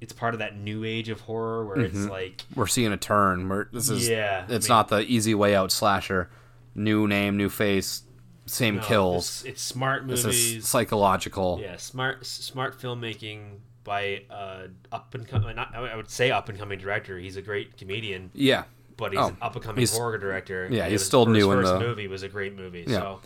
it's 0.00 0.12
part 0.12 0.34
of 0.34 0.40
that 0.40 0.56
new 0.56 0.82
age 0.84 1.08
of 1.10 1.20
horror 1.20 1.64
where 1.64 1.78
it's 1.78 2.06
like 2.06 2.42
we're 2.56 2.66
seeing 2.66 2.90
a 2.92 2.96
turn. 2.96 3.48
Where 3.48 3.68
this 3.72 3.88
is, 3.88 4.08
Yeah, 4.08 4.46
I 4.48 4.52
it's 4.54 4.66
mean- 4.68 4.76
not 4.76 4.88
the 4.88 5.00
easy 5.02 5.32
way 5.34 5.54
out 5.54 5.70
slasher. 5.70 6.28
New 6.74 7.06
name, 7.06 7.36
new 7.36 7.48
face, 7.48 8.02
same 8.46 8.76
no, 8.76 8.82
kills. 8.82 9.26
it's, 9.28 9.44
it's 9.44 9.62
smart 9.62 10.08
This 10.08 10.24
movies 10.24 10.54
is 10.56 10.66
psychological. 10.68 11.60
Yeah, 11.62 11.76
smart 11.76 12.26
smart 12.26 12.80
filmmaking. 12.80 13.58
by 13.84 14.22
uh, 14.30 14.68
up 14.90 15.14
and 15.14 15.26
coming. 15.28 15.56
I 15.58 15.94
would 15.94 16.08
say 16.10 16.30
up 16.32 16.48
and 16.48 16.58
coming 16.58 16.78
director. 16.80 17.18
He's 17.18 17.36
a 17.36 17.42
great 17.42 17.76
comedian, 17.76 18.30
Yeah. 18.34 18.64
But 19.02 19.12
he's 19.12 19.20
Oh, 19.20 19.28
an 19.28 19.36
up 19.42 19.54
and 19.54 19.64
coming 19.64 19.86
horror 19.86 20.18
director. 20.18 20.68
yeah, 20.70 20.88
he's 20.88 21.04
still 21.04 21.26
first, 21.26 21.34
new 21.38 21.50
in 21.52 21.58
first 21.60 21.72
the- 21.74 21.78
movie 21.80 22.06
was 22.08 22.22
a 22.22 22.28
great 22.28 22.56
movie. 22.56 22.84
Yeah. 22.86 22.98
So 22.98 23.20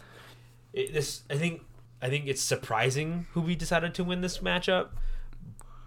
it, 0.73 0.93
this, 0.93 1.23
I 1.31 1.37
think, 1.37 1.63
I 2.03 2.09
think 2.09 2.27
it's 2.27 2.43
surprising 2.43 3.27
who 3.33 3.41
we 3.41 3.55
decided 3.55 3.95
to 3.95 4.05
win 4.05 4.21
this 4.21 4.39
matchup. 4.39 4.89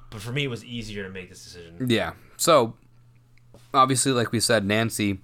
But 0.10 0.22
for 0.22 0.32
me, 0.32 0.46
it 0.46 0.48
was 0.48 0.66
easier 0.66 1.04
to 1.04 1.10
make 1.10 1.30
this 1.30 1.44
decision. 1.44 1.86
Yeah. 1.88 2.14
So, 2.38 2.74
obviously, 3.74 4.12
like 4.12 4.32
we 4.32 4.40
said, 4.40 4.66
Nancy, 4.66 5.20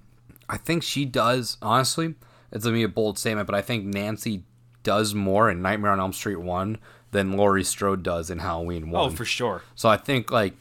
I 0.48 0.56
think 0.58 0.82
she 0.84 1.04
does, 1.04 1.56
honestly, 1.60 2.14
it's 2.52 2.64
going 2.64 2.74
to 2.74 2.78
be 2.78 2.84
a 2.84 2.88
bold 2.88 3.18
statement, 3.18 3.46
but 3.46 3.56
I 3.56 3.62
think 3.62 3.84
Nancy 3.84 4.44
does 4.84 5.12
more 5.14 5.50
in 5.50 5.60
Nightmare 5.60 5.90
on 5.90 5.98
Elm 5.98 6.12
Street 6.12 6.36
1 6.40 6.78
than 7.10 7.32
Laurie 7.32 7.64
Strode 7.64 8.04
does 8.04 8.30
in 8.30 8.38
Halloween 8.38 8.90
1. 8.90 9.02
Oh, 9.02 9.10
for 9.12 9.24
sure. 9.24 9.62
So 9.74 9.88
I 9.88 9.96
think, 9.96 10.30
like, 10.30 10.54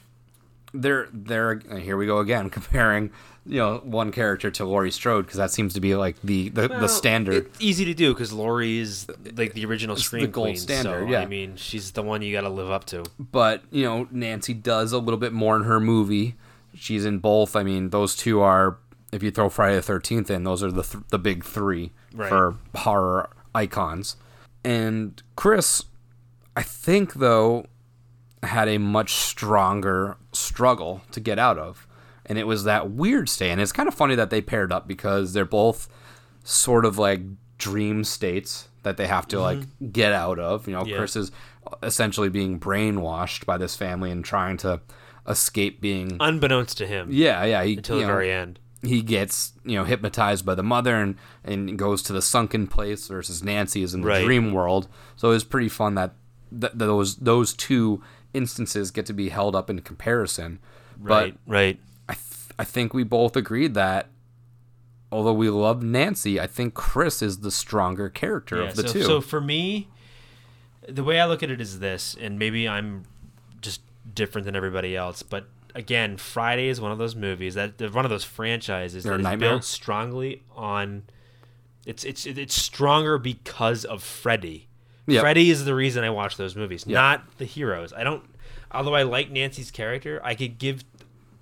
they're, 0.73 1.07
they're, 1.13 1.59
here 1.79 1.95
we 1.95 2.07
go 2.07 2.17
again, 2.17 2.49
comparing, 2.49 3.11
you 3.45 3.57
know, 3.57 3.77
one 3.83 4.11
character 4.11 4.49
to 4.51 4.65
Laurie 4.65 4.91
Strode, 4.91 5.25
because 5.25 5.37
that 5.37 5.51
seems 5.51 5.73
to 5.75 5.79
be, 5.79 5.95
like, 5.95 6.15
the, 6.23 6.49
the, 6.49 6.67
the 6.67 6.87
standard. 6.87 7.45
It's 7.47 7.61
easy 7.61 7.85
to 7.85 7.93
do 7.93 8.13
because 8.13 8.33
Laurie 8.33 8.79
is 8.79 9.07
like 9.35 9.53
the 9.53 9.65
original 9.65 9.95
scream 9.95 10.21
the 10.23 10.27
gold 10.27 10.45
queen. 10.47 10.57
standard, 10.57 11.05
so, 11.07 11.11
yeah. 11.11 11.19
I 11.21 11.25
mean, 11.25 11.55
she's 11.55 11.91
the 11.91 12.01
one 12.03 12.21
you 12.21 12.31
got 12.33 12.41
to 12.41 12.49
live 12.49 12.71
up 12.71 12.85
to. 12.85 13.03
but 13.19 13.61
you 13.71 13.83
know 13.83 14.07
Nancy 14.11 14.53
does 14.53 14.91
a 14.91 14.97
little 14.99 15.19
bit 15.19 15.31
more 15.33 15.55
in 15.55 15.63
her 15.63 15.79
movie. 15.79 16.35
She's 16.73 17.05
in 17.05 17.19
both. 17.19 17.55
I 17.55 17.63
mean, 17.63 17.91
those 17.91 18.15
two 18.15 18.41
are 18.41 18.77
if 19.11 19.21
you 19.23 19.31
throw 19.31 19.49
Friday 19.49 19.75
the 19.75 19.81
Thirteenth 19.81 20.29
in, 20.31 20.43
those 20.43 20.61
are 20.63 20.71
the 20.71 20.83
th- 20.83 21.03
the 21.09 21.19
big 21.19 21.43
three 21.45 21.91
Right. 22.13 22.29
for 22.29 22.55
horror 22.75 23.29
icons. 23.53 24.15
And 24.63 25.21
Chris, 25.35 25.83
I 26.55 26.63
think 26.63 27.13
though, 27.15 27.67
had 28.43 28.67
a 28.67 28.77
much 28.79 29.13
stronger 29.13 30.17
struggle 30.33 31.01
to 31.11 31.19
get 31.19 31.37
out 31.39 31.57
of, 31.57 31.87
and 32.27 32.37
it 32.37 32.47
was 32.47 32.63
that 32.63 32.91
weird 32.91 33.29
stay. 33.29 33.49
And 33.49 33.61
it's 33.61 33.71
kind 33.71 33.87
of 33.87 33.93
funny 33.93 34.15
that 34.15 34.29
they 34.29 34.41
paired 34.41 34.71
up 34.71 34.87
because 34.87 35.33
they're 35.33 35.45
both 35.45 35.87
sort 36.43 36.85
of 36.85 36.97
like 36.97 37.21
dream 37.57 38.03
states 38.03 38.67
that 38.83 38.97
they 38.97 39.07
have 39.07 39.27
to 39.29 39.39
like 39.39 39.59
mm-hmm. 39.59 39.89
get 39.89 40.11
out 40.11 40.39
of. 40.39 40.67
You 40.67 40.73
know, 40.73 40.85
Yeah. 40.85 40.97
Chris 40.97 41.15
is 41.15 41.31
essentially 41.81 42.29
being 42.29 42.59
brainwashed 42.59 43.45
by 43.45 43.57
this 43.57 43.75
family 43.75 44.11
and 44.11 44.23
trying 44.23 44.57
to 44.57 44.81
escape 45.27 45.81
being. 45.81 46.17
Unbeknownst 46.19 46.77
to 46.77 46.87
him, 46.87 47.07
Yeah, 47.11 47.43
yeah. 47.45 47.63
He, 47.63 47.77
until 47.77 47.95
the 47.97 48.01
know, 48.03 48.07
very 48.07 48.31
end. 48.31 48.59
he 48.83 49.01
gets 49.01 49.53
you 49.65 49.75
know 49.75 49.83
hypnotized 49.83 50.45
by 50.45 50.53
the 50.53 50.63
mother 50.63 50.95
and 50.95 51.15
and 51.43 51.77
goes 51.77 52.03
to 52.03 52.13
the 52.13 52.21
sunken 52.21 52.67
place 52.67 53.07
versus 53.07 53.43
Nancy 53.43 53.81
is 53.81 53.93
in 53.93 54.01
the 54.01 54.07
Right. 54.07 54.23
dream 54.23 54.53
world. 54.53 54.87
So 55.15 55.29
it 55.29 55.33
was 55.33 55.43
pretty 55.43 55.69
fun 55.69 55.95
that 55.95 56.13
th- 56.59 56.73
those 56.75 57.15
those 57.15 57.53
two 57.53 58.03
instances 58.33 58.91
get 58.91 59.05
to 59.07 59.13
be 59.13 59.29
held 59.29 59.55
up 59.55 59.69
in 59.69 59.79
comparison. 59.81 60.59
Right, 60.99 61.35
right. 61.47 61.79
I 62.57 62.63
think 62.63 62.93
we 62.93 63.03
both 63.03 63.35
agreed 63.35 63.73
that 63.73 64.07
although 65.11 65.33
we 65.33 65.49
love 65.49 65.83
Nancy, 65.83 66.39
I 66.39 66.47
think 66.47 66.73
Chris 66.73 67.21
is 67.21 67.39
the 67.39 67.51
stronger 67.51 68.09
character 68.09 68.57
Yeah, 68.61 68.69
of 68.69 68.75
the 68.75 68.87
so, 68.87 68.93
two. 68.93 69.03
so 69.03 69.21
for 69.21 69.41
me, 69.41 69.87
the 70.87 71.03
way 71.03 71.19
I 71.19 71.25
look 71.25 71.43
at 71.43 71.49
it 71.49 71.61
is 71.61 71.79
this, 71.79 72.15
and 72.19 72.37
maybe 72.39 72.67
I'm 72.67 73.03
just 73.61 73.81
different 74.13 74.45
than 74.45 74.55
everybody 74.55 74.95
else, 74.95 75.23
but 75.23 75.47
again, 75.73 76.17
Friday 76.17 76.69
is 76.69 76.79
one 76.79 76.91
of 76.91 76.97
those 76.97 77.15
movies 77.15 77.55
that 77.55 77.79
one 77.93 78.05
of 78.05 78.09
those 78.09 78.23
franchises 78.23 79.03
They're 79.03 79.17
that 79.17 79.33
is 79.33 79.39
built 79.39 79.63
strongly 79.63 80.41
on. 80.55 81.03
It's 81.85 82.03
it's 82.03 82.25
it's 82.25 82.55
stronger 82.55 83.17
because 83.19 83.85
of 83.85 84.01
Freddy. 84.01 84.67
Yep. 85.07 85.21
Freddy 85.21 85.51
is 85.51 85.65
the 85.65 85.75
reason 85.75 86.03
I 86.03 86.09
watch 86.09 86.37
those 86.37 86.55
movies, 86.55 86.87
not 86.87 87.37
the 87.37 87.45
heroes. 87.45 87.93
I 87.93 88.03
don't. 88.03 88.23
Although 88.71 88.95
I 88.95 89.03
like 89.03 89.29
Nancy's 89.29 89.69
character, 89.69 90.19
I 90.23 90.33
could 90.33 90.57
give 90.57 90.83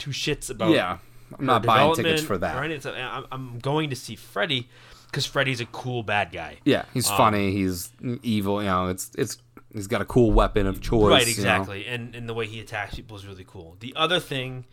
two 0.04 0.12
shits 0.12 0.50
about 0.50 0.72
yeah, 0.72 0.98
I'm 1.38 1.46
not 1.46 1.64
buying 1.64 1.94
tickets 1.96 2.22
for 2.24 2.34
or 2.34 2.38
that. 2.40 2.64
anything. 2.64 2.94
I'm, 2.96 3.26
I'm 3.32 3.60
going 3.60 3.90
to 3.90 3.96
see 3.96 4.16
Freddy 4.16 4.68
because 5.08 5.26
Freddy's 5.26 5.62
a 5.62 5.66
cool 5.68 6.04
bad 6.04 6.32
guy. 6.32 6.58
Yeah, 6.66 6.86
he's 6.94 7.10
Um, 7.10 7.18
funny. 7.18 7.52
He's 7.52 7.92
evil. 8.24 8.62
You 8.62 8.70
know, 8.70 8.88
it's 8.88 9.12
it's 9.18 9.38
he's 9.72 9.88
got 9.88 10.02
a 10.02 10.06
cool 10.06 10.32
weapon 10.32 10.68
of 10.68 10.82
choice. 10.82 11.10
right 11.10 11.22
you 11.22 11.26
know. 11.28 11.32
exactly 11.32 11.86
and 11.88 12.16
and 12.16 12.28
the 12.30 12.34
way 12.34 12.46
he 12.48 12.60
attacks 12.60 12.96
people 12.96 13.18
is 13.18 13.26
really 13.26 13.46
cool 13.46 13.76
the 13.80 13.94
other 13.96 14.20
thing 14.20 14.66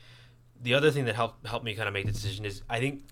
the 0.62 0.74
other 0.74 0.90
thing 0.90 1.06
that 1.06 1.14
helped 1.14 1.46
helped 1.46 1.64
me 1.64 1.74
kind 1.74 1.88
of 1.88 1.94
make 1.94 2.04
the 2.04 2.12
decision 2.12 2.44
is 2.44 2.60
i 2.68 2.78
think 2.78 3.02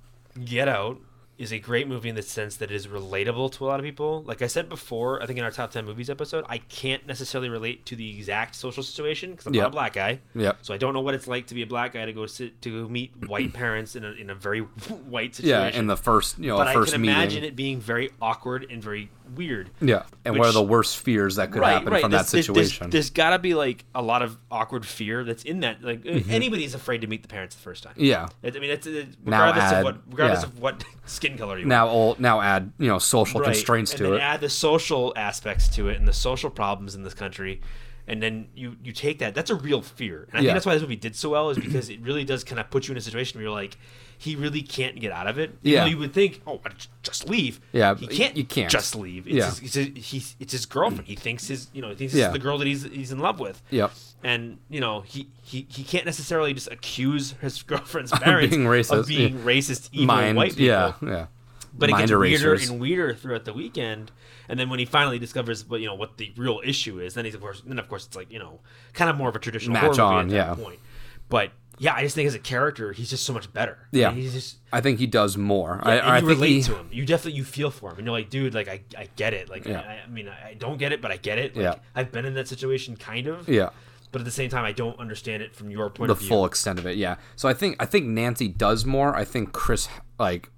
get 0.45 0.69
out 0.69 0.99
is 1.39 1.53
a 1.53 1.59
great 1.59 1.87
movie 1.89 2.09
in 2.09 2.15
the 2.17 2.23
sense 2.23 2.57
that 2.57 2.71
it 2.71 2.75
is 2.75 2.87
relatable 2.89 3.51
to 3.53 3.65
a 3.65 3.67
lot 3.67 3.79
of 3.81 3.85
people 3.85 4.23
like 4.25 4.43
i 4.43 4.47
said 4.47 4.69
before 4.69 5.23
i 5.23 5.27
think 5.27 5.39
in 5.39 5.45
our 5.45 5.51
top 5.51 5.71
10 5.71 5.85
movies 5.85 6.11
episode 6.11 6.45
i 6.49 6.59
can't 6.59 7.07
necessarily 7.07 7.49
relate 7.49 7.87
to 7.87 7.95
the 7.97 8.17
exact 8.19 8.55
social 8.57 8.83
situation 8.83 9.31
because 9.31 9.47
i'm 9.47 9.53
not 9.53 9.69
a 9.69 9.71
black 9.71 9.93
guy 9.93 10.19
Yep. 10.35 10.59
so 10.63 10.75
i 10.75 10.77
don't 10.77 10.95
know 10.95 11.01
what 11.01 11.15
it's 11.15 11.29
like 11.29 11.47
to 11.47 11.55
be 11.55 11.63
a 11.63 11.67
black 11.67 11.93
guy 11.93 12.05
to 12.05 12.13
go 12.13 12.27
sit 12.27 12.61
to 12.63 12.83
go 12.85 12.89
meet 12.89 13.13
white 13.29 13.53
parents 13.53 13.95
in 13.97 14.05
a, 14.05 14.11
in 14.13 14.31
a 14.31 14.35
very 14.35 14.61
white 15.09 15.35
situation. 15.37 15.73
Yeah, 15.73 15.79
in 15.79 15.87
the 15.87 15.97
first 15.97 16.39
you 16.39 16.49
know 16.49 16.57
but 16.59 16.65
the 16.65 16.71
i 16.81 16.85
can 16.85 17.01
meeting. 17.01 17.17
imagine 17.17 17.45
it 17.45 17.55
being 17.57 17.81
very 17.81 18.11
awkward 18.21 18.67
and 18.71 18.83
very 18.83 19.09
weird 19.35 19.71
Yeah, 19.81 20.03
and 20.25 20.39
what 20.39 20.49
are 20.49 20.53
the 20.53 20.63
worst 20.63 20.99
fears 20.99 21.37
that 21.37 21.51
could 21.53 21.63
happen 21.63 22.01
from 22.01 22.11
that 22.13 22.27
situation? 22.27 22.91
there's-? 22.91 22.93
There's, 22.93 23.11
got 23.11 23.31
to 23.31 23.39
be 23.39 23.55
like 23.55 23.85
a 23.95 24.03
lot 24.03 24.23
of 24.23 24.37
awkward 24.51 24.85
fear 24.87 25.25
that's 25.25 25.43
in 25.45 25.61
that. 25.61 25.83
Like 25.83 26.03
Mm-hmm. 26.03 26.31
anybody's 26.31 26.75
afraid 26.75 27.03
to 27.03 27.07
meet 27.07 27.23
the 27.23 27.29
parents 27.29 27.55
the 27.57 27.63
first 27.63 27.83
time. 27.83 27.95
yeah. 27.97 28.29
I 28.45 28.51
mean, 28.51 28.65
it's, 28.71 28.87
it's 28.87 29.17
Now 29.25 29.47
regardless 29.47 29.65
add- 29.65 29.79
of 29.79 29.85
what 29.85 29.97
regardless 30.11 30.41
yeah. 30.43 30.47
of 30.47 30.59
what 30.61 30.85
skin 31.07 31.37
color 31.39 31.59
you 31.59 31.65
are. 31.65 31.69
Now, 31.69 31.89
all 31.89 32.17
now 32.19 32.41
add 32.41 32.73
you 32.79 32.89
know 32.89 32.99
social 32.99 33.41
Right. 33.41 33.47
constraints 33.53 33.93
and 33.93 33.99
to 34.01 34.15
it. 34.15 34.21
add 34.21 34.41
the 34.41 34.49
social 34.49 35.13
aspects 35.17 35.69
to 35.77 35.89
it 35.89 35.97
and 35.99 36.07
the 36.09 36.13
social 36.13 36.51
problems 36.51 36.95
in 36.95 37.03
this 37.03 37.15
country. 37.15 37.61
And 38.07 38.23
then 38.23 38.49
you, 38.55 38.75
you 38.83 38.93
take 38.93 39.19
that. 39.19 39.35
That's 39.35 39.51
a 39.51 39.55
real 39.55 39.83
fear. 39.83 40.29
And 40.31 40.39
I 40.39 40.41
Yeah. 40.41 40.47
think 40.49 40.55
that's 40.55 40.65
why 40.67 40.73
this 40.73 40.81
movie 40.83 40.97
did 40.97 41.15
so 41.15 41.29
well, 41.29 41.51
is 41.51 41.59
because 41.59 41.91
it 41.91 42.01
really 42.01 42.25
does 42.25 42.43
kind 42.43 42.59
of 42.59 42.71
put 42.71 42.89
you 42.89 42.93
in 42.93 42.97
a 42.99 43.03
situation 43.03 43.39
where 43.39 43.45
you're 43.45 43.53
like, 43.55 43.77
he 44.21 44.35
really 44.35 44.63
can't 44.63 44.99
get 44.99 45.13
out 45.13 45.27
of 45.29 45.39
it. 45.39 45.51
Even 45.63 45.73
Yeah. 45.73 45.87
You 45.87 45.97
would 45.99 46.13
think, 46.13 46.43
oh, 46.47 46.61
just 47.03 47.29
leave. 47.29 47.61
Yeah, 47.73 47.95
He 47.95 48.09
can't. 48.09 48.37
you 48.37 48.45
can't. 48.45 48.71
just 48.71 48.97
leave. 48.97 49.27
It's 49.29 49.37
Yeah. 49.37 49.47
his, 49.47 49.61
it's, 49.61 49.75
his, 49.75 50.07
he's, 50.11 50.37
it's 50.41 50.53
his 50.53 50.67
girlfriend. 50.67 51.07
He 51.07 51.15
thinks 51.15 51.47
his, 51.47 51.69
you 51.73 51.81
know, 51.81 51.91
he 51.91 51.95
thinks 51.95 52.13
Yeah. 52.15 52.25
this 52.25 52.27
is 52.29 52.33
the 52.33 52.39
girl 52.41 52.59
that 52.59 52.67
he's 52.67 52.83
he's 52.83 53.13
in 53.13 53.21
love 53.21 53.39
with. 53.39 53.63
Yep. 53.71 53.93
And 54.25 54.59
you 54.69 54.81
know, 54.81 55.03
he, 55.03 55.29
he, 55.43 55.67
he 55.71 55.85
can't 55.85 56.05
necessarily 56.05 56.53
just 56.53 56.69
accuse 56.71 57.33
his 57.41 57.63
girlfriend's 57.71 58.11
parents 58.11 58.55
being 58.55 58.67
racist. 58.67 58.99
of 58.99 59.07
being 59.07 59.39
racist, 59.39 59.89
evil 59.93 60.07
Mind, 60.07 60.37
white 60.37 60.51
people 60.51 60.65
yeah, 60.67 60.93
yeah. 61.01 61.27
but 61.73 61.89
it 61.89 61.93
Mind 61.93 62.09
gets 62.09 62.19
weirder 62.19 62.55
and 62.55 62.81
weirder 62.81 63.15
throughout 63.15 63.45
the 63.45 63.53
weekend. 63.53 64.11
And 64.49 64.59
then 64.59 64.69
when 64.71 64.81
he 64.81 64.85
finally 64.85 65.21
discovers 65.21 65.65
what 65.69 65.81
you 65.81 65.87
know 65.87 65.95
what 65.95 66.17
the 66.17 66.33
real 66.37 66.61
issue 66.65 66.99
is, 66.99 67.15
then 67.15 67.25
he's 67.25 67.35
of 67.37 67.41
course 67.41 67.63
then 67.65 67.79
of 67.79 67.89
course 67.89 68.07
it's 68.07 68.17
like 68.17 68.33
you 68.33 68.41
know 68.41 68.59
kind 68.95 69.09
of 69.11 69.17
more 69.17 69.29
of 69.29 69.37
a 69.37 69.39
traditional 69.39 69.75
Match 69.75 69.99
horror 69.99 70.03
on, 70.15 70.27
movie 70.27 70.39
at 70.39 70.49
that 70.49 70.59
yeah. 70.59 70.65
point. 70.65 70.81
But 71.29 71.53
yeah, 71.79 71.95
I 71.95 72.03
just 72.03 72.15
think 72.15 72.27
as 72.27 72.35
a 72.35 72.39
character, 72.39 72.93
he's 72.93 73.11
just 73.11 73.25
so 73.25 73.33
much 73.33 73.53
better. 73.53 73.79
Yeah. 73.93 74.09
I 74.09 74.13
mean, 74.13 74.23
he's 74.23 74.33
just 74.33 74.59
I 74.73 74.81
think 74.81 74.99
he 74.99 75.07
does 75.07 75.37
more. 75.37 75.81
yeah, 75.85 75.91
I, 75.91 75.95
and 75.97 76.07
I 76.09 76.19
you 76.19 76.27
relate 76.27 76.49
he, 76.51 76.63
to 76.63 76.77
him. 76.77 76.89
You 76.93 77.05
definitely 77.07 77.39
you 77.39 77.45
feel 77.45 77.71
for 77.71 77.91
him, 77.91 77.99
and 77.99 78.07
you're 78.07 78.17
like, 78.17 78.31
dude, 78.31 78.55
like 78.55 78.69
I, 78.69 78.81
I 78.97 79.09
get 79.17 79.35
it. 79.35 79.49
Like 79.49 79.65
Yeah. 79.67 79.81
I, 79.81 80.05
I 80.05 80.09
mean, 80.09 80.29
I, 80.29 80.55
don't 80.55 80.79
get 80.79 80.93
it, 80.93 81.01
but 81.01 81.11
I 81.11 81.17
get 81.17 81.39
it. 81.39 81.57
Like, 81.57 81.63
Yeah. 81.65 81.75
I've 81.95 82.13
been 82.13 82.25
in 82.25 82.35
that 82.35 82.49
situation, 82.49 82.97
kind 82.97 83.27
of. 83.27 83.49
Yeah. 83.49 83.71
But 84.11 84.21
at 84.21 84.25
the 84.25 84.31
same 84.31 84.49
time, 84.49 84.65
I 84.65 84.73
don't 84.73 84.99
understand 84.99 85.43
it 85.43 85.55
from 85.55 85.71
your 85.71 85.91
point 85.91 86.09
the 86.09 86.13
of 86.13 86.19
view. 86.19 86.29
The 86.29 86.35
full 86.35 86.45
extent 86.47 86.79
of 86.79 86.87
it. 86.87 86.97
Yeah. 86.97 87.17
So 87.37 87.49
I 87.49 87.55
think 87.55 87.77
I 87.79 87.85
think 87.87 88.07
Nancy 88.07 88.49
does 88.49 88.85
more. 88.85 89.15
I 89.15 89.25
think 89.25 89.53
Chris 89.53 89.89
like 90.19 90.51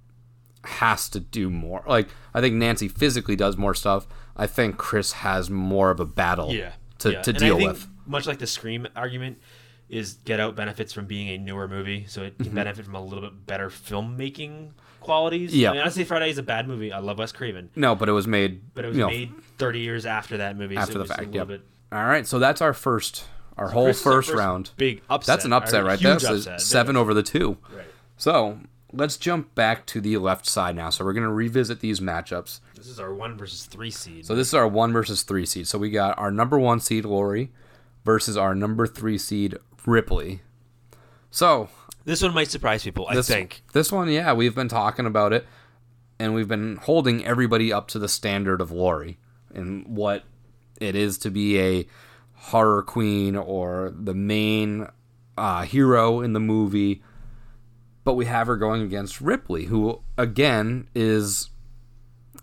has 0.63 1.09
to 1.09 1.19
do 1.19 1.49
more. 1.49 1.83
Like 1.87 2.07
I 2.33 2.41
think 2.41 2.55
Nancy 2.55 2.87
physically 2.87 3.35
does 3.35 3.57
more 3.57 3.73
stuff. 3.73 4.07
I 4.37 4.47
think 4.47 4.77
Chris 4.77 5.11
has 5.13 5.49
more 5.49 5.91
of 5.91 5.99
a 5.99 6.05
battle 6.05 6.51
yeah 6.53 6.71
to, 6.99 7.11
yeah. 7.11 7.21
to 7.23 7.31
And 7.31 7.39
deal 7.39 7.55
I 7.55 7.59
think, 7.59 7.71
with. 7.71 7.87
much 8.05 8.25
like 8.27 8.39
the 8.39 8.47
scream 8.47 8.87
argument 8.95 9.39
is 9.91 10.13
get 10.25 10.39
out 10.39 10.55
benefits 10.55 10.91
from 10.93 11.05
being 11.05 11.27
a 11.29 11.37
newer 11.37 11.67
movie 11.67 12.05
so 12.07 12.23
it 12.23 12.35
can 12.39 12.53
benefit 12.55 12.85
from 12.85 12.95
a 12.95 13.03
little 13.03 13.21
bit 13.21 13.45
better 13.45 13.69
filmmaking 13.69 14.69
qualities 14.99 15.51
Mm-hmm. 15.51 15.59
Yeah. 15.59 15.69
I 15.69 15.73
mean, 15.73 15.81
honestly 15.81 16.03
friday 16.03 16.29
is 16.29 16.37
a 16.37 16.43
bad 16.43 16.67
movie 16.67 16.91
i 16.93 16.99
love 16.99 17.17
wes 17.17 17.31
craven 17.31 17.69
No, 17.75 17.93
but 17.95 18.07
it 18.09 18.13
was 18.13 18.27
made 18.27 18.61
but 18.73 18.85
it 18.85 18.89
was 18.89 18.97
you 18.97 19.03
know, 19.03 19.09
made 19.09 19.31
30 19.57 19.79
years 19.79 20.05
after 20.05 20.37
that 20.37 20.57
movie 20.57 20.77
after 20.77 20.93
so 20.93 20.99
the 20.99 21.05
it 21.05 21.09
was 21.09 21.11
a 21.11 21.15
fact. 21.15 21.33
Yep. 21.35 21.47
bit 21.47 21.61
All 21.91 22.05
right, 22.05 22.25
so 22.25 22.39
that's 22.39 22.61
our 22.61 22.73
first 22.73 23.25
our 23.57 23.67
whole 23.69 23.85
Chris 23.85 23.99
is 24.01 24.05
our 24.07 24.13
first, 24.13 24.33
round. 24.33 24.71
big 24.77 25.01
upset 25.09 25.27
That's 25.33 25.45
an 25.45 25.53
upset 25.53 25.83
right 25.83 25.99
there. 25.99 26.13
Upset. 26.13 26.61
seven 26.61 26.95
over 26.95 27.13
the 27.13 27.21
two. 27.21 27.57
right 27.75 27.85
So 28.17 28.59
let's 28.93 29.17
jump 29.17 29.53
back 29.55 29.85
to 29.87 29.99
the 30.01 30.17
left 30.17 30.47
side 30.47 30.75
now. 30.75 30.89
So 30.89 31.03
we're 31.03 31.13
gonna 31.13 31.33
revisit 31.33 31.79
these 31.81 31.99
matchups. 31.99 32.59
this 32.75 32.87
is 32.87 32.99
our 32.99 33.13
one 33.13 33.37
versus 33.37 33.65
three 33.65 33.91
seed 33.91 34.25
So 34.25 34.35
this 34.35 34.47
is 34.47 34.53
our 34.53 34.67
one 34.67 34.93
versus 34.93 35.23
three 35.23 35.45
seed. 35.45 35.67
So 35.67 35.77
we 35.77 35.89
got 35.91 36.17
our 36.17 36.31
number 36.31 36.57
one 36.57 36.79
seed 36.79 37.03
Laurie 37.05 37.51
versus 38.05 38.35
our 38.37 38.55
number 38.55 38.87
three 38.87 39.17
seed 39.17 39.57
Ripley. 39.85 40.41
So 41.29 41.69
this 42.05 42.21
one 42.21 42.33
might 42.33 42.49
surprise 42.49 42.83
people 42.83 43.05
i 43.09 43.15
this 43.15 43.27
think 43.27 43.63
this 43.73 43.91
one, 43.91 44.09
yeah, 44.09 44.33
we've 44.33 44.55
been 44.55 44.67
talking 44.67 45.05
about 45.05 45.33
it, 45.33 45.45
and 46.19 46.33
we've 46.33 46.47
been 46.47 46.77
holding 46.77 47.25
everybody 47.25 47.71
up 47.71 47.87
to 47.89 47.99
the 47.99 48.09
standard 48.09 48.61
of 48.61 48.71
Laurie 48.71 49.17
and 49.53 49.87
what 49.87 50.23
it 50.79 50.95
is 50.95 51.17
to 51.19 51.29
be 51.29 51.59
a 51.59 51.87
horror 52.33 52.81
queen 52.81 53.35
or 53.35 53.93
the 53.95 54.13
main 54.13 54.87
uh, 55.37 55.63
hero 55.63 56.21
in 56.21 56.33
the 56.33 56.39
movie. 56.39 57.03
But 58.03 58.15
we 58.15 58.25
have 58.25 58.47
her 58.47 58.57
going 58.57 58.81
against 58.81 59.21
Ripley, 59.21 59.65
who 59.65 60.01
again 60.17 60.87
is 60.95 61.49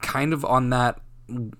kind 0.00 0.32
of 0.32 0.44
on 0.44 0.70
that, 0.70 1.00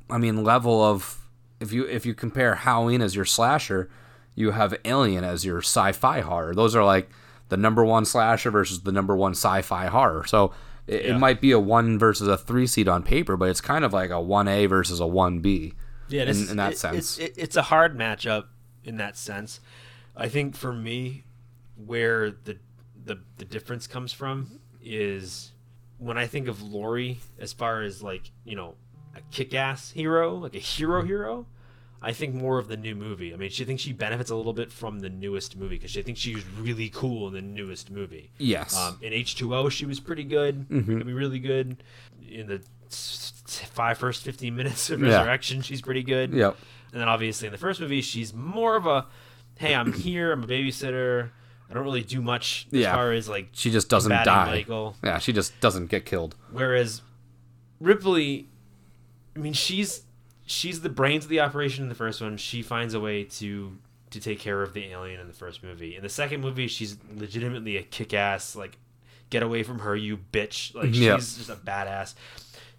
I 0.08 0.18
mean, 0.18 0.44
level 0.44 0.82
of 0.82 1.28
if 1.60 1.72
you 1.72 1.84
if 1.86 2.06
you 2.06 2.14
compare 2.14 2.54
Halloween 2.54 3.02
as 3.02 3.16
your 3.16 3.24
slasher, 3.24 3.90
you 4.39 4.53
have 4.53 4.74
Alien 4.84 5.24
as 5.24 5.45
your 5.45 5.59
sci-fi 5.59 6.20
horror. 6.20 6.55
Those 6.55 6.76
are 6.76 6.84
like 6.84 7.11
the 7.49 7.57
number 7.57 7.84
one 7.84 8.05
slasher 8.05 8.51
versus 8.51 8.82
the 8.82 8.93
number 8.93 9.16
one 9.16 9.32
sci-fi 9.32 9.86
horror. 9.86 10.24
So 10.26 10.53
it, 10.86 11.05
Yeah. 11.05 11.16
it 11.16 11.18
might 11.18 11.41
be 11.41 11.51
a 11.53 11.59
one 11.59 11.99
versus 11.99 12.28
a 12.28 12.36
three 12.36 12.66
seed 12.66 12.89
on 12.89 13.03
paper, 13.03 13.36
but 13.36 13.49
it's 13.51 13.61
kind 13.61 13.84
of 13.84 13.93
like 13.93 14.11
a 14.11 14.20
one 14.20 14.47
A 14.49 14.66
versus 14.66 15.01
a 15.01 15.07
one 15.07 15.41
B. 15.41 15.74
Yeah, 16.09 16.22
in- 16.22 16.49
in 16.51 16.57
that 16.57 16.72
it- 16.72 16.78
sense. 16.78 16.97
it's, 16.97 17.18
it, 17.18 17.34
it's 17.36 17.57
a 17.57 17.62
hard 17.62 17.97
matchup 17.99 18.45
in 18.84 18.97
that 18.99 19.16
sense. 19.16 19.61
I 20.16 20.28
think 20.28 20.57
for 20.57 20.72
me, 20.72 21.24
where 21.76 22.30
the 22.30 22.59
the 23.05 23.18
the 23.39 23.45
difference 23.45 23.86
comes 23.86 24.12
from 24.12 24.61
is 24.82 25.53
when 25.99 26.16
I 26.18 26.26
think 26.26 26.49
of 26.49 26.62
Laurie 26.62 27.20
as 27.39 27.53
far 27.53 27.82
as 27.82 28.03
like 28.03 28.30
you 28.45 28.57
know 28.57 28.74
a 29.16 29.20
kick-ass 29.30 29.91
hero, 29.93 30.34
like 30.36 30.55
a 30.55 30.59
hero 30.61 31.03
hero. 31.03 31.47
I 32.01 32.12
think 32.12 32.34
more 32.34 32.59
of 32.59 32.68
the 32.68 32.76
new 32.76 32.94
movie. 32.94 33.34
I 33.34 33.36
mean, 33.36 33.51
she 33.51 33.64
thinks 33.64 33.82
she 33.82 33.92
benefits 33.92 34.30
a 34.30 34.36
little 34.36 34.53
bit 34.53 34.70
from 34.70 35.01
the 35.01 35.09
newest 35.09 35.57
movie 35.57 35.76
because 35.76 35.90
she 35.90 36.03
thinks 36.03 36.20
she 36.20 36.34
was 36.34 36.44
really 36.61 36.88
cool 36.90 37.26
in 37.26 37.34
the 37.34 37.42
newest 37.42 37.90
movie. 37.90 38.30
Yes. 38.38 38.76
Um, 38.76 38.99
in 39.03 39.12
H2O, 39.12 39.70
she 39.72 39.84
was 39.84 39.99
pretty 39.99 40.22
good. 40.24 40.66
I 40.70 40.74
mean, 40.74 41.03
really 41.14 41.40
good. 41.40 41.82
In 42.28 42.46
the 42.46 42.62
five 42.90 43.99
first 43.99 44.22
15 44.22 44.55
minutes 44.55 44.90
of 44.90 45.01
Yeah. 45.01 45.16
Resurrection, 45.18 45.61
she's 45.62 45.80
pretty 45.82 46.03
good. 46.05 46.32
yep. 46.32 46.57
And 46.92 47.01
then 47.01 47.09
obviously 47.09 47.46
in 47.46 47.53
the 47.53 47.59
first 47.59 47.80
movie, 47.80 48.01
she's 48.01 48.32
more 48.32 48.76
of 48.76 48.86
a, 48.86 49.07
hey, 49.59 49.74
I'm 49.74 49.92
here, 50.01 50.30
I'm 50.32 50.44
a 50.44 50.46
babysitter. 50.46 51.30
I 51.70 51.74
don't 51.74 51.82
really 51.84 52.03
do 52.05 52.22
much 52.22 52.66
as 52.72 52.78
Yeah. 52.78 52.94
far 52.94 53.12
as 53.12 53.28
like 53.28 53.49
She 53.53 53.70
just 53.70 53.88
doesn't 53.90 54.11
die. 54.24 54.46
Michael. 54.46 54.96
Yeah, 55.03 55.18
she 55.18 55.32
just 55.32 55.59
doesn't 55.61 55.86
get 55.90 56.07
killed. 56.07 56.34
Whereas 56.53 57.03
Ripley, 57.80 58.46
I 59.36 59.40
mean, 59.40 59.53
she's 59.53 60.03
she's 60.49 60.80
the 60.80 60.88
brains 60.88 61.24
of 61.24 61.30
the 61.30 61.40
operation 61.40 61.84
in 61.84 61.88
the 61.88 61.94
first 61.94 62.20
one. 62.20 62.36
She 62.36 62.62
finds 62.62 62.94
a 62.94 63.01
way 63.01 63.24
to 63.24 63.78
to 64.11 64.20
take 64.20 64.40
care 64.40 64.62
of 64.62 64.72
the 64.72 64.84
alien 64.86 65.20
in 65.20 65.26
the 65.28 65.34
first 65.34 65.62
movie. 65.62 65.94
In 65.94 66.03
the 66.03 66.09
second 66.09 66.40
movie, 66.40 66.66
she's 66.66 66.96
legitimately 67.14 67.76
a 67.76 67.82
kick-ass 67.82 68.57
like 68.57 68.78
get 69.30 69.42
away 69.42 69.62
from 69.62 69.80
her, 69.80 69.94
you 69.94 70.16
bitch. 70.16 70.74
Like 70.74 70.86
she's 70.86 71.01
Yeah. 71.01 71.16
just 71.16 71.49
a 71.51 71.55
badass. 71.57 72.14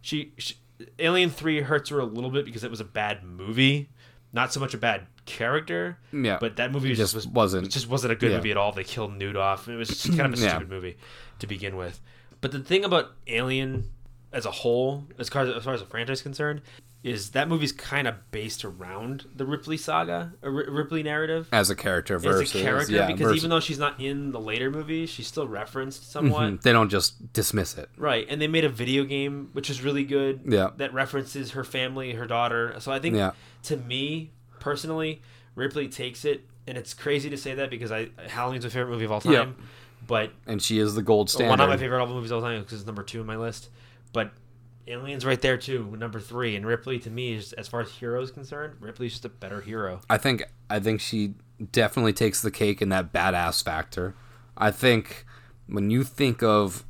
She, 0.01 0.34
she 0.38 0.55
Alien 0.97 1.30
3 1.30 1.61
hurts 1.61 1.89
her 1.91 1.99
a 1.99 2.05
little 2.05 2.32
bit 2.32 2.45
because 2.45 2.63
it 2.63 2.72
was 2.72 2.80
a 2.80 2.86
bad 2.86 3.24
movie. 3.24 3.89
Not 4.34 4.51
so 4.53 4.59
much 4.59 4.74
a 4.74 4.78
bad 4.78 5.05
character, 5.26 5.97
Yeah. 6.11 6.38
but 6.39 6.55
that 6.55 6.72
movie 6.72 6.95
just 6.95 7.13
was, 7.13 7.28
wasn't- 7.28 7.67
it 7.67 7.70
just 7.70 7.88
wasn't 7.88 8.13
a 8.13 8.15
good 8.15 8.32
yeah. 8.32 8.38
movie 8.38 8.51
at 8.51 8.57
all. 8.57 8.72
They 8.72 8.84
killed 8.84 9.13
Newt 9.15 9.36
off. 9.36 9.67
It 9.67 9.76
was 9.76 9.89
just 9.89 10.07
kind 10.17 10.34
of 10.34 10.39
a 10.39 10.41
mm, 10.41 10.43
Yeah. 10.43 10.49
stupid 10.55 10.70
movie 10.70 10.97
to 11.39 11.45
begin 11.47 11.76
with. 11.78 11.99
But 12.41 12.51
the 12.51 12.59
thing 12.59 12.84
about 12.86 13.11
Alien 13.28 13.89
as 14.34 14.45
a 14.47 14.51
whole, 14.51 15.05
as 15.20 15.30
far 15.30 15.43
as, 15.43 15.49
as 15.49 15.63
far 15.63 15.74
as 15.76 15.82
the 15.82 15.86
franchise 15.86 16.20
is 16.20 16.24
concerned, 16.24 16.61
is 17.01 17.29
that 17.31 17.47
movie's 17.47 17.71
kind 17.71 18.07
of 18.09 18.15
based 18.31 18.65
around 18.65 19.25
the 19.33 19.45
Ripley 19.45 19.77
saga, 19.77 20.33
a 20.41 20.51
Ripley 20.51 21.01
narrative 21.01 21.47
As 21.51 21.69
a 21.69 21.75
character 21.75 22.15
as 22.15 22.25
a 22.25 22.45
character. 22.61 22.91
yeah, 22.93 23.07
because 23.07 23.21
versus- 23.21 23.37
even 23.37 23.49
though 23.49 23.61
she's 23.61 23.79
not 23.79 23.99
in 24.01 24.31
the 24.31 24.39
later 24.39 24.69
movies, 24.69 25.09
she's 25.09 25.25
still 25.27 25.47
referenced 25.47 26.11
somewhat. 26.11 26.41
Mhm, 26.43 26.61
they 26.61 26.73
don't 26.73 26.89
just 26.89 27.31
dismiss 27.31 27.77
it. 27.77 27.89
Right, 27.95 28.25
and 28.29 28.41
they 28.41 28.47
made 28.47 28.65
a 28.65 28.69
video 28.69 29.05
game 29.05 29.49
which 29.53 29.69
is 29.69 29.81
really 29.81 30.03
good. 30.03 30.41
Yeah. 30.45 30.71
that 30.77 30.93
references 30.93 31.51
her 31.51 31.63
family, 31.63 32.13
her 32.13 32.25
daughter. 32.27 32.75
So 32.79 32.91
I 32.91 32.99
think, 32.99 33.15
Yeah. 33.15 33.31
to 33.63 33.77
me 33.77 34.31
personally, 34.59 35.21
Ripley 35.55 35.87
takes 35.87 36.25
it, 36.25 36.45
and 36.67 36.77
it's 36.77 36.93
crazy 36.93 37.29
to 37.29 37.37
say 37.37 37.53
that 37.55 37.69
because 37.69 37.91
I 37.93 38.09
Halloween's 38.27 38.65
my 38.65 38.69
favorite 38.69 38.91
movie 38.91 39.05
of 39.05 39.11
all 39.13 39.21
time. 39.21 39.33
Yeah. 39.33 39.45
But 40.05 40.31
And 40.47 40.61
she 40.61 40.79
is 40.79 40.95
the 40.95 41.01
gold 41.01 41.29
standard. 41.29 41.49
one 41.51 41.61
of 41.61 41.69
my 41.69 41.77
favorite 41.77 41.99
all 42.01 42.07
movies 42.07 42.31
of 42.31 42.37
all 42.37 42.49
time 42.49 42.61
because 42.61 42.79
it's 42.79 42.85
number 42.87 43.03
two 43.03 43.21
on 43.21 43.25
my 43.25 43.35
list. 43.37 43.69
But 44.11 44.31
Alien's 44.89 45.25
right 45.25 45.39
there 45.39 45.57
too, 45.57 45.95
number 45.97 46.19
three. 46.19 46.55
And 46.55 46.65
Ripley, 46.65 46.99
to 46.99 47.09
me, 47.09 47.33
is 47.33 47.53
as 47.53 47.67
far 47.67 47.81
as 47.81 47.91
hero 47.91 48.21
is 48.21 48.31
concerned, 48.31 48.75
Ripley's 48.79 49.13
just 49.13 49.25
a 49.25 49.29
better 49.29 49.61
hero. 49.61 50.01
I 50.09 50.17
think 50.17 50.43
I 50.69 50.79
think 50.79 50.99
she 50.99 51.35
definitely 51.71 52.13
takes 52.13 52.41
the 52.41 52.51
cake 52.51 52.81
in 52.81 52.89
that 52.89 53.13
badass 53.13 53.63
factor. 53.63 54.15
I 54.57 54.71
think 54.71 55.25
when 55.67 55.89
you 55.91 56.03
think 56.03 56.41
of 56.41 56.83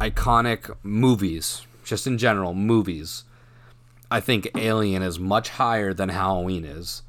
iconic 0.00 0.74
movies, 0.82 1.66
just 1.84 2.06
in 2.06 2.16
general, 2.18 2.54
movies, 2.54 3.24
I 4.10 4.20
think 4.20 4.48
Alien 4.56 5.02
is 5.02 5.18
much 5.18 5.50
higher 5.50 5.92
than 5.92 6.08
Halloween 6.08 6.64
is. 6.64 7.02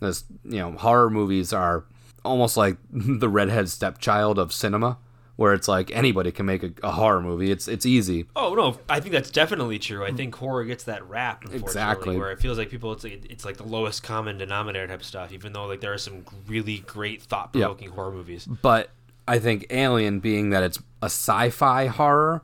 This, 0.00 0.24
you 0.44 0.58
know, 0.58 0.72
horror 0.72 1.10
movies 1.10 1.52
are 1.52 1.84
almost 2.24 2.56
like 2.56 2.76
the 2.90 3.28
redhead 3.28 3.68
stepchild 3.70 4.38
of 4.38 4.52
cinema, 4.52 4.98
where 5.36 5.52
it's 5.52 5.66
like 5.66 5.90
anybody 5.90 6.30
can 6.30 6.46
make 6.46 6.62
a, 6.62 6.72
a 6.82 6.92
horror 6.92 7.20
movie. 7.20 7.50
It's 7.50 7.66
it's 7.68 7.84
easy. 7.84 8.26
Oh 8.36 8.54
no, 8.54 8.78
I 8.88 9.00
think 9.00 9.12
that's 9.12 9.30
definitely 9.30 9.78
true. 9.78 10.04
I 10.04 10.12
think 10.12 10.34
horror 10.34 10.64
gets 10.64 10.84
that 10.84 11.08
rap, 11.08 11.42
unfortunately, 11.42 11.66
Exactly. 11.68 12.16
where 12.18 12.30
it 12.30 12.40
feels 12.40 12.56
like 12.58 12.70
people 12.70 12.92
it's 12.92 13.04
like 13.04 13.26
it's 13.28 13.44
like 13.44 13.56
the 13.56 13.64
lowest 13.64 14.02
common 14.02 14.38
denominator 14.38 14.86
type 14.86 15.02
stuff. 15.02 15.32
Even 15.32 15.52
though 15.52 15.66
like 15.66 15.80
there 15.80 15.92
are 15.92 15.98
some 15.98 16.24
really 16.46 16.78
great 16.80 17.22
thought 17.22 17.52
provoking 17.52 17.90
horror 17.90 18.12
movies. 18.12 18.46
But 18.46 18.90
I 19.26 19.38
think 19.38 19.66
Alien, 19.70 20.20
being 20.20 20.50
that 20.50 20.62
it's 20.62 20.78
a 21.02 21.06
sci-fi 21.06 21.86
horror, 21.86 22.42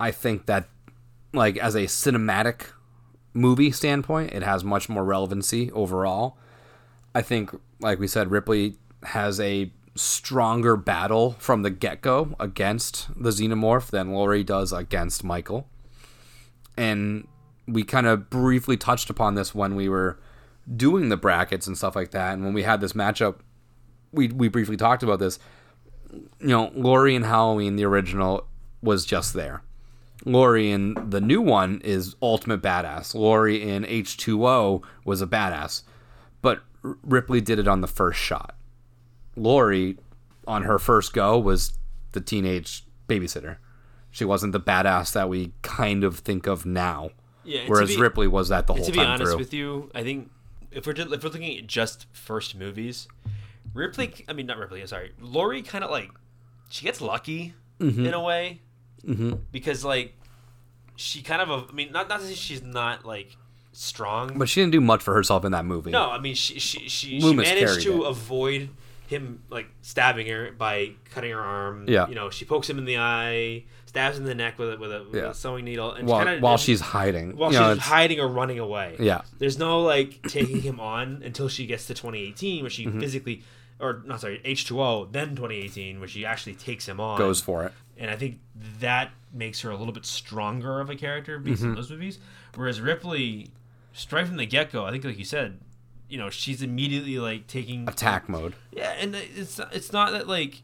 I 0.00 0.10
think 0.10 0.46
that 0.46 0.68
like 1.34 1.56
as 1.58 1.74
a 1.74 1.82
cinematic 1.82 2.66
movie 3.34 3.72
standpoint, 3.72 4.32
it 4.32 4.42
has 4.42 4.62
much 4.64 4.88
more 4.88 5.04
relevancy 5.04 5.70
overall. 5.72 6.36
I 7.14 7.20
think, 7.22 7.50
like 7.80 7.98
we 7.98 8.06
said, 8.06 8.30
Ripley 8.30 8.76
has 9.02 9.38
a 9.40 9.70
stronger 9.94 10.76
battle 10.76 11.36
from 11.38 11.62
the 11.62 11.70
get-go 11.70 12.34
against 12.40 13.08
the 13.14 13.30
xenomorph 13.30 13.90
than 13.90 14.12
Laurie 14.12 14.44
does 14.44 14.72
against 14.72 15.22
Michael. 15.22 15.68
And 16.76 17.28
we 17.66 17.84
kind 17.84 18.06
of 18.06 18.30
briefly 18.30 18.76
touched 18.76 19.10
upon 19.10 19.34
this 19.34 19.54
when 19.54 19.74
we 19.74 19.88
were 19.88 20.18
doing 20.76 21.08
the 21.08 21.16
brackets 21.16 21.66
and 21.66 21.76
stuff 21.76 21.94
like 21.94 22.10
that. 22.12 22.34
And 22.34 22.44
when 22.44 22.54
we 22.54 22.62
had 22.62 22.80
this 22.80 22.94
matchup, 22.94 23.36
we 24.12 24.28
we 24.28 24.48
briefly 24.48 24.76
talked 24.76 25.02
about 25.02 25.18
this. 25.18 25.38
You 26.12 26.48
know, 26.48 26.70
Laurie 26.74 27.14
in 27.14 27.22
Halloween, 27.22 27.76
the 27.76 27.84
original, 27.84 28.46
was 28.82 29.04
just 29.04 29.34
there. 29.34 29.62
Laurie 30.24 30.70
in 30.70 30.94
the 31.10 31.20
new 31.20 31.40
one 31.40 31.80
is 31.82 32.14
ultimate 32.22 32.62
badass. 32.62 33.14
Laurie 33.14 33.62
in 33.62 33.84
H2O 33.84 34.82
was 35.04 35.20
a 35.20 35.26
badass. 35.26 35.82
But 36.42 36.62
Ripley 36.82 37.40
did 37.40 37.58
it 37.58 37.68
on 37.68 37.80
the 37.80 37.86
first 37.86 38.18
shot. 38.18 38.56
Laurie, 39.36 39.98
on 40.46 40.62
her 40.64 40.78
first 40.78 41.12
go, 41.12 41.38
was 41.38 41.78
the 42.12 42.20
teenage 42.20 42.84
babysitter. 43.08 43.56
She 44.10 44.24
wasn't 44.24 44.52
the 44.52 44.60
badass 44.60 45.12
that 45.14 45.28
we 45.28 45.52
kind 45.62 46.04
of 46.04 46.18
think 46.18 46.46
of 46.46 46.66
now. 46.66 47.10
Yeah, 47.44 47.62
Whereas 47.66 47.88
be- 47.96 48.00
Ripley 48.00 48.28
was 48.28 48.48
that 48.50 48.66
the 48.66 48.74
whole 48.74 48.84
time. 48.84 48.92
to 48.92 48.98
be 49.00 49.04
honest 49.04 49.30
through. 49.32 49.38
with 49.38 49.54
you, 49.54 49.90
I 49.94 50.02
think 50.02 50.30
if 50.70 50.86
we're 50.86 50.92
just, 50.92 51.10
if 51.12 51.22
we're 51.24 51.30
looking 51.30 51.58
at 51.58 51.66
just 51.66 52.06
first 52.12 52.54
movies, 52.54 53.08
Ripley, 53.74 54.12
I 54.28 54.32
mean 54.32 54.46
not 54.46 54.58
Ripley, 54.58 54.86
sorry, 54.86 55.12
Laurie 55.20 55.62
kind 55.62 55.82
of 55.82 55.90
like 55.90 56.10
she 56.68 56.84
gets 56.84 57.00
lucky 57.00 57.54
Mm-hmm. 57.80 58.06
in 58.06 58.14
a 58.14 58.20
way 58.22 58.60
because 59.50 59.84
like 59.84 60.14
she 60.94 61.20
kind 61.22 61.42
of 61.42 61.68
I 61.70 61.72
mean 61.72 61.90
not 61.90 62.08
not 62.08 62.20
to 62.20 62.26
say 62.26 62.34
she's 62.34 62.62
not 62.62 63.04
like 63.04 63.36
strong, 63.72 64.38
but 64.38 64.48
she 64.48 64.60
didn't 64.60 64.72
do 64.72 64.80
much 64.80 65.02
for 65.02 65.14
herself 65.14 65.44
in 65.44 65.50
that 65.52 65.64
movie. 65.64 65.90
no, 65.90 66.10
I 66.10 66.18
mean 66.20 66.34
she 66.36 66.60
she 66.60 66.88
she, 66.88 67.18
she 67.20 67.34
managed 67.34 67.80
to 67.82 68.04
it. 68.04 68.08
avoid 68.08 68.68
him 69.12 69.42
like 69.50 69.66
stabbing 69.82 70.26
her 70.26 70.50
by 70.52 70.92
cutting 71.10 71.30
her 71.30 71.40
arm. 71.40 71.84
Yeah. 71.88 72.08
you 72.08 72.14
know 72.16 72.30
she 72.30 72.44
pokes 72.44 72.68
him 72.68 72.78
in 72.78 72.84
the 72.84 72.98
eye, 72.98 73.64
stabs 73.86 74.16
him 74.16 74.24
in 74.24 74.28
the 74.28 74.34
neck 74.34 74.58
with 74.58 74.72
a 74.72 74.76
with 74.78 74.92
a, 74.92 75.04
with 75.04 75.14
Yeah. 75.22 75.30
a 75.30 75.34
sewing 75.34 75.64
needle, 75.64 75.92
and 75.92 76.08
while, 76.08 76.24
kind 76.24 76.36
of 76.36 76.42
while 76.42 76.56
she's 76.56 76.80
hiding. 76.80 77.36
while 77.36 77.52
You 77.52 77.58
she's 77.58 77.66
it's- 77.68 77.86
hiding 77.86 78.18
or 78.20 78.26
running 78.28 78.58
away. 78.58 78.96
Yeah. 78.98 79.22
There's 79.38 79.58
no 79.58 79.80
like 79.82 80.20
taking 80.28 80.60
him 80.62 80.80
on 80.80 81.22
until 81.24 81.48
she 81.48 81.66
gets 81.66 81.86
to 81.86 81.94
2018, 81.94 82.62
where 82.62 82.70
she 82.70 82.86
Mm-hmm. 82.86 83.00
physically, 83.00 83.42
or 83.78 84.02
not 84.04 84.20
sorry, 84.20 84.40
H2O, 84.44 85.12
then 85.12 85.36
2018, 85.36 85.98
where 86.00 86.08
she 86.08 86.24
actually 86.24 86.54
takes 86.54 86.88
him 86.88 86.98
on. 87.00 87.18
goes 87.18 87.40
for 87.40 87.64
it. 87.64 87.72
And 87.96 88.10
I 88.10 88.16
think 88.16 88.40
that 88.80 89.10
makes 89.32 89.60
her 89.60 89.70
a 89.70 89.76
little 89.76 89.92
bit 89.94 90.04
stronger 90.06 90.80
of 90.80 90.90
a 90.90 90.96
character 90.96 91.38
based 91.38 91.60
Mm-hmm. 91.60 91.70
on 91.70 91.76
those 91.76 91.90
movies. 91.90 92.18
Whereas 92.54 92.80
Ripley, 92.80 93.50
straight 93.92 94.26
from 94.26 94.36
the 94.36 94.46
get 94.46 94.72
go, 94.72 94.84
I 94.84 94.90
think 94.90 95.04
like 95.04 95.18
you 95.18 95.24
said, 95.24 95.58
you 96.12 96.18
know, 96.18 96.28
she's 96.28 96.60
immediately 96.60 97.18
like 97.18 97.46
taking 97.46 97.88
Attack 97.88 98.28
mode. 98.28 98.54
yeah, 98.70 98.94
and 99.00 99.14
it's 99.16 99.58
not, 99.58 99.74
it's 99.74 99.92
not 99.92 100.12
that 100.12 100.28
like 100.28 100.62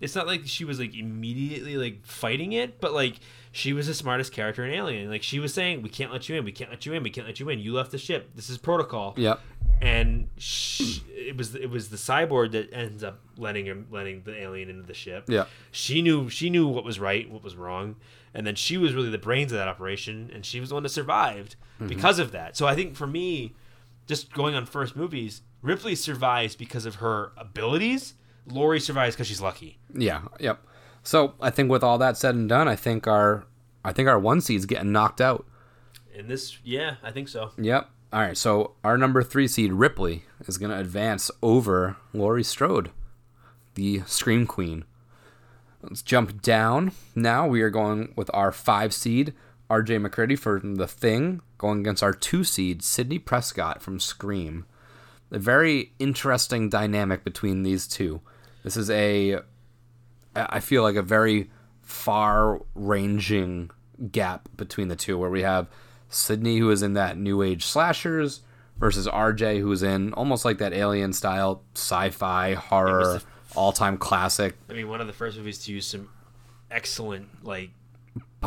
it's 0.00 0.14
not 0.14 0.26
like 0.26 0.42
she 0.46 0.64
was 0.64 0.78
like 0.80 0.94
immediately 0.94 1.76
like 1.76 2.04
fighting 2.06 2.52
it, 2.52 2.80
but 2.80 2.94
like 2.94 3.16
she 3.52 3.72
was 3.74 3.86
the 3.86 3.94
smartest 3.94 4.32
character 4.32 4.64
in 4.64 4.72
Alien. 4.72 5.10
Like 5.10 5.22
she 5.22 5.38
was 5.38 5.52
saying, 5.52 5.82
"We 5.82 5.90
can't 5.90 6.10
let 6.12 6.28
you 6.30 6.36
in. 6.36 6.44
We 6.44 6.52
can't 6.52 6.70
let 6.70 6.86
you 6.86 6.94
in. 6.94 7.02
We 7.02 7.10
can't 7.10 7.26
let 7.26 7.38
you 7.40 7.48
in. 7.50 7.58
You 7.58 7.74
left 7.74 7.90
the 7.90 7.98
ship. 7.98 8.30
This 8.34 8.48
is 8.48 8.56
protocol." 8.56 9.12
Yep. 9.18 9.38
And 9.82 10.28
sh 10.38 11.00
it 11.10 11.36
was 11.36 11.54
it 11.54 11.68
was 11.68 11.90
the 11.90 11.98
cyborg 11.98 12.52
that 12.52 12.72
ends 12.72 13.04
up 13.04 13.20
letting 13.36 13.66
him 13.66 13.86
letting 13.90 14.22
the 14.22 14.34
alien 14.40 14.70
into 14.70 14.82
the 14.84 14.94
ship. 14.94 15.24
Yeah. 15.28 15.44
She 15.72 16.00
knew 16.00 16.30
she 16.30 16.48
knew 16.48 16.66
what 16.66 16.84
was 16.84 16.98
right, 16.98 17.30
what 17.30 17.42
was 17.42 17.54
wrong, 17.56 17.96
and 18.32 18.46
then 18.46 18.54
she 18.54 18.78
was 18.78 18.94
really 18.94 19.10
the 19.10 19.18
brains 19.18 19.52
of 19.52 19.58
that 19.58 19.68
operation, 19.68 20.30
and 20.34 20.46
she 20.46 20.58
was 20.60 20.70
the 20.70 20.74
one 20.74 20.82
that 20.84 20.88
survived 20.90 21.56
Mm-hmm. 21.76 21.88
because 21.88 22.18
of 22.18 22.32
that. 22.32 22.56
So 22.56 22.66
I 22.66 22.74
think 22.74 22.96
for 22.96 23.06
me, 23.06 23.52
just 24.06 24.32
going 24.32 24.54
on 24.54 24.66
first 24.66 24.96
movies, 24.96 25.42
Ripley 25.62 25.94
survives 25.94 26.56
because 26.56 26.86
of 26.86 26.96
her 26.96 27.32
abilities. 27.36 28.14
Laurie 28.46 28.80
survives 28.80 29.16
because 29.16 29.26
she's 29.26 29.40
lucky. 29.40 29.78
Yeah. 29.92 30.22
Yep. 30.38 30.64
So 31.02 31.34
I 31.40 31.50
think 31.50 31.70
with 31.70 31.82
all 31.82 31.98
that 31.98 32.16
said 32.16 32.34
and 32.34 32.48
done, 32.48 32.68
I 32.68 32.76
think 32.76 33.06
our 33.06 33.46
I 33.84 33.92
think 33.92 34.08
our 34.08 34.18
one 34.18 34.40
seed's 34.40 34.66
getting 34.66 34.92
knocked 34.92 35.20
out. 35.20 35.46
And 36.16 36.28
this, 36.28 36.58
yeah, 36.64 36.96
I 37.02 37.10
think 37.10 37.28
so. 37.28 37.52
Yep. 37.58 37.88
All 38.12 38.20
right, 38.20 38.36
so 38.36 38.72
our 38.82 38.96
number 38.96 39.22
three 39.22 39.48
seed 39.48 39.72
Ripley 39.72 40.24
is 40.46 40.58
going 40.58 40.70
to 40.70 40.78
advance 40.78 41.30
over 41.42 41.96
Laurie 42.12 42.44
Strode, 42.44 42.90
the 43.74 44.02
Scream 44.06 44.46
Queen. 44.46 44.84
Let's 45.82 46.02
jump 46.02 46.40
down. 46.40 46.92
Now 47.14 47.46
we 47.46 47.62
are 47.62 47.70
going 47.70 48.12
with 48.16 48.30
our 48.32 48.52
five 48.52 48.94
seed 48.94 49.34
R.J. 49.68 49.98
MacReady 49.98 50.36
for 50.36 50.60
The 50.62 50.86
Thing, 50.86 51.42
going 51.58 51.80
against 51.80 52.02
our 52.02 52.12
two 52.12 52.44
seed 52.44 52.82
Sidney 52.82 53.18
Prescott 53.18 53.82
from 53.82 54.00
Scream. 54.00 54.66
A 55.30 55.38
very 55.38 55.92
interesting 55.98 56.68
dynamic 56.68 57.24
between 57.24 57.62
these 57.62 57.86
two. 57.86 58.20
This 58.62 58.76
is 58.76 58.90
a, 58.90 59.40
I 60.34 60.60
feel 60.60 60.82
like 60.82 60.96
a 60.96 61.02
very 61.02 61.50
far-ranging 61.82 63.70
gap 64.12 64.48
between 64.56 64.88
the 64.88 64.96
two, 64.96 65.18
where 65.18 65.30
we 65.30 65.42
have 65.42 65.68
Sidney, 66.08 66.58
who 66.58 66.70
is 66.70 66.82
in 66.82 66.94
that 66.94 67.16
new 67.16 67.42
age 67.42 67.64
slashers, 67.64 68.42
versus 68.78 69.06
RJ, 69.08 69.60
who 69.60 69.72
is 69.72 69.82
in 69.82 70.12
almost 70.12 70.44
like 70.44 70.58
that 70.58 70.72
alien 70.72 71.12
style 71.12 71.62
sci-fi 71.74 72.54
horror, 72.54 73.20
all-time 73.54 73.96
classic 73.96 74.54
I 74.68 74.74
mean, 74.74 74.88
one 74.88 75.00
of 75.00 75.06
the 75.06 75.12
first 75.12 75.38
movies 75.38 75.58
to 75.64 75.72
use 75.72 75.86
some 75.86 76.10
excellent 76.70 77.44
like 77.44 77.70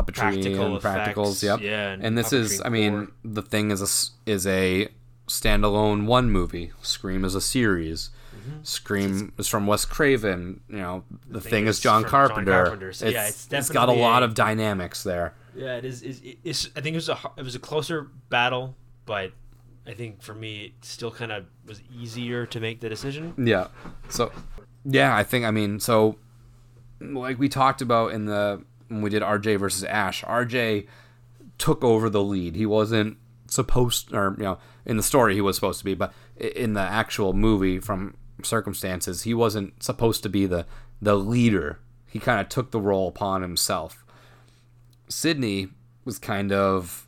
puppetry 0.04 0.16
Practical 0.16 0.76
and 0.76 0.84
practicals. 0.84 1.44
effects, 1.44 1.44
Yep. 1.44 1.62
yeah, 1.62 1.90
and 1.92 2.04
and 2.06 2.18
this 2.18 2.34
is, 2.34 2.62
I 2.64 2.70
mean, 2.70 2.94
core. 3.08 3.12
the 3.24 3.42
thing 3.42 3.72
is 3.72 3.82
a 3.82 4.30
is 4.32 4.46
a 4.48 4.90
standalone 5.28 6.06
one 6.06 6.32
movie. 6.32 6.72
Scream 6.82 7.24
is 7.26 7.36
a 7.36 7.42
series. 7.42 8.10
Mm-hmm. 8.36 8.64
Scream 8.64 9.34
is 9.38 9.48
from 9.48 9.68
Wes 9.68 9.86
Craven. 9.86 10.62
You 10.70 10.78
know, 10.78 11.04
the, 11.28 11.42
Thing 11.42 11.50
thing, 11.52 11.68
is 11.68 11.80
John 11.80 12.02
from 12.04 12.12
John 12.12 12.28
Carpenter. 12.28 12.52
Carpenter, 12.64 12.94
so 12.94 13.08
yeah, 13.08 13.28
it's 13.28 13.48
it's 13.52 13.70
got 13.70 13.90
a 13.90 13.94
lot 13.94 14.24
of 14.24 14.34
dynamics 14.34 15.04
there. 15.04 15.34
Yeah, 15.56 15.76
it 15.76 15.86
is. 15.86 16.02
It's, 16.04 16.22
it's, 16.44 16.70
I 16.76 16.82
think 16.82 16.94
it 16.94 16.98
was 16.98 17.10
a 17.10 17.20
it 17.38 17.44
was 17.44 17.56
a 17.56 17.60
closer 17.60 18.08
battle, 18.30 18.76
but 19.06 19.32
I 19.86 19.94
think 19.94 20.22
for 20.22 20.34
me 20.34 20.66
it 20.66 20.86
still 20.86 21.12
kind 21.12 21.32
of 21.32 21.46
was 21.66 21.82
easier 21.94 22.46
to 22.48 22.60
make 22.60 22.80
the 22.80 22.90
decision. 22.90 23.34
Yeah. 23.38 23.68
So, 24.10 24.32
yeah, 24.86 25.16
I 25.16 25.24
think 25.24 25.46
I 25.46 25.52
mean 25.52 25.80
so, 25.80 26.18
like 27.02 27.38
we 27.40 27.50
talked 27.50 27.82
about 27.82 28.14
in 28.14 28.26
the 28.26 28.64
when 28.90 29.02
we 29.02 29.10
did 29.10 29.24
RJ 29.24 29.60
versus 29.60 29.84
Ash, 29.86 30.24
RJ 30.24 30.88
took 31.58 31.84
over 31.84 32.10
the 32.10 32.24
lead. 32.24 32.56
He 32.56 32.66
wasn't 32.66 33.18
supposed, 33.48 34.14
or 34.14 34.36
you 34.38 34.44
know, 34.44 34.58
in 34.86 34.98
the 34.98 35.04
story 35.04 35.36
he 35.36 35.42
was 35.42 35.56
supposed 35.56 35.80
to 35.80 35.86
be, 35.86 35.94
but 35.94 36.14
in 36.36 36.74
the 36.74 36.82
actual 36.82 37.34
movie, 37.34 37.80
from 37.80 38.16
circumstances, 38.44 39.24
he 39.24 39.34
wasn't 39.34 39.82
supposed 39.84 40.24
to 40.24 40.30
be 40.30 40.46
the 40.46 40.66
the 41.02 41.16
leader. 41.16 41.80
He 42.08 42.20
kind 42.20 42.42
of 42.42 42.50
took 42.50 42.72
the 42.72 42.82
role 42.82 43.08
upon 43.08 43.42
himself. 43.42 44.06
Sidney 45.08 45.70
was 46.06 46.20
kind 46.20 46.52
of 46.52 47.08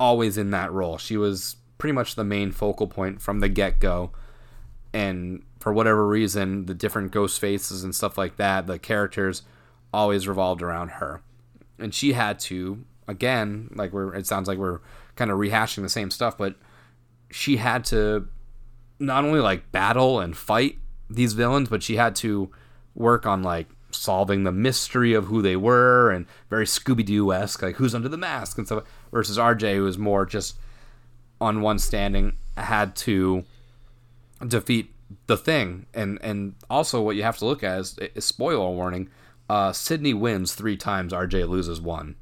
always 0.00 0.36
in 0.36 0.50
that 0.50 0.72
role. 0.72 0.98
She 0.98 1.16
was 1.16 1.56
pretty 1.78 1.92
much 1.92 2.14
the 2.14 2.24
main 2.24 2.50
focal 2.50 2.86
point 2.86 3.20
from 3.20 3.40
the 3.40 3.48
get 3.48 3.78
go 3.78 4.12
and 4.92 5.42
for 5.60 5.72
whatever 5.72 6.06
reason, 6.06 6.66
the 6.66 6.74
different 6.74 7.12
ghost 7.12 7.40
faces 7.40 7.84
and 7.84 7.94
stuff 7.94 8.18
like 8.18 8.36
that, 8.36 8.66
the 8.66 8.78
characters 8.78 9.42
always 9.92 10.28
revolved 10.28 10.62
around 10.62 10.92
her. 10.92 11.22
And 11.78 11.94
she 11.94 12.12
had 12.12 12.38
to, 12.40 12.84
again, 13.08 13.70
like 13.74 13.92
we're 13.92 14.14
it 14.14 14.26
sounds 14.26 14.48
like 14.48 14.58
we're 14.58 14.80
kind 15.16 15.30
of 15.30 15.38
rehashing 15.38 15.82
the 15.82 15.88
same 15.88 16.10
stuff, 16.10 16.38
but 16.38 16.56
she 17.30 17.56
had 17.56 17.84
to 17.86 18.28
not 18.98 19.24
only 19.24 19.40
like 19.40 19.72
battle 19.72 20.20
and 20.20 20.36
fight 20.36 20.78
these 21.10 21.32
villains, 21.32 21.68
but 21.68 21.82
she 21.82 21.96
had 21.96 22.14
to 22.16 22.50
work 22.94 23.26
on 23.26 23.42
like 23.42 23.68
solving 23.90 24.44
the 24.44 24.52
mystery 24.52 25.12
of 25.12 25.26
who 25.26 25.42
they 25.42 25.56
were 25.56 26.10
and 26.10 26.26
very 26.48 26.64
Scooby 26.64 27.04
Doo 27.04 27.32
esque, 27.32 27.62
like 27.62 27.76
who's 27.76 27.94
under 27.94 28.08
the 28.08 28.16
mask 28.16 28.58
and 28.58 28.66
stuff. 28.66 28.84
Versus 29.10 29.36
RJ, 29.36 29.74
who 29.76 29.82
was 29.84 29.98
more 29.98 30.24
just 30.24 30.56
on 31.40 31.60
one 31.60 31.78
standing, 31.78 32.36
had 32.56 32.96
to 32.96 33.44
defeat 34.46 34.92
the 35.26 35.36
thing 35.36 35.86
and 35.92 36.18
and 36.22 36.54
also 36.70 37.02
what 37.02 37.16
you 37.16 37.22
have 37.22 37.36
to 37.36 37.44
look 37.44 37.62
at 37.62 37.78
is, 37.78 37.98
is 38.14 38.24
spoiler 38.24 38.70
warning 38.70 39.10
uh 39.48 39.72
sidney 39.72 40.14
wins 40.14 40.54
three 40.54 40.76
times 40.76 41.12
rj 41.12 41.48
loses 41.48 41.80
one 41.80 42.16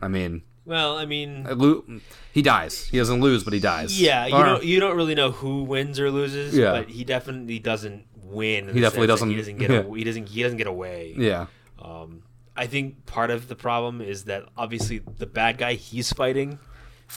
i 0.00 0.08
mean 0.08 0.42
Well, 0.66 0.96
I 0.96 1.04
mean, 1.06 1.44
lo- 1.44 1.84
he 2.32 2.40
dies 2.42 2.84
he 2.88 2.96
doesn't 2.98 3.20
lose 3.20 3.44
but 3.44 3.52
he 3.52 3.60
dies 3.60 4.00
yeah, 4.00 4.26
you 4.26 4.34
Or- 4.36 4.44
don't 4.44 4.64
you 4.64 4.80
don't 4.80 4.96
really 4.96 5.14
know 5.14 5.30
who 5.30 5.62
wins 5.64 6.00
or 6.00 6.10
loses, 6.10 6.56
Yeah. 6.56 6.72
but 6.72 6.88
he 6.88 7.04
definitely 7.04 7.58
doesn't 7.58 8.06
win. 8.22 8.68
He 8.72 8.80
definitely 8.80 9.06
that 9.08 9.18
He 9.20 9.34
doesn't- 9.34 9.36
doesn't 9.36 9.58
get. 9.58 9.70
yeah. 9.70 9.80
A, 9.80 9.94
he 10.00 10.04
doesn't. 10.04 10.28
He 10.28 10.42
doesn't 10.42 10.56
get 10.58 10.66
away. 10.66 11.14
yeah 11.16 11.46
Um, 11.78 12.22
I 12.56 12.66
think 12.66 13.04
part 13.04 13.30
of 13.30 13.48
the 13.48 13.56
problem 13.56 14.00
is 14.00 14.24
that 14.24 14.44
obviously 14.56 15.00
the 15.18 15.26
bad 15.26 15.58
guy 15.58 15.74
he's 15.74 16.12
fighting 16.12 16.58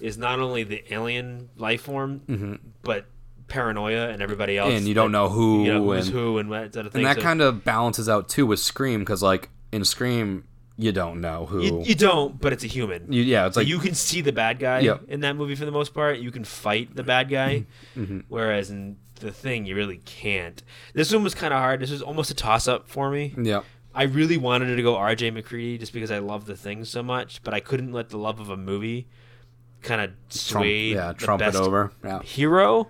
is 0.01 0.17
not 0.17 0.39
only 0.39 0.63
the 0.63 0.83
alien 0.93 1.49
life 1.57 1.83
form, 1.83 2.59
but 2.83 3.05
paranoia 3.47 4.09
and 4.09 4.21
everybody 4.21 4.57
else. 4.57 4.69
Mm-hmm. 4.69 4.77
and 4.77 4.87
you 4.87 4.93
don't 4.93 5.11
that- 5.11 5.17
know 5.17 5.29
who, 5.29 5.63
you 5.65 5.73
know 5.73 5.83
who's 5.83 6.07
and, 6.07 6.15
who 6.15 6.37
and 6.37 6.49
what 6.49 6.73
sort 6.73 6.85
of 6.85 6.91
thing. 6.91 6.99
and 6.99 7.05
that 7.09 7.17
So 7.17 7.21
kind 7.23 7.41
of 7.41 7.63
balances 7.63 8.09
out 8.09 8.29
too 8.29 8.45
with 8.45 8.59
scream 8.59 8.99
because 9.01 9.21
like 9.23 9.49
in 9.71 9.83
scream 9.85 10.43
you 10.79 10.91
don't 10.91 11.21
know 11.21 11.47
who 11.47 11.61
you, 11.63 11.83
you 11.83 11.95
don't, 11.95 12.39
but 12.39 12.53
it's 12.53 12.63
a 12.63 12.67
human. 12.67 13.11
You- 13.11 13.23
yeah 13.23 13.47
it's 13.47 13.55
So 13.55 13.61
like 13.61 13.67
you 13.67 13.79
can 13.79 13.95
see 13.95 14.21
the 14.21 14.31
bad 14.31 14.59
guy 14.59 14.79
Yep. 14.81 15.03
in 15.07 15.21
that 15.21 15.35
movie 15.35 15.55
for 15.55 15.65
the 15.65 15.71
most 15.71 15.93
part. 15.93 16.19
You 16.19 16.29
can 16.31 16.43
fight 16.43 16.95
the 16.95 17.03
bad 17.03 17.29
guy, 17.29 17.65
Mm-hmm. 17.97 18.19
whereas 18.27 18.69
in 18.69 18.97
the 19.19 19.31
thing 19.31 19.65
you 19.65 19.75
really 19.75 19.97
can't. 20.05 20.61
This 20.93 21.11
one 21.11 21.23
was 21.23 21.33
kind 21.33 21.51
of 21.53 21.59
hard. 21.59 21.79
This 21.79 21.89
was 21.89 22.03
almost 22.03 22.29
a 22.29 22.35
toss 22.35 22.67
up 22.67 22.87
for 22.87 23.09
me. 23.09 23.33
yeah 23.37 23.61
I 23.95 24.03
really 24.03 24.37
wanted 24.37 24.75
to 24.75 24.83
go 24.83 24.95
R.J. 24.95 25.31
MacReady 25.31 25.79
just 25.79 25.91
because 25.91 26.11
I 26.11 26.19
love 26.19 26.45
the 26.45 26.55
thing 26.55 26.85
so 26.85 27.01
much, 27.01 27.41
but 27.43 27.55
I 27.55 27.59
couldn't 27.59 27.91
let 27.93 28.09
the 28.09 28.17
love 28.19 28.39
of 28.39 28.51
a 28.51 28.57
movie 28.57 29.07
kind 29.81 30.01
of 30.01 30.11
sway 30.29 30.89
yeah 30.89 31.13
the 31.13 31.13
trump 31.13 31.41
it 31.41 31.45
best 31.45 31.57
over 31.57 31.91
yeah 32.03 32.21
hero. 32.21 32.87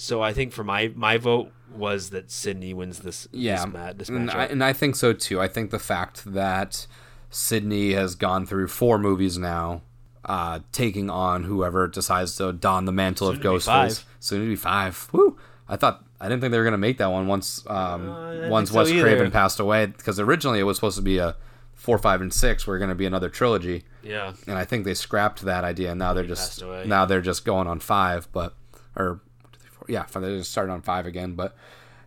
So 0.00 0.22
I 0.22 0.32
think 0.32 0.52
for 0.52 0.64
my 0.64 0.90
my 0.94 1.18
vote 1.18 1.50
was 1.74 2.08
that 2.10 2.30
Sidney 2.30 2.72
wins 2.72 3.00
this. 3.00 3.28
yeah, 3.32 3.64
this, 3.64 3.72
mat, 3.74 3.98
this 3.98 4.08
and. 4.08 4.30
I, 4.30 4.46
and 4.46 4.64
I 4.64 4.72
think 4.72 4.96
so 4.96 5.12
too. 5.12 5.40
I 5.40 5.46
think 5.46 5.70
the 5.70 5.78
fact 5.78 6.24
that 6.32 6.86
Sidney 7.28 7.92
has 7.92 8.14
gone 8.14 8.46
through 8.46 8.68
four 8.68 8.98
movies 8.98 9.36
now, 9.36 9.82
uh, 10.24 10.60
taking 10.72 11.10
on 11.10 11.44
whoever 11.44 11.86
decides 11.86 12.34
to 12.36 12.52
don 12.52 12.86
the 12.86 12.92
mantle 12.92 13.28
Soon 13.28 13.36
of 13.36 13.42
Ghostface. 13.42 13.64
five. 13.64 14.04
Soon 14.20 14.40
to 14.40 14.46
be 14.48 14.56
five. 14.56 15.08
Woo! 15.12 15.36
I 15.68 15.76
thought 15.76 16.02
I 16.18 16.28
didn't 16.28 16.40
think 16.40 16.52
they 16.52 16.58
were 16.58 16.64
gonna 16.64 16.78
make 16.78 16.96
that 16.98 17.10
one 17.12 17.26
once 17.26 17.62
um, 17.68 18.08
Uh, 18.08 18.48
once 18.48 18.70
so 18.70 18.78
Wes 18.78 18.88
either. 18.88 19.02
Craven 19.02 19.30
passed 19.30 19.60
away 19.60 19.86
because 19.86 20.18
originally 20.18 20.60
it 20.60 20.64
was 20.64 20.78
supposed 20.78 20.96
to 20.96 21.02
be 21.02 21.18
a 21.18 21.36
four, 21.74 21.98
five, 21.98 22.22
and 22.22 22.32
six 22.32 22.66
were 22.66 22.78
gonna 22.78 22.94
be 22.94 23.04
another 23.06 23.28
trilogy, 23.28 23.84
yeah, 24.02 24.32
and 24.46 24.56
I 24.58 24.64
think 24.64 24.86
they 24.86 24.94
scrapped 24.94 25.42
that 25.42 25.62
idea. 25.62 25.90
And 25.90 25.98
now 25.98 26.14
they're 26.14 26.24
just 26.24 26.62
away. 26.62 26.84
now 26.86 27.04
they're 27.04 27.20
just 27.20 27.44
going 27.44 27.66
on 27.68 27.80
five, 27.80 28.28
but 28.32 28.54
or 28.96 29.20
one, 29.42 29.52
two, 29.52 29.58
three, 29.60 29.70
four, 29.70 29.79
yeah, 29.90 30.06
they're 30.12 30.38
just 30.38 30.52
starting 30.52 30.72
on 30.72 30.82
five 30.82 31.06
again. 31.06 31.34
But 31.34 31.54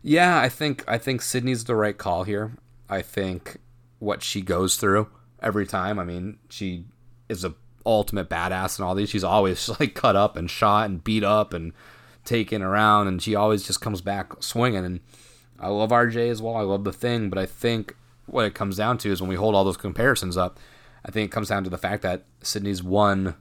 yeah, 0.01 0.39
I 0.39 0.49
think 0.49 0.83
I 0.87 0.97
think 0.97 1.21
Sidney's 1.21 1.65
the 1.65 1.75
right 1.75 1.97
call 1.97 2.23
here. 2.23 2.53
I 2.89 3.01
think 3.01 3.57
what 3.99 4.23
she 4.23 4.41
goes 4.41 4.77
through 4.77 5.09
every 5.41 5.67
time. 5.67 5.99
I 5.99 6.03
mean, 6.03 6.39
she 6.49 6.85
is 7.29 7.43
a 7.43 7.53
ultimate 7.85 8.29
badass 8.29 8.77
and 8.77 8.85
all 8.85 8.95
these. 8.95 9.09
She's 9.09 9.23
always 9.23 9.69
like 9.79 9.93
cut 9.93 10.15
up 10.15 10.35
and 10.35 10.49
shot 10.49 10.89
and 10.89 11.03
beat 11.03 11.23
up 11.23 11.53
and 11.53 11.73
taken 12.25 12.61
around, 12.61 13.07
and 13.07 13.21
she 13.21 13.35
always 13.35 13.65
just 13.65 13.81
comes 13.81 14.01
back 14.01 14.41
swinging. 14.41 14.85
And 14.85 14.99
I 15.59 15.67
love 15.67 15.89
RJ 15.89 16.29
as 16.29 16.41
well. 16.41 16.55
I 16.55 16.61
love 16.61 16.83
the 16.83 16.93
thing, 16.93 17.29
but 17.29 17.37
I 17.37 17.45
think 17.45 17.95
what 18.25 18.45
it 18.45 18.55
comes 18.55 18.77
down 18.77 18.97
to 18.99 19.11
is 19.11 19.21
when 19.21 19.29
we 19.29 19.35
hold 19.35 19.53
all 19.53 19.65
those 19.65 19.77
comparisons 19.77 20.37
up, 20.37 20.59
I 21.05 21.11
think 21.11 21.29
it 21.29 21.33
comes 21.33 21.49
down 21.49 21.65
to 21.65 21.69
the 21.69 21.77
fact 21.77 22.01
that 22.03 22.23
Sidney's 22.41 22.81
won 22.81 23.35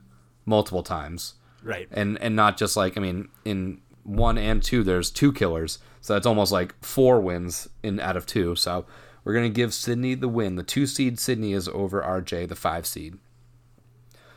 multiple 0.45 0.83
times 0.83 1.35
right. 1.63 1.87
and 1.91 2.17
and 2.19 2.35
not 2.35 2.57
just 2.57 2.75
like 2.75 2.97
I 2.97 3.01
mean 3.01 3.29
in 3.45 3.81
one 4.03 4.37
and 4.37 4.61
two 4.61 4.83
there's 4.83 5.11
two 5.11 5.31
killers. 5.31 5.79
So 6.01 6.13
that's 6.13 6.27
almost 6.27 6.51
like 6.51 6.75
four 6.83 7.19
wins 7.19 7.69
in 7.81 7.99
out 7.99 8.17
of 8.17 8.25
two. 8.25 8.55
So 8.55 8.85
we're 9.23 9.33
gonna 9.33 9.49
give 9.49 9.73
Sidney 9.73 10.15
the 10.15 10.27
win. 10.27 10.55
The 10.55 10.63
two 10.63 10.85
seed 10.85 11.19
Sidney 11.19 11.53
is 11.53 11.67
over 11.69 12.01
RJ 12.01 12.47
the 12.49 12.55
five 12.55 12.85
seed. 12.85 13.17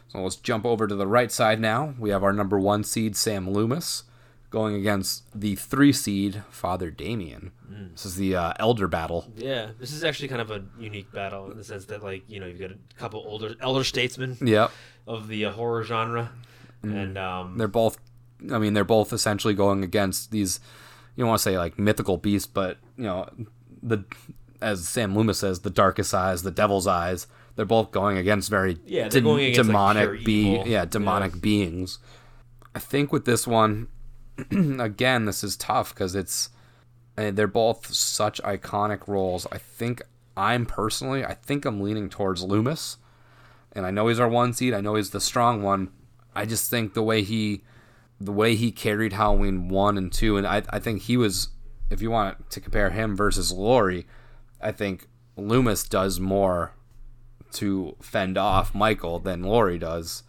So 0.09 0.21
let's 0.21 0.37
jump 0.37 0.64
over 0.64 0.87
to 0.87 0.95
the 0.95 1.07
right 1.07 1.33
side 1.33 1.61
now. 1.61 1.95
We 1.99 2.11
have 2.11 2.23
our 2.23 2.33
number 2.33 2.59
one 2.59 2.85
seed 2.85 3.17
Sam 3.17 3.51
Loomis 3.51 4.05
going 4.51 4.75
against 4.75 5.25
the 5.39 5.57
three 5.57 5.93
seed 5.93 6.43
Father 6.51 6.91
Damien. 6.91 7.53
This 7.93 8.07
is 8.07 8.17
the 8.17 8.37
uh, 8.37 8.53
elder 8.59 8.89
battle. 8.89 9.31
Yeah, 9.37 9.71
this 9.79 9.93
is 9.93 10.05
actually 10.05 10.29
kind 10.29 10.41
of 10.41 10.51
a 10.51 10.64
unique 10.79 11.12
battle 11.12 11.51
in 11.51 11.57
the 11.57 11.64
sense 11.64 11.87
that, 11.87 12.03
like, 12.03 12.23
you 12.29 12.41
know, 12.41 12.47
you've 12.47 12.61
got 12.61 12.71
a 12.71 12.79
couple 12.97 13.21
older 13.27 13.55
elder 13.61 13.85
statesmen 13.85 14.37
yep. 14.41 14.71
of 15.07 15.29
the 15.29 15.47
uh, 15.47 15.53
horror 15.53 15.83
genre, 15.83 16.31
and 16.83 17.19
um, 17.19 17.59
they're 17.59 17.69
both 17.69 17.99
i 18.53 18.59
mean 18.59 18.74
they're 18.74 18.84
both 18.84 19.12
essentially 19.12 19.55
going 19.55 19.82
against 19.82 20.30
these 20.30 20.61
you 21.14 21.22
don't 21.22 21.28
want 21.28 21.39
to 21.39 21.43
say 21.43 21.59
like 21.59 21.78
mythical 21.78 22.16
beasts 22.16 22.47
but 22.47 22.78
you 22.97 23.05
know 23.05 23.28
the 23.82 24.05
as 24.61 24.89
sam 24.89 25.14
loomis 25.14 25.39
says 25.39 25.61
the 25.61 25.70
darkest 25.70 26.12
eyes 26.14 26.43
the 26.43 26.51
devil's 26.51 26.87
eyes 26.87 27.26
they're 27.55 27.64
both 27.64 27.91
going 27.91 28.18
against 28.18 28.51
very 28.51 28.78
Yeah, 28.84 29.09
they're 29.09 29.22
going 29.22 29.47
against, 29.47 29.68
demonic 29.68 30.11
pure 30.11 30.24
be 30.24 30.62
yeah 30.66 30.84
demonic 30.84 31.41
beings 31.41 31.99
i 32.74 32.78
think 32.78 33.12
with 33.12 33.24
this 33.24 33.47
one 33.47 33.89
again 34.51 35.24
this 35.24 35.43
is 35.43 35.57
tough 35.57 35.95
because 35.95 36.14
it's 36.14 36.51
they're 37.16 37.47
both 37.47 37.87
such 37.95 38.43
iconic 38.43 39.09
roles 39.09 39.47
i 39.51 39.57
think 39.59 40.03
i'm 40.37 40.66
personally 40.66 41.24
i 41.24 41.32
think 41.32 41.64
i'm 41.64 41.80
leaning 41.80 42.11
towards 42.11 42.43
loomis 42.43 42.99
and 43.72 43.84
I 43.84 43.91
know 43.91 44.09
he's 44.09 44.18
our 44.18 44.28
one 44.28 44.55
seed. 44.55 44.72
I 44.72 44.80
know 44.80 44.95
he's 44.95 45.11
the 45.11 45.20
strong 45.20 45.62
one. 45.62 45.91
I 46.34 46.47
just 46.47 46.70
think 46.70 46.95
the 46.95 47.03
way 47.03 47.22
he 47.22 47.62
the 48.21 48.33
way 48.33 48.55
he 48.57 48.71
carried 48.73 49.12
Halloween 49.12 49.69
one 49.69 49.99
and 49.99 50.12
two, 50.12 50.37
and 50.37 50.47
I 50.47 50.62
I 50.71 50.79
think 50.79 51.03
he 51.03 51.17
was 51.17 51.49
if 51.91 52.01
you 52.03 52.11
want 52.11 52.51
to 52.51 52.61
compare 52.61 52.91
him 52.91 53.17
versus 53.17 53.53
Laurie, 53.53 54.07
I 54.61 54.73
think 54.73 55.07
Loomis 55.37 55.85
does 55.89 56.19
more 56.19 56.73
to 57.53 57.97
fend 58.01 58.37
off 58.37 58.75
Michael 58.75 59.19
than 59.19 59.43
Laurie 59.43 59.79
does. 59.79 60.23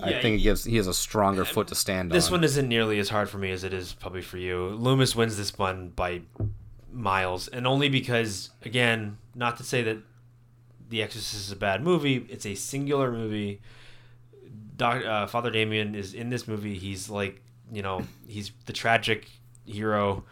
I 0.00 0.10
Yeah, 0.10 0.20
think 0.22 0.34
it 0.34 0.38
he- 0.38 0.42
gives 0.44 0.64
he 0.64 0.76
has 0.76 0.86
a 0.86 0.94
stronger 0.94 1.44
foot 1.44 1.68
to 1.68 1.74
stand 1.74 2.10
This 2.10 2.24
on. 2.26 2.26
This 2.26 2.30
one 2.30 2.44
isn't 2.44 2.68
nearly 2.68 2.98
as 2.98 3.08
hard 3.08 3.28
for 3.28 3.38
me 3.38 3.50
as 3.50 3.64
it 3.64 3.72
is 3.72 3.94
probably 3.94 4.22
for 4.22 4.36
you. 4.38 4.68
Loomis 4.68 5.16
wins 5.16 5.36
this 5.36 5.56
one 5.58 5.88
by 5.90 6.22
miles, 6.92 7.48
and 7.48 7.66
only 7.66 7.88
because, 7.88 8.50
again, 8.64 9.18
not 9.34 9.56
to 9.56 9.64
say 9.64 9.82
that 9.82 9.98
The 10.88 11.02
Exorcist 11.02 11.46
is 11.46 11.52
a 11.52 11.56
bad 11.56 11.82
movie. 11.82 12.26
It's 12.30 12.46
a 12.46 12.54
singular 12.54 13.10
movie. 13.12 13.60
Doc, 14.78 15.04
uh, 15.04 15.26
Father 15.26 15.50
Damien 15.50 15.94
is 15.94 16.14
in 16.14 16.30
this 16.30 16.48
movie. 16.48 16.78
He's 16.78 17.10
like, 17.10 17.42
you 17.70 17.82
know, 17.82 18.04
he's 18.26 18.50
the 18.66 18.72
tragic 18.72 19.28
hero, 19.66 20.24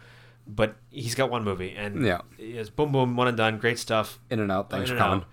but 0.47 0.77
he's 0.91 1.15
got 1.15 1.31
one 1.31 1.45
movie, 1.45 1.75
and 1.77 2.03
Yeah. 2.05 2.21
it's 2.39 2.71
boom, 2.71 2.93
boom, 2.93 3.17
one 3.17 3.29
and 3.29 3.37
done. 3.37 3.59
Great 3.59 3.79
stuff. 3.79 4.19
in 4.31 4.41
and 4.41 4.51
out. 4.51 4.71
Thanks 4.71 4.89
In 4.91 4.97
and 4.97 5.05
coming. 5.05 5.25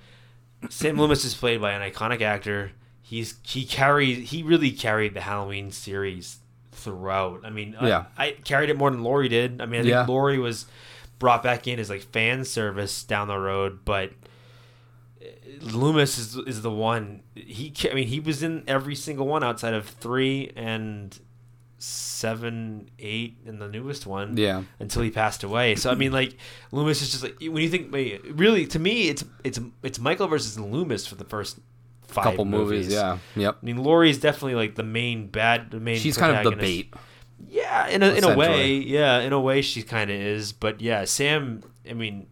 out. 0.64 0.72
Sam 0.74 0.98
Loomis 0.98 1.24
is 1.26 1.34
played 1.36 1.62
by 1.62 1.72
an 1.72 1.90
iconic 1.92 2.22
actor. 2.22 2.72
He's 3.02 3.36
he 3.44 3.66
carried 3.66 4.18
he 4.26 4.44
really 4.44 4.72
carried 4.72 5.14
the 5.14 5.22
Halloween 5.22 5.72
series 5.72 6.40
throughout. 6.72 7.42
I 7.46 7.50
mean, 7.50 7.76
I- 7.80 7.88
Yeah. 7.88 8.06
I, 8.18 8.32
carried 8.44 8.70
it 8.70 8.78
more 8.78 8.90
than 8.90 9.04
Laurie 9.04 9.30
did. 9.30 9.62
I 9.62 9.66
mean, 9.66 9.82
I 9.82 9.84
think 9.84 9.92
Yeah. 9.92 10.06
Laurie 10.06 10.40
was 10.40 10.66
brought 11.20 11.44
back 11.44 11.68
in 11.68 11.80
as 11.80 11.90
like 11.90 12.02
fan 12.12 12.44
service 12.46 13.04
down 13.04 13.28
the 13.28 13.38
road, 13.38 13.80
but 13.86 14.12
Loomis 15.62 16.18
is 16.18 16.36
is 16.38 16.62
the 16.62 16.72
one. 16.72 17.22
He 17.36 17.74
I 17.90 17.94
mean, 17.94 18.08
he 18.08 18.20
was 18.20 18.44
in 18.44 18.64
every 18.68 18.96
single 18.96 19.28
one 19.28 19.44
outside 19.44 19.74
of 19.74 19.88
three 19.88 20.52
and 20.56 21.18
seven, 21.78 22.90
eight, 23.00 23.38
and 23.46 23.60
the 23.62 23.68
newest 23.68 24.06
one 24.08 24.38
Yeah. 24.38 24.64
until 24.80 25.02
he 25.02 25.12
passed 25.12 25.44
away. 25.44 25.76
So 25.76 25.92
I 25.92 25.96
mean, 25.96 26.12
like 26.12 26.38
Loomis 26.72 27.02
is 27.02 27.12
just 27.12 27.24
like 27.24 27.36
when 27.42 27.58
you 27.64 27.70
think, 27.70 27.92
really, 27.92 28.66
to 28.68 28.80
me, 28.80 29.10
it's 29.10 29.24
it's 29.44 29.60
it's 29.82 30.00
Michael 30.00 30.28
versus 30.28 30.58
Loomis 30.60 31.06
for 31.06 31.16
the 31.16 31.26
first 31.26 31.60
five 32.04 32.24
Couple 32.26 32.46
movies, 32.46 32.88
yeah. 32.88 33.18
Yep. 33.36 33.58
I 33.62 33.66
mean, 33.66 33.78
Laurie 33.78 34.10
is 34.10 34.20
definitely 34.20 34.56
like 34.56 34.76
the 34.76 34.84
main 34.84 35.28
bad, 35.28 35.72
the 35.72 35.80
main. 35.80 35.98
She's 35.98 36.18
kind 36.18 36.36
of 36.38 36.44
the 36.44 36.56
bait. 36.58 36.94
Yeah, 37.50 37.88
in 37.88 38.02
a 38.04 38.14
in 38.14 38.24
a 38.24 38.36
way, 38.38 38.76
yeah, 38.76 39.20
in 39.20 39.34
a 39.34 39.40
way, 39.40 39.62
she 39.62 39.84
kind 39.84 40.10
of 40.10 40.16
is. 40.16 40.54
But 40.54 40.80
yeah, 40.80 41.04
Sam. 41.06 41.64
I 41.90 41.92
mean, 41.92 42.28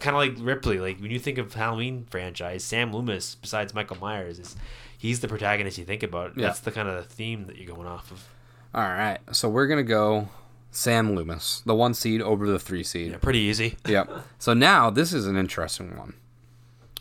kind 0.00 0.14
of 0.14 0.14
like 0.16 0.34
Ripley. 0.38 0.78
Like 0.78 1.00
when 1.00 1.10
you 1.10 1.18
think 1.18 1.38
of 1.38 1.52
Halloween 1.54 2.06
franchise, 2.10 2.64
Sam 2.64 2.92
Loomis, 2.92 3.34
besides 3.36 3.74
Michael 3.74 3.96
Myers, 4.00 4.38
is 4.38 4.56
he's 4.98 5.20
the 5.20 5.28
protagonist 5.28 5.78
you 5.78 5.84
think 5.84 6.02
about. 6.02 6.36
Yeah. 6.36 6.46
That's 6.46 6.60
the 6.60 6.70
kind 6.72 6.88
of 6.88 7.06
theme 7.06 7.46
that 7.46 7.56
you're 7.56 7.74
going 7.74 7.86
off 7.88 8.10
of. 8.10 8.28
All 8.74 8.82
right. 8.82 9.18
So 9.32 9.48
we're 9.48 9.66
gonna 9.66 9.82
go 9.82 10.28
Sam 10.70 11.14
Loomis, 11.14 11.62
the 11.64 11.74
one 11.74 11.94
seed 11.94 12.20
over 12.22 12.46
the 12.46 12.58
three 12.58 12.82
seed. 12.82 13.12
Yeah, 13.12 13.18
pretty 13.18 13.40
easy. 13.40 13.76
Yep. 13.86 14.10
So 14.38 14.54
now 14.54 14.90
this 14.90 15.12
is 15.12 15.26
an 15.26 15.36
interesting 15.36 15.96
one. 15.96 16.14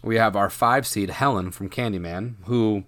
We 0.04 0.18
have 0.18 0.36
our 0.36 0.50
five 0.50 0.86
seed 0.86 1.10
Helen 1.10 1.52
from 1.52 1.70
Candyman, 1.70 2.36
who 2.46 2.84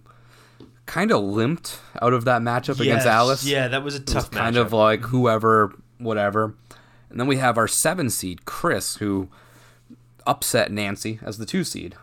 kind 0.85 1.11
of 1.11 1.23
limped 1.23 1.79
out 2.01 2.13
of 2.13 2.25
that 2.25 2.41
matchup 2.41 2.79
against 2.79 3.07
Alice. 3.07 3.45
Yeah, 3.45 3.69
that 3.69 3.83
was 3.83 3.95
a 3.95 4.01
It 4.01 4.13
was 4.13 4.29
kind 4.29 4.55
matchup. 4.55 4.61
of 4.61 4.73
like 4.73 5.01
whoever, 5.01 5.73
whatever. 5.97 6.53
And 7.09 7.19
then 7.19 7.25
we 7.27 7.37
have 7.37 7.57
our 7.57 7.67
seven 7.69 8.09
seed 8.09 8.45
Chris, 8.45 8.97
who 8.97 9.29
upset 10.25 10.71
Nancy 10.71 11.19
as 11.21 11.37
the 11.37 11.45
two 11.45 11.63
seed. 11.63 11.95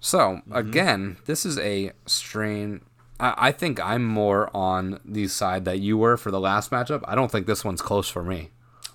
So 0.00 0.18
Mm-hmm. 0.48 0.56
again, 0.56 1.16
this 1.26 1.44
is 1.46 1.58
a 1.58 1.92
strain. 2.06 2.80
I, 3.20 3.34
I 3.48 3.52
think 3.52 3.80
I'm 3.80 4.04
more 4.04 4.50
on 4.56 4.98
the 5.04 5.28
side 5.28 5.64
that 5.64 5.78
you 5.80 5.96
were 5.96 6.16
for 6.16 6.30
the 6.30 6.40
last 6.40 6.70
matchup. 6.70 7.02
I 7.06 7.14
don't 7.14 7.30
think 7.30 7.46
this 7.46 7.64
one's 7.64 7.82
close 7.82 8.08
for 8.08 8.22
me. 8.22 8.50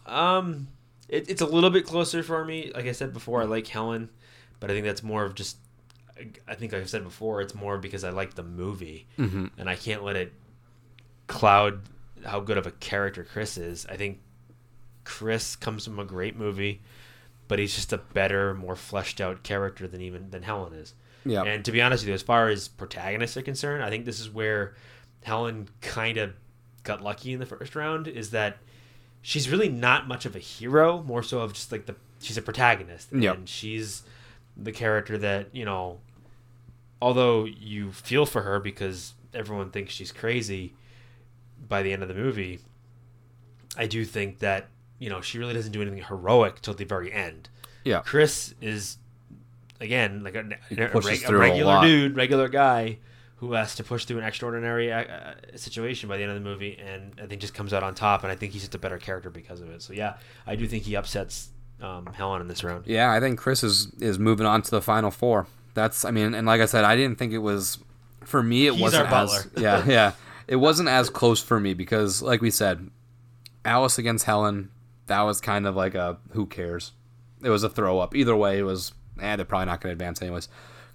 Um, 0.06 0.68
it, 1.10 1.30
it's 1.30 1.42
a 1.42 1.46
little 1.46 1.70
bit 1.70 1.86
closer 1.86 2.24
for 2.24 2.44
me. 2.44 2.72
Like 2.76 2.86
I 2.86 2.92
said 2.92 3.14
before, 3.14 3.42
I 3.42 3.46
like 3.46 3.68
Helen, 3.68 4.10
but 4.60 4.70
I 4.70 4.74
think 4.74 4.86
that's 4.86 5.04
more 5.04 5.24
of 5.24 5.36
just. 5.36 5.58
I 6.48 6.56
think 6.56 6.72
like 6.74 6.82
I 6.82 6.86
said 6.86 7.04
before, 7.04 7.42
it's 7.42 7.54
more 7.54 7.78
because 7.78 8.04
I 8.04 8.10
like 8.10 8.34
the 8.34 8.42
movie, 8.44 9.06
Mhm. 9.20 9.52
and 9.58 9.70
I 9.70 9.76
can't 9.76 10.04
let 10.04 10.16
it 10.16 10.34
cloud 11.28 11.82
how 12.26 12.40
good 12.40 12.58
of 12.58 12.66
a 12.66 12.72
character 12.72 13.24
Chris 13.24 13.56
is. 13.58 13.86
I 13.88 13.98
think 13.98 14.20
Chris 15.04 15.56
comes 15.56 15.86
from 15.86 16.00
a 16.00 16.06
great 16.06 16.36
movie, 16.36 16.82
but 17.48 17.60
he's 17.60 17.76
just 17.76 17.94
a 17.94 17.98
better, 17.98 18.54
more 18.54 18.76
fleshed 18.76 19.22
out 19.22 19.44
character 19.44 19.88
than 19.88 20.02
even 20.02 20.30
than 20.32 20.44
Helen 20.44 20.74
is. 20.74 20.94
Yeah. 21.26 21.44
And 21.44 21.64
to 21.66 21.72
be 21.72 21.82
honest 21.82 22.04
with 22.04 22.10
you, 22.10 22.14
as 22.14 22.22
far 22.22 22.48
as 22.50 22.68
protagonists 22.68 23.36
are 23.38 23.42
concerned, 23.42 23.84
I 23.84 23.90
think 23.90 24.06
this 24.06 24.20
is 24.20 24.30
where 24.30 24.76
Helen 25.24 25.68
kind 25.82 26.18
of 26.18 26.34
got 26.84 27.02
lucky 27.02 27.34
in 27.34 27.40
the 27.40 27.46
first 27.46 27.76
round. 27.76 28.08
Is 28.08 28.32
that 28.32 28.58
she's 29.22 29.50
really 29.50 29.70
not 29.70 30.08
much 30.08 30.26
of 30.26 30.36
a 30.36 30.40
hero, 30.40 31.04
more 31.04 31.24
so 31.24 31.40
of 31.42 31.54
just 31.54 31.72
like 31.72 31.86
the 31.86 31.96
she's 32.22 32.38
a 32.38 32.42
protagonist, 32.42 33.10
Yep. 33.14 33.36
and 33.38 33.50
she's 33.50 34.04
the 34.56 34.72
character 34.72 35.18
that 35.18 35.54
you 35.54 35.66
know. 35.66 36.00
Although 37.02 37.46
you 37.46 37.92
feel 37.92 38.26
for 38.26 38.42
her 38.42 38.60
because 38.60 39.14
everyone 39.34 39.70
thinks 39.70 39.94
she's 39.94 40.12
crazy 40.12 40.74
by 41.68 41.84
the 41.84 41.94
end 41.94 42.02
of 42.02 42.08
the 42.08 42.16
movie, 42.16 42.60
I 43.78 43.86
do 43.86 44.04
think 44.04 44.40
that 44.40 44.68
you 45.00 45.10
know 45.10 45.22
she 45.22 45.38
really 45.40 45.54
doesn't 45.54 45.72
do 45.72 45.82
anything 45.82 46.04
heroic 46.04 46.62
till 46.62 46.74
the 46.74 46.86
very 46.86 47.12
end. 47.12 47.50
Yeah. 47.84 48.02
Chris 48.02 48.54
is 48.62 48.98
again 49.80 50.24
like 50.24 50.36
a, 50.36 50.40
a, 50.72 50.76
reg- 50.76 50.96
a 50.96 51.02
through 51.16 51.38
a 51.38 51.40
regular 51.40 51.82
dude, 51.82 52.16
regular 52.16 52.50
guy 52.50 52.98
who 53.38 53.54
has 53.54 53.76
to 53.76 53.84
push 53.84 54.06
through 54.06 54.18
an 54.18 54.24
extraordinary 54.24 54.92
uh, 54.92 55.04
uh, 55.04 55.34
situation 55.56 56.10
by 56.10 56.18
the 56.18 56.24
end 56.24 56.32
of 56.32 56.44
the 56.44 56.50
movie, 56.50 56.76
and 56.84 57.14
I 57.22 57.28
think 57.28 57.40
just 57.40 57.54
comes 57.54 57.72
out 57.72 57.84
on 57.84 57.94
top. 57.94 58.24
And 58.24 58.32
I 58.32 58.36
think 58.36 58.52
he's 58.52 58.64
just 58.64 58.74
a 58.74 58.80
better 58.80 58.98
character 58.98 59.30
because 59.30 59.62
of 59.62 59.70
it. 59.70 59.82
So 59.84 59.94
yeah, 59.94 60.18
I 60.48 60.56
do 60.56 60.68
think 60.68 60.84
he 60.84 60.96
upsets 60.96 61.50
um, 61.82 62.08
Helen 62.08 62.42
in 62.42 62.48
this 62.48 62.64
round. 62.64 62.88
Yeah, 62.88 63.12
I 63.12 63.20
think 63.20 63.40
Chris 63.40 63.64
is 63.64 63.92
is 64.00 64.18
moving 64.18 64.46
on 64.46 64.62
to 64.64 64.72
the 64.72 64.82
final 64.82 65.12
four. 65.12 65.48
That's 65.76 66.04
I 66.04 66.12
mean, 66.12 66.34
and 66.34 66.48
like 66.48 66.62
I 66.62 66.66
said, 66.66 66.84
I 66.84 66.96
didn't 66.96 67.20
think 67.20 67.32
it 67.32 67.38
was 67.38 67.78
for 68.24 68.42
me. 68.42 68.68
It 68.68 68.74
He's 68.74 68.82
wasn't 68.82 69.12
as 69.12 69.48
yeah 69.58 69.86
yeah. 69.86 70.12
It 70.48 70.56
wasn't 70.56 70.88
as 70.88 71.10
close 71.10 71.44
for 71.44 71.60
me 71.60 71.74
because, 71.74 72.22
like 72.22 72.40
we 72.40 72.52
said, 72.52 72.90
Alice 73.66 73.98
against 73.98 74.24
Helen. 74.24 74.70
That 75.08 75.22
was 75.22 75.42
kind 75.42 75.66
of 75.66 75.76
like 75.76 75.96
a 75.96 76.18
who 76.32 76.46
cares. 76.46 76.94
It 77.44 77.50
was 77.50 77.64
a 77.64 77.70
throw 77.70 78.00
up. 78.00 78.16
Either 78.16 78.36
way, 78.36 78.60
it 78.60 78.64
was. 78.64 78.94
Eh, 79.20 79.36
they're 79.36 79.46
probably 79.46 79.66
not 79.66 79.82
going 79.82 79.90
to 79.90 79.94
advance 79.94 80.22
anyways. 80.22 80.48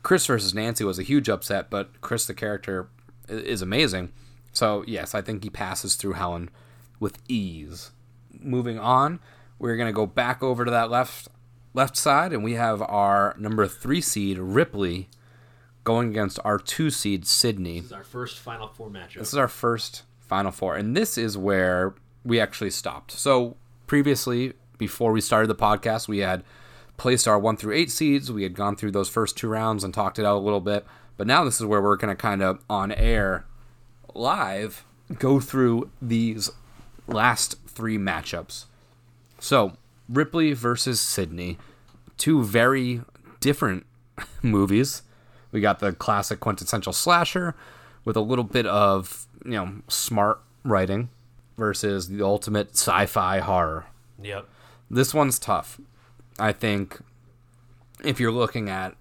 Chris 0.03 0.27
versus 0.27 0.55
Nancy 0.55 0.85
was 0.85 0.99
a 0.99 1.03
huge 1.03 1.29
upset, 1.29 1.71
but 1.71 2.01
Chris 2.01 2.27
the 2.27 2.35
character 2.35 2.89
is 3.29 3.63
amazing. 3.63 4.13
So 4.53 4.85
yes, 4.87 5.15
I 5.15 5.23
think 5.23 5.43
he 5.43 5.51
passes 5.51 5.95
through 5.95 6.15
Helen 6.15 6.51
with 7.01 7.19
ease. 7.29 7.91
Moving 8.39 8.79
on, 8.79 9.21
we're 9.59 9.77
gonna 9.77 9.93
go 9.93 10.07
back 10.07 10.43
over 10.43 10.65
to 10.65 10.71
that 10.71 10.91
left 10.91 11.29
left 11.75 11.97
side, 11.97 12.33
and 12.33 12.45
we 12.45 12.55
have 12.55 12.83
our 12.83 13.35
number 13.39 13.67
three 13.67 14.01
seed 14.01 14.39
Ripley 14.39 15.09
going 15.85 16.11
against 16.11 16.39
our 16.45 16.59
two 16.59 16.91
seed 16.91 17.27
Sidney. 17.27 17.81
This 17.81 17.87
is 17.87 17.93
our 17.93 18.05
first 18.05 18.39
Final 18.39 18.69
Four 18.69 18.91
matchup. 18.91 19.15
This 19.19 19.29
is 19.29 19.39
our 19.39 19.49
first 19.49 20.03
Final 20.21 20.53
Four, 20.53 20.77
and 20.77 20.97
this 20.97 21.17
is 21.17 21.39
where 21.39 21.95
we 22.25 22.41
actually 22.41 22.71
stopped. 22.71 23.13
So 23.13 23.57
previously, 23.93 24.55
before 24.78 25.12
we 25.12 25.20
started 25.20 25.49
the 25.49 25.55
podcast, 25.55 26.09
we 26.09 26.20
had 26.20 26.43
placed 26.97 27.28
our 27.28 27.38
one 27.38 27.59
through 27.59 27.74
eight 27.74 27.90
seeds. 27.90 28.32
We 28.32 28.43
had 28.43 28.55
gone 28.55 28.74
through 28.74 28.93
those 28.93 29.11
first 29.11 29.36
two 29.36 29.49
rounds 29.49 29.84
and 29.84 29.93
talked 29.93 30.18
it 30.18 30.24
out 30.24 30.38
a 30.38 30.40
little 30.40 30.62
bit. 30.62 30.86
But 31.18 31.26
now 31.26 31.45
this 31.45 31.61
is 31.61 31.66
where 31.66 31.82
we're 31.82 31.97
going 31.97 32.09
to 32.09 32.18
kind 32.18 32.43
of 32.43 32.64
on 32.70 32.90
air, 32.90 33.45
live, 34.14 34.86
go 35.18 35.40
through 35.40 35.90
these 36.01 36.49
last 37.07 37.57
three 37.66 37.99
matchups. 37.99 38.64
So 39.38 39.76
Ripley 40.09 40.55
versus 40.55 40.99
Sidney, 40.99 41.59
two 42.16 42.43
very 42.43 43.03
different 43.40 43.84
movies. 44.43 45.03
We 45.51 45.61
got 45.61 45.80
the 45.80 45.93
classic 45.93 46.40
quintessential 46.40 46.95
slasher 46.95 47.55
with 48.07 48.16
a 48.16 48.22
little 48.22 48.45
bit 48.45 48.64
of, 48.64 49.26
you 49.45 49.51
know, 49.51 49.70
smart 49.88 50.40
writing 50.64 51.11
versus 51.57 52.09
the 52.09 52.22
ultimate 52.22 52.70
sci-fi 52.70 53.38
horror. 53.40 53.86
Yep. 54.22 54.48
This 54.90 55.14
one's 55.14 55.38
tough. 55.38 55.80
I 56.38 56.53
think 56.53 57.00
if 58.05 58.20
you're 58.20 58.32
looking 58.32 58.68
at 58.68 58.96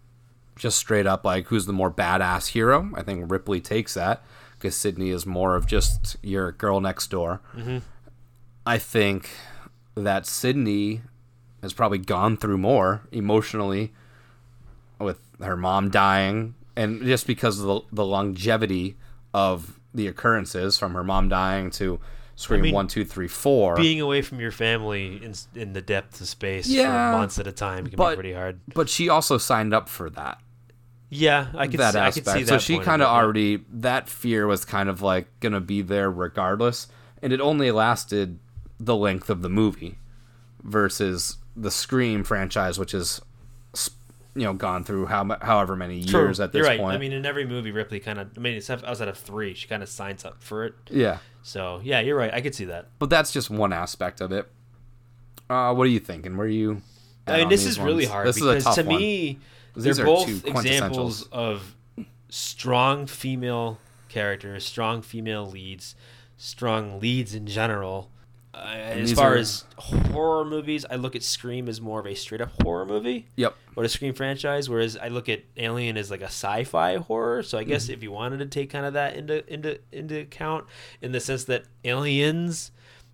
just 0.56 0.78
straight 0.78 1.08
up 1.08 1.26
like 1.26 1.48
who's 1.48 1.66
the 1.66 1.74
more 1.74 1.92
badass 1.92 2.50
hero, 2.50 2.92
I 2.96 3.02
think 3.02 3.32
Ripley 3.32 3.60
takes 3.60 3.94
that 3.96 4.24
because 4.58 4.76
Sidney 4.76 5.10
is 5.10 5.26
more 5.26 5.56
of 5.56 5.66
just 5.66 6.18
your 6.22 6.52
girl 6.52 6.80
next 6.80 7.08
door. 7.10 7.42
Mm-hmm. 7.56 7.80
I 8.66 8.78
think 8.78 9.30
that 9.96 10.26
Sidney 10.26 11.02
has 11.62 11.74
probably 11.74 11.98
gone 11.98 12.38
through 12.38 12.58
more 12.58 13.02
emotionally 13.12 13.92
with 15.00 15.20
her 15.40 15.58
mom 15.58 15.90
dying 15.90 16.54
and 16.76 17.04
just 17.04 17.28
because 17.28 17.60
of 17.60 17.66
the, 17.66 17.82
the 17.92 18.06
longevity 18.06 18.96
of 19.34 19.80
the 19.94 20.08
occurrences 20.08 20.78
from 20.78 20.94
her 20.94 21.04
mom 21.04 21.28
dying 21.30 21.70
to 21.72 22.00
Scream 22.42 22.62
mean, 22.62 22.74
one, 22.74 22.88
two, 22.88 23.06
three, 23.06 23.28
four. 23.28 23.76
Being 23.76 24.02
away 24.02 24.22
from 24.22 24.40
your 24.40 24.52
family 24.52 25.22
in 25.24 25.34
in 25.56 25.74
the 25.74 25.82
depth 25.82 26.20
of 26.22 26.28
space 26.28 26.68
Yeah, 26.68 27.12
for 27.12 27.18
months 27.20 27.38
at 27.40 27.48
a 27.48 27.52
time 27.52 27.88
can 27.88 27.96
but- 27.98 28.12
be 28.12 28.16
pretty 28.16 28.34
hard. 28.34 28.60
but 28.74 28.90
she 28.90 29.10
also 29.10 29.38
signed 29.38 29.74
up 29.74 29.88
for 29.90 30.10
that. 30.12 30.40
Yeah, 31.10 31.48
I 31.56 31.68
could 31.68 31.80
that 31.80 31.94
see, 31.94 32.00
I 32.00 32.12
could 32.12 32.20
aspect. 32.28 32.38
see 32.38 32.44
that. 32.44 32.48
so 32.50 32.58
she 32.58 32.80
kind 32.80 33.02
of 33.02 33.10
already 33.10 33.64
that 33.74 34.08
fear 34.08 34.48
was 34.48 34.64
kind 34.66 34.88
of 34.90 35.02
like 35.02 35.28
gonna 35.42 35.60
be 35.60 35.82
there 35.82 36.10
regardless. 36.10 36.88
and 37.22 37.32
it 37.34 37.40
only 37.42 37.70
lasted 37.70 38.40
the 38.80 38.96
length 38.96 39.30
of 39.30 39.42
the 39.44 39.50
movie 39.50 40.00
versus 40.64 41.38
the 41.56 41.70
Scream 41.70 42.24
franchise, 42.24 42.80
which 42.80 42.94
is 42.94 43.22
you 44.36 44.44
know 44.44 44.54
gone 44.54 44.84
through 44.84 45.08
how 45.08 45.38
however 45.42 45.76
many 45.76 45.98
years 45.98 46.40
at 46.40 46.52
this 46.52 46.60
You're 46.60 46.68
right. 46.68 46.80
point. 46.80 46.96
I 46.96 47.00
mean, 47.00 47.12
in 47.14 47.26
every 47.26 47.46
movie, 47.46 47.72
Ripley 47.72 48.00
kind 48.00 48.20
of. 48.20 48.30
I 48.38 48.40
mean, 48.40 48.56
except 48.56 48.84
outside 48.86 49.08
of 49.08 49.18
three, 49.18 49.54
she 49.54 49.68
kind 49.68 49.84
of 49.84 49.90
signs 49.90 50.24
up 50.26 50.42
for 50.44 50.66
it. 50.66 50.74
yeah, 50.90 51.18
So 51.44 51.82
yeah, 51.84 52.00
you're 52.00 52.16
right. 52.18 52.34
I 52.34 52.42
could 52.42 52.56
see 52.56 52.66
that. 52.66 52.88
but 53.00 53.10
that's 53.10 53.32
just 53.32 53.50
one 53.50 53.74
aspect 53.74 54.22
of 54.22 54.32
it. 54.32 54.48
Uh, 55.50 55.74
what 55.74 55.84
are 55.84 55.90
you 55.92 56.00
thinking? 56.00 56.38
Where 56.38 56.48
are 56.48 56.50
you? 56.50 56.82
I 57.28 57.38
mean, 57.40 57.50
this 57.50 57.66
is 57.66 57.80
really 57.80 58.06
hard 58.06 58.26
This 58.28 58.38
is 58.38 58.42
because 58.44 58.64
a 58.64 58.66
tough 58.66 58.76
to 58.76 58.84
one. 58.84 59.00
me, 59.00 59.40
These 59.76 59.98
they're 59.98 60.06
are 60.06 60.08
both 60.08 60.26
two 60.28 60.42
examples 60.50 61.28
of 61.32 61.76
strong 62.30 63.06
female 63.08 63.80
characters, 64.10 64.66
strong 64.66 65.02
female 65.02 65.46
leads, 65.46 65.96
strong 66.38 67.00
leads 67.00 67.34
in 67.36 67.48
general. 67.48 68.11
Uh, 68.54 68.58
as 68.58 69.14
far 69.14 69.34
are- 69.34 69.38
as 69.38 69.64
horror 69.78 70.44
movies, 70.44 70.86
I 70.90 70.96
look 70.96 71.16
at 71.16 71.24
Scream 71.24 71.70
as 71.70 71.80
more 71.80 72.00
of 72.02 72.06
a 72.06 72.14
straight 72.16 72.42
up 72.42 72.52
horror 72.62 72.86
movie 72.86 73.28
Yep. 73.38 73.56
or 73.78 73.84
a 73.86 73.90
Scream 73.90 74.14
franchise, 74.14 74.70
whereas 74.70 74.98
I 74.98 75.08
look 75.08 75.30
at 75.30 75.44
Alien 75.56 75.96
as 75.98 76.12
like 76.12 76.20
a 76.22 76.26
sci-fi 76.26 76.98
horror. 76.98 77.44
So 77.44 77.58
I 77.58 77.64
guess 77.64 77.86
Mm-hmm. 77.86 77.94
if 77.94 78.04
you 78.04 78.12
wanted 78.12 78.40
to 78.40 78.46
take 78.48 78.70
kind 78.70 78.86
of 78.86 78.94
that 78.94 79.16
into 79.16 79.48
into 79.52 79.80
into 79.94 80.20
account, 80.20 80.66
in 81.02 81.14
the 81.14 81.20
sense 81.22 81.46
that 81.46 81.64
Aliens 81.86 82.72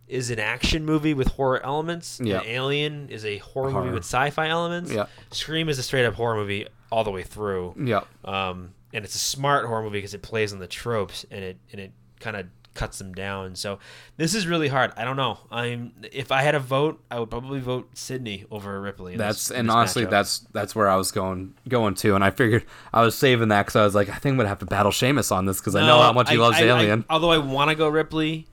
is 0.07 0.31
an 0.31 0.39
action 0.39 0.85
movie 0.85 1.13
with 1.13 1.27
horror 1.27 1.63
elements, 1.65 2.19
Yeah. 2.23 2.41
Alien 2.45 3.09
is 3.09 3.25
a 3.25 3.37
horror, 3.39 3.71
Horror. 3.71 3.83
movie 3.83 3.93
with 3.95 4.05
sci-fi 4.05 4.47
elements. 4.47 4.91
Yeah. 4.91 5.05
Scream 5.31 5.67
is 5.69 5.77
a 5.77 5.83
straight 5.83 6.05
up 6.05 6.13
horror 6.15 6.35
movie 6.37 6.65
all 6.91 7.03
the 7.03 7.11
way 7.11 7.23
through. 7.23 7.75
Yep. 7.77 8.07
Um, 8.25 8.73
and 8.93 9.03
it's 9.03 9.15
a 9.15 9.19
smart 9.19 9.65
horror 9.65 9.83
movie 9.83 9.97
because 9.97 10.13
it 10.13 10.21
plays 10.21 10.53
on 10.53 10.59
the 10.59 10.67
tropes 10.67 11.25
and 11.29 11.43
it 11.43 11.57
and 11.73 11.81
it 11.81 11.91
kind 12.21 12.35
of 12.37 12.47
cuts 12.77 12.97
them 12.99 13.11
down. 13.13 13.55
So 13.55 13.79
this 14.15 14.33
is 14.33 14.47
really 14.47 14.69
hard. 14.69 14.93
I 14.95 15.03
don't 15.03 15.17
know. 15.17 15.39
I'm 15.51 15.91
if 16.13 16.31
I 16.31 16.43
had 16.43 16.55
a 16.55 16.59
vote, 16.59 17.03
I 17.11 17.19
would 17.19 17.29
probably 17.29 17.59
vote 17.59 17.89
Sidney 17.97 18.45
over 18.49 18.79
Ripley. 18.79 19.13
in 19.13 19.17
That's 19.19 19.49
this- 19.49 19.57
and 19.57 19.67
this 19.67 19.75
honestly, 19.75 20.05
matchup. 20.05 20.09
that's 20.11 20.39
that's 20.53 20.75
where 20.75 20.87
I 20.87 20.95
was 20.95 21.11
going 21.11 21.55
going 21.67 21.95
to, 21.95 22.15
and 22.15 22.23
I 22.23 22.29
figured 22.29 22.63
I 22.93 23.01
was 23.01 23.17
saving 23.17 23.49
that 23.49 23.63
because 23.65 23.75
I 23.75 23.83
was 23.83 23.95
like, 23.95 24.07
I 24.07 24.13
think 24.15 24.33
I'm 24.33 24.37
gonna 24.37 24.49
have 24.49 24.59
to 24.59 24.65
battle 24.65 24.91
Seamus 24.93 25.31
on 25.35 25.45
this 25.45 25.59
because 25.59 25.75
I 25.75 25.85
know 25.85 25.99
how 26.01 26.13
much 26.13 26.29
he 26.29 26.37
I- 26.37 26.39
loves 26.39 26.57
I- 26.57 26.61
I- 26.61 26.67
Alien. 26.67 27.03
although 27.09 27.31
I 27.31 27.37
want 27.39 27.69
to 27.71 27.75
go 27.75 27.89
Ripley, 27.89 28.47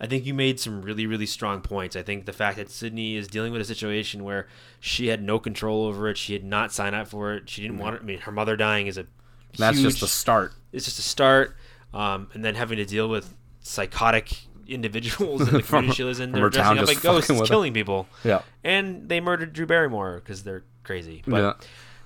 I 0.00 0.06
think 0.06 0.26
you 0.26 0.34
made 0.34 0.60
some 0.60 0.82
really, 0.82 1.06
really 1.06 1.26
strong 1.26 1.60
points. 1.60 1.96
I 1.96 2.02
think 2.02 2.26
the 2.26 2.32
fact 2.32 2.56
that 2.58 2.70
Sidney 2.70 3.16
is 3.16 3.26
dealing 3.26 3.50
with 3.52 3.60
a 3.60 3.64
situation 3.64 4.22
where 4.22 4.46
she 4.78 5.08
had 5.08 5.22
no 5.22 5.38
control 5.40 5.86
over 5.86 6.08
it, 6.08 6.16
she 6.16 6.34
had 6.34 6.44
not 6.44 6.72
signed 6.72 6.94
up 6.94 7.08
for 7.08 7.34
it, 7.34 7.48
she 7.48 7.62
didn't 7.62 7.78
want 7.78 7.96
it. 7.96 8.02
I 8.02 8.04
mean, 8.04 8.18
her 8.20 8.30
mother 8.32 8.56
dying 8.56 8.86
is 8.86 8.96
a 8.98 9.06
that's 9.56 9.76
huge, 9.78 9.88
just 9.90 10.00
the 10.00 10.06
start. 10.06 10.52
It's 10.72 10.84
just 10.84 10.98
a 11.00 11.02
start, 11.02 11.56
um, 11.94 12.28
and 12.34 12.44
then 12.44 12.54
having 12.54 12.76
to 12.76 12.84
deal 12.84 13.08
with 13.08 13.34
psychotic 13.68 14.32
individuals 14.66 15.42
in 15.48 15.54
the 15.54 15.62
community 15.68 15.94
she 15.94 16.04
lives 16.04 16.20
in. 16.20 16.32
They're 16.32 16.50
dressing 16.50 16.78
up 16.78 16.86
like 16.86 17.00
ghosts, 17.02 17.30
killing 17.48 17.72
people, 17.72 18.06
Yeah. 18.24 18.42
and 18.64 19.08
they 19.08 19.20
murdered 19.20 19.52
Drew 19.52 19.66
Barrymore 19.66 20.16
because 20.22 20.42
they're 20.42 20.64
crazy. 20.84 21.22
But 21.26 21.40
yeah. 21.40 21.52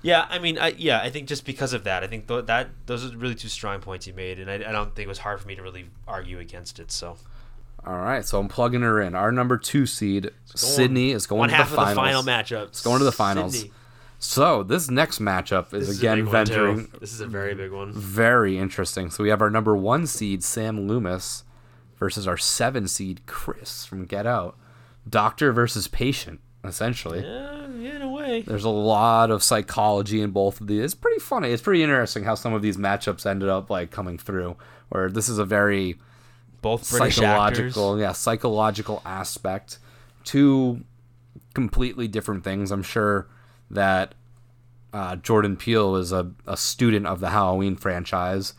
yeah, 0.03 0.27
I 0.31 0.39
mean, 0.39 0.59
I, 0.59 0.69
yeah, 0.77 1.01
I 1.01 1.11
think 1.11 1.29
just 1.29 1.45
because 1.45 1.73
of 1.73 1.85
that, 1.85 2.03
I 2.05 2.07
think 2.07 2.29
th- 2.29 2.47
that 2.47 2.69
those 2.87 3.05
are 3.05 3.17
really 3.17 3.35
two 3.35 3.49
strong 3.49 3.81
points 3.81 4.07
you 4.07 4.15
made, 4.15 4.39
and 4.39 4.51
I, 4.51 4.55
I 4.57 4.73
don't 4.73 4.95
think 4.95 5.07
it 5.07 5.09
was 5.09 5.19
hard 5.19 5.41
for 5.41 5.49
me 5.49 5.55
to 5.57 5.63
really 5.63 5.87
argue 6.07 6.39
against 6.39 6.79
it. 6.79 6.91
So 6.93 7.17
All 7.87 7.99
right, 7.99 8.25
so 8.25 8.39
I'm 8.39 8.49
plugging 8.49 8.83
her 8.83 9.01
in. 9.01 9.15
Our 9.15 9.33
number 9.33 9.57
two 9.59 9.87
seed, 9.87 10.31
Sidney, 10.55 11.11
is 11.13 11.27
going 11.27 11.51
to 11.51 11.57
the 11.57 11.65
finals. 11.65 11.89
the 11.91 11.95
final 11.97 12.23
matchup. 12.23 12.67
It's 12.69 12.83
going 12.83 12.99
to 12.99 13.05
the 13.05 13.13
finals. 13.13 13.65
So 14.21 14.63
this 14.63 14.89
next 14.89 15.21
matchup 15.21 15.75
is 15.75 15.89
This 15.89 15.99
again 15.99 16.19
is 16.21 16.23
a 16.23 16.25
big 16.27 16.33
one, 16.33 16.47
too. 16.47 16.53
venturing 16.53 16.89
This 17.01 17.13
is 17.13 17.21
a 17.21 17.27
very 17.27 17.55
big 17.57 17.73
one. 17.73 17.93
very 17.93 18.57
interesting. 18.57 19.11
So 19.11 19.25
we 19.25 19.31
have 19.31 19.43
our 19.43 19.51
number 19.51 19.75
one 19.77 20.07
seed 20.07 20.45
Sam 20.45 20.87
Loomis 20.87 21.43
versus 22.03 22.27
our 22.27 22.37
seven 22.37 22.89
seed 22.89 23.21
Chris 23.27 23.85
from 23.87 24.07
Get 24.07 24.27
Out. 24.27 24.59
Doctor 25.09 25.53
versus 25.53 25.87
patient, 25.87 26.41
essentially. 26.65 27.21
Yeah, 27.23 27.69
yeah, 27.79 27.95
in 27.97 28.03
a 28.03 28.11
way. 28.11 28.43
There's 28.43 28.65
a 28.65 28.69
lot 28.71 29.31
of 29.31 29.41
psychology 29.41 30.21
in 30.21 30.33
both 30.33 30.61
of 30.61 30.67
these. 30.67 30.83
It's 30.83 30.95
pretty 30.95 31.21
funny. 31.21 31.51
It's 31.51 31.63
pretty 31.63 31.85
interesting 31.85 32.25
how 32.25 32.35
some 32.35 32.55
of 32.55 32.61
these 32.63 32.77
matchups 32.77 33.25
ended 33.25 33.49
up 33.49 33.71
like 33.71 33.93
coming 33.93 34.19
through. 34.19 34.57
Where 34.89 35.09
this 35.09 35.29
is 35.29 35.39
a 35.39 35.45
very 35.45 36.01
Both 36.61 36.91
British 36.91 37.15
psychological, 37.17 37.93
actors. 37.93 38.03
yeah, 38.03 38.11
psychological 38.13 39.01
aspect. 39.05 39.79
Two 40.25 40.83
completely 41.55 42.09
different 42.09 42.43
things. 42.43 42.73
I'm 42.73 42.83
sure 42.83 43.29
that 43.71 44.15
uh, 44.93 45.15
Jordan 45.17 45.57
Peele 45.57 45.95
is 45.97 46.11
a, 46.11 46.33
a 46.49 46.57
student 46.57 47.07
of 47.07 47.21
the 47.21 47.31
Halloween 47.31 47.77
franchise. 47.77 48.55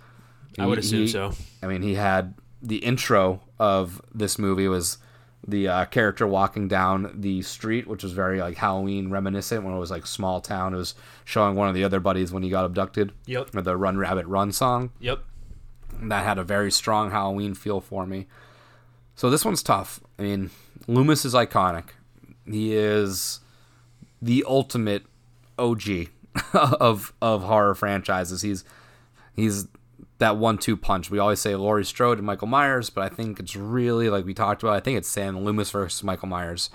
I 0.58 0.66
would 0.66 0.78
assume 0.80 1.02
he- 1.02 1.08
so. 1.10 1.34
I 1.62 1.68
mean, 1.68 1.82
he 1.82 1.96
had 1.96 2.36
the 2.64 2.78
intro 2.78 3.41
of 3.59 4.01
this 4.16 4.39
movie 4.39 4.68
was 4.68 4.97
the 5.45 5.68
uh, 5.68 5.86
character 5.86 6.26
walking 6.26 6.70
down 6.70 7.11
the 7.20 7.41
street, 7.41 7.86
which 7.86 8.01
was 8.03 8.14
very 8.14 8.39
like 8.39 8.55
Halloween 8.57 9.09
reminiscent 9.09 9.64
when 9.66 9.74
it 9.74 9.78
was 9.80 9.91
like 9.91 10.07
small 10.07 10.39
town. 10.39 10.74
It 10.74 10.78
was 10.78 10.95
showing 11.26 11.55
one 11.55 11.68
of 11.68 11.76
the 11.76 11.84
other 11.84 11.99
buddies 11.99 12.32
when 12.32 12.43
he 12.43 12.49
got 12.49 12.64
abducted. 12.64 13.11
Yep. 13.26 13.51
The 13.51 13.76
Run 13.76 13.97
Rabbit 13.97 14.26
Run 14.26 14.53
song 14.53 14.91
Yep. 15.01 15.20
that 16.03 16.24
had 16.24 16.38
a 16.38 16.43
very 16.45 16.72
strong 16.72 17.11
Halloween 17.11 17.53
feel 17.53 17.82
for 17.82 18.05
me. 18.05 18.28
So 19.16 19.30
this 19.30 19.43
one's 19.43 19.61
tough. 19.61 19.99
I 20.18 20.22
mean, 20.22 20.49
Loomis 20.88 21.26
is 21.26 21.34
iconic. 21.34 21.89
He 22.49 22.74
is 22.74 23.41
the 24.22 24.45
ultimate 24.47 25.03
OG 25.59 26.07
of 26.53 27.14
of 27.22 27.43
horror 27.43 27.76
franchises. 27.76 28.41
He's 28.41 28.64
he's 29.36 29.68
that 30.24 30.38
one-two 30.38 30.78
punch. 30.78 31.11
We 31.11 31.19
always 31.19 31.41
say 31.41 31.53
Laurie 31.53 31.84
Strode 31.84 32.17
and 32.17 32.26
Michael 32.26 32.47
Myers, 32.47 32.89
but 32.89 33.03
I 33.03 33.13
think 33.13 33.41
it's 33.41 33.57
really 33.57 34.09
like 34.09 34.24
we 34.24 34.34
talked 34.34 34.63
about. 34.63 34.74
I 34.74 34.80
think 34.80 34.97
it's 34.97 35.09
Sam 35.09 35.43
Loomis 35.43 35.69
versus 35.69 36.01
Michael 36.01 36.30
Myers. 36.30 36.69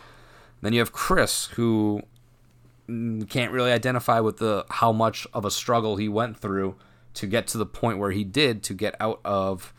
Then 0.61 0.74
you 0.74 0.80
have 0.80 0.92
Chris, 0.92 1.46
who 1.46 2.03
can't 2.86 3.51
really 3.51 3.72
identify 3.72 4.20
with 4.20 4.36
the 4.36 4.66
how 4.68 4.92
much 4.92 5.26
of 5.32 5.46
a 5.46 5.51
struggle 5.51 5.96
he 5.96 6.11
went 6.11 6.38
through 6.38 6.76
to 7.14 7.26
get 7.26 7.46
to 7.46 7.57
the 7.57 7.64
point 7.64 7.99
where 7.99 8.11
he 8.11 8.22
did 8.22 8.62
to 8.64 8.74
get 8.74 8.94
out 9.01 9.20
of 9.24 9.72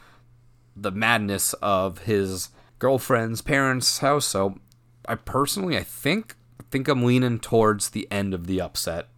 the 0.76 0.92
madness 0.92 1.54
of 1.62 2.00
his 2.00 2.50
girlfriend's 2.80 3.44
parents' 3.44 4.00
house. 4.00 4.26
So 4.26 4.60
I 5.08 5.14
personally 5.14 5.78
I 5.78 5.84
think 5.84 6.36
I 6.60 6.64
think 6.72 6.88
I'm 6.88 7.04
leaning 7.04 7.40
towards 7.40 7.92
the 7.92 8.08
end 8.10 8.34
of 8.34 8.48
the 8.48 8.62
upset. 8.62 9.10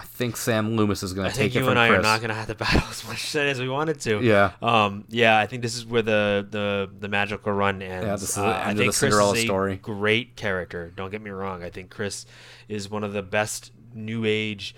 I 0.00 0.04
think 0.04 0.36
Sam 0.38 0.76
Loomis 0.76 1.02
is 1.02 1.12
going 1.12 1.30
to 1.30 1.36
take 1.36 1.46
it 1.46 1.50
I 1.50 1.52
think 1.52 1.64
You 1.64 1.70
and 1.70 1.78
I 1.78 1.88
Chris. 1.88 1.98
are 1.98 2.02
not 2.02 2.20
going 2.20 2.28
to 2.30 2.34
have 2.34 2.46
to 2.46 2.54
battle 2.64 2.82
as 2.88 3.06
much 3.06 3.34
as 3.36 3.60
we 3.60 3.68
wanted 3.68 4.00
to. 4.00 4.20
Yeah. 4.22 4.52
Um. 4.62 5.04
Yeah. 5.08 5.38
I 5.38 5.46
think 5.46 5.60
this 5.62 5.76
is 5.76 5.84
where 5.84 6.02
the 6.02 6.46
the 6.50 6.90
the 6.98 7.08
magical 7.08 7.52
run 7.52 7.82
ends. 7.82 8.06
Yeah, 8.06 8.12
this 8.16 8.30
is 8.30 8.34
the 8.36 8.42
Uh, 8.42 8.46
end 8.46 8.54
I 8.54 8.70
of 8.70 8.76
think 8.78 8.92
the 8.94 8.98
Chris 8.98 9.14
is 9.14 9.32
a 9.32 9.44
story. 9.44 9.76
Great 9.76 10.36
character. 10.36 10.90
Don't 10.96 11.10
get 11.10 11.20
me 11.20 11.30
wrong. 11.30 11.62
I 11.62 11.68
think 11.70 11.90
Chris 11.90 12.24
is 12.68 12.88
one 12.90 13.04
of 13.04 13.12
the 13.12 13.22
best 13.22 13.72
new 13.94 14.24
age, 14.24 14.74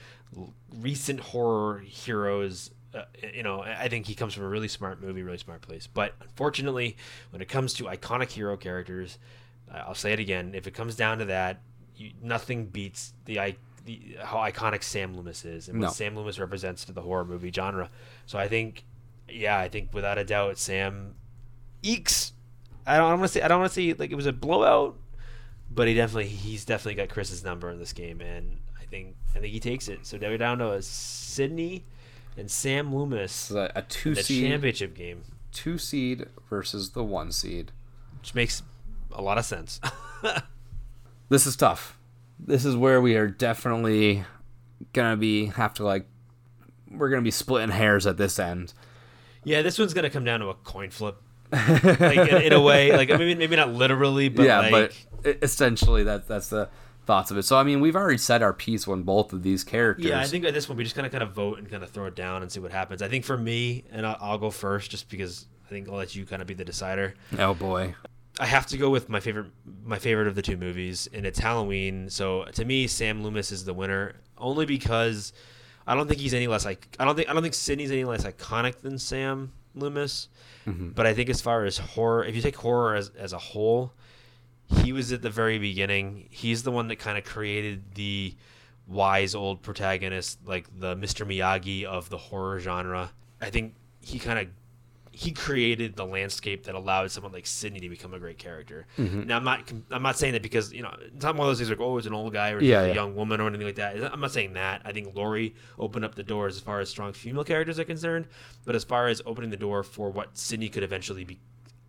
recent 0.81 1.21
horror 1.21 1.79
heroes. 1.79 2.71
Uh, 2.95 3.03
you 3.33 3.43
know, 3.43 3.63
I 3.63 3.85
I 3.85 3.89
think 3.89 4.07
he 4.07 4.15
comes 4.15 4.35
from 4.35 4.45
a 4.45 4.49
really 4.49 4.69
smart 4.69 5.01
movie, 5.01 5.23
really 5.23 5.39
smart 5.39 5.63
place. 5.63 5.87
But 5.87 6.15
unfortunately, 6.21 6.97
when 7.31 7.41
it 7.41 7.49
comes 7.49 7.75
to 7.75 7.85
iconic 7.85 8.31
hero 8.31 8.57
characters, 8.57 9.19
uh, 9.73 9.79
I'll 9.87 9.95
say 9.95 10.13
it 10.13 10.21
again. 10.21 10.53
If 10.55 10.67
it 10.67 10.73
comes 10.75 10.97
down 10.97 11.19
to 11.19 11.25
that, 11.27 11.61
you, 11.97 12.11
nothing 12.23 12.67
beats 12.67 13.13
the 13.25 13.39
i 13.41 13.57
the 13.85 14.17
how 14.23 14.39
iconic 14.39 14.83
Sam 14.83 15.15
Loomis 15.17 15.45
is 15.45 15.69
and 15.69 15.79
what 15.81 15.87
No. 15.87 15.93
Sam 15.93 16.17
Loomis 16.17 16.39
represents 16.39 16.85
to 16.87 16.93
the 16.93 17.03
horror 17.03 17.25
movie 17.25 17.51
genre. 17.53 17.91
So 18.27 18.39
I 18.39 18.49
think, 18.49 18.85
yeah, 19.29 19.59
I 19.59 19.69
think 19.69 19.93
without 19.93 20.19
a 20.19 20.25
doubt, 20.25 20.59
Sam 20.59 21.15
eeks. 21.83 22.33
I 22.87 22.97
don't 22.97 23.09
want 23.09 23.23
to 23.23 23.29
say 23.29 23.43
I 23.43 23.49
don't 23.49 23.61
want 23.61 23.71
to 23.73 23.75
say 23.75 23.93
like 23.95 24.11
it 24.11 24.17
was 24.17 24.27
a 24.27 24.33
blowout, 24.33 24.97
but 25.71 25.89
he 25.89 25.95
definitely 25.95 26.29
he's 26.29 26.65
definitely 26.65 26.95
got 26.95 27.09
Chris's 27.09 27.45
number 27.45 27.71
in 27.71 27.79
this 27.79 27.93
game, 27.93 28.21
and 28.21 28.59
I 28.81 28.85
think 28.87 29.15
I 29.35 29.39
think 29.39 29.53
he 29.53 29.61
takes 29.61 29.89
it. 29.89 30.07
So 30.07 30.19
we're 30.21 30.39
down 30.39 30.59
to 30.59 30.73
a 30.73 30.83
Sidney 30.83 31.85
and 32.37 32.51
Sam 32.51 32.95
Loomis 32.95 33.51
a, 33.51 33.71
a 33.77 33.83
two 33.83 34.15
seed, 34.15 34.49
championship 34.51 34.95
game, 34.95 35.23
two 35.53 35.79
seed 35.79 36.27
versus 36.51 36.91
the 36.91 37.05
one 37.05 37.31
seed. 37.31 37.71
which 38.21 38.35
makes 38.35 38.63
a 39.13 39.23
lot 39.23 39.39
of 39.39 39.45
sense. 39.45 39.81
This 41.29 41.47
is 41.47 41.57
tough. 41.57 41.99
This 42.45 42.65
is 42.65 42.75
where 42.77 43.01
we 43.01 43.17
are 43.17 43.29
definitely 43.29 44.25
gonna 44.93 45.17
be 45.17 45.47
have 45.47 45.75
to 45.75 45.85
like 45.85 46.07
we're 46.91 47.09
gonna 47.09 47.23
be 47.23 47.31
splitting 47.31 47.71
hairs 47.71 48.07
at 48.07 48.17
this 48.17 48.39
end. 48.39 48.73
yeah, 49.45 49.63
this 49.63 49.79
one's 49.79 49.95
gonna 49.95 50.11
come 50.11 50.25
down 50.25 50.41
to 50.41 50.49
a 50.49 50.55
coin 50.55 50.91
flip, 50.91 51.17
like 51.53 52.17
in, 52.31 52.43
in 52.43 52.53
a 52.53 52.61
way. 52.61 52.93
Like 52.97 53.09
maybe 53.09 53.35
maybe 53.35 53.57
not 53.57 53.73
literally, 53.73 54.29
but 54.29 54.45
yeah, 54.45 54.61
like, 54.71 55.07
but 55.23 55.39
essentially 55.43 56.05
that 56.05 56.27
that's 56.29 56.49
the 56.49 56.69
thoughts 57.07 57.31
of 57.31 57.39
it. 57.39 57.43
So 57.45 57.57
I 57.57 57.63
mean, 57.63 57.81
we've 57.81 57.97
already 57.97 58.19
said 58.19 58.43
our 58.43 58.53
piece 58.53 58.87
on 58.89 59.03
both 59.03 59.33
of 59.33 59.43
these 59.43 59.65
characters. 59.65 60.07
Yeah, 60.07 60.21
I 60.21 60.27
think 60.27 60.45
at 60.45 60.55
this 60.55 60.69
one 60.69 60.77
we 60.77 60.85
just 60.85 60.95
kind 60.97 61.07
of 61.07 61.13
kind 61.13 61.23
of 61.23 61.33
vote 61.33 61.59
and 61.59 61.71
kind 61.71 61.83
of 61.83 61.91
throw 61.91 62.07
it 62.07 62.17
down 62.17 62.43
and 62.43 62.51
see 62.51 62.61
what 62.61 62.73
happens. 62.73 63.03
I 63.03 63.09
think 63.09 63.25
for 63.25 63.39
me, 63.39 63.85
and 63.91 64.07
I'll, 64.07 64.19
I'll 64.21 64.39
go 64.39 64.51
first 64.51 64.91
just 64.91 65.09
because 65.09 65.47
I 65.67 65.69
think 65.71 65.89
I'll 65.89 65.97
let 65.97 66.15
you 66.15 66.27
kind 66.27 66.43
of 66.43 66.49
be 66.49 66.55
the 66.55 66.65
decider. 66.65 67.15
Oh 67.39 67.55
boy. 67.55 67.95
I 68.41 68.47
have 68.47 68.67
to 68.67 68.79
go 68.79 68.91
with 68.91 69.09
my 69.09 69.21
favorite 69.21 69.51
my 69.85 69.99
favorite 69.99 70.27
of 70.27 70.35
the 70.35 70.43
two 70.43 70.57
movies, 70.57 71.09
and 71.13 71.27
it's 71.27 71.39
Halloween. 71.39 72.09
So 72.09 72.45
to 72.45 72.65
me, 72.65 72.87
Sam 72.87 73.23
Loomis 73.23 73.53
is 73.53 73.65
the 73.65 73.75
winner 73.75 74.15
only 74.39 74.67
because 74.67 75.33
I 75.87 75.95
don't 75.95 76.09
think 76.09 76.21
he's 76.21 76.35
any 76.35 76.47
less 76.47 76.65
like 76.65 76.97
I 76.99 77.05
don't 77.05 77.15
think 77.17 77.29
I 77.29 77.33
don't 77.35 77.43
think 77.43 77.55
Sidney's 77.55 77.91
any 77.91 78.05
less 78.05 78.25
iconic 78.25 78.81
than 78.81 78.99
Sam. 78.99 79.53
Loomis. 79.75 80.29
Mm-hmm. 80.67 80.91
But 80.91 81.07
I 81.07 81.15
think 81.15 81.31
as 81.31 81.41
far 81.41 81.65
as 81.65 81.79
horror, 81.79 82.25
if 82.25 82.35
you 82.37 82.43
take 82.43 82.57
horror 82.57 82.95
as 82.95 83.11
as 83.19 83.33
a 83.33 83.39
whole, 83.39 83.93
he 84.67 84.93
was 84.93 85.13
at 85.13 85.23
the 85.23 85.31
very 85.31 85.59
beginning. 85.59 86.27
He's 86.31 86.63
the 86.63 86.71
one 86.71 86.89
that 86.89 86.97
kind 86.97 87.19
of 87.19 87.25
created 87.25 87.95
the 87.95 88.35
wise 88.87 89.35
old 89.35 89.63
protagonist, 89.63 90.39
like 90.47 90.67
the 90.79 90.95
Mr. 90.97 91.27
Miyagi 91.27 91.85
of 91.85 92.11
the 92.11 92.19
horror 92.19 92.61
genre. 92.61 93.13
I 93.41 93.51
think 93.51 93.75
he 94.01 94.19
kind 94.19 94.39
of 94.39 94.49
he 95.23 95.31
created 95.33 95.95
the 95.97 96.05
landscape 96.07 96.65
that 96.65 96.75
allowed 96.75 97.11
someone 97.11 97.33
like 97.33 97.47
Sidney 97.47 97.81
to 97.81 97.89
become 97.89 98.13
a 98.15 98.19
great 98.19 98.39
character. 98.39 98.87
Mm-hmm. 98.99 99.23
Now 99.29 99.37
I'm 99.37 99.45
not 99.45 99.73
I'm 99.91 100.03
not 100.03 100.19
saying 100.19 100.33
that 100.33 100.43
because 100.43 100.73
you 100.73 100.83
know 100.83 100.95
it's 101.01 101.23
not 101.25 101.37
one 101.37 101.47
of 101.47 101.51
those 101.51 101.59
things 101.59 101.71
like 101.71 101.81
oh 101.81 101.97
it's 101.99 102.07
an 102.07 102.15
old 102.15 102.33
guy 102.33 102.51
or 102.51 102.61
Yeah, 102.61 102.83
a 102.83 102.89
yeah. 102.89 102.95
young 102.95 103.15
woman 103.15 103.41
or 103.41 103.47
anything 103.49 103.67
like 103.67 103.77
that. 103.77 104.13
I'm 104.13 104.21
not 104.21 104.33
saying 104.33 104.55
that. 104.55 104.83
I 104.85 104.93
think 104.93 105.15
Laurie 105.15 105.55
opened 105.79 106.05
up 106.05 106.15
the 106.15 106.23
doors 106.23 106.57
as 106.57 106.63
far 106.63 106.81
as 106.81 106.89
strong 106.89 107.13
female 107.13 107.45
characters 107.45 107.79
are 107.79 107.85
concerned, 107.85 108.27
but 108.65 108.75
as 108.75 108.85
far 108.85 109.09
as 109.09 109.23
opening 109.27 109.51
the 109.51 109.57
door 109.57 109.83
for 109.83 110.11
what 110.11 110.37
Sidney 110.37 110.69
could 110.69 110.83
eventually 110.83 111.25
be 111.25 111.39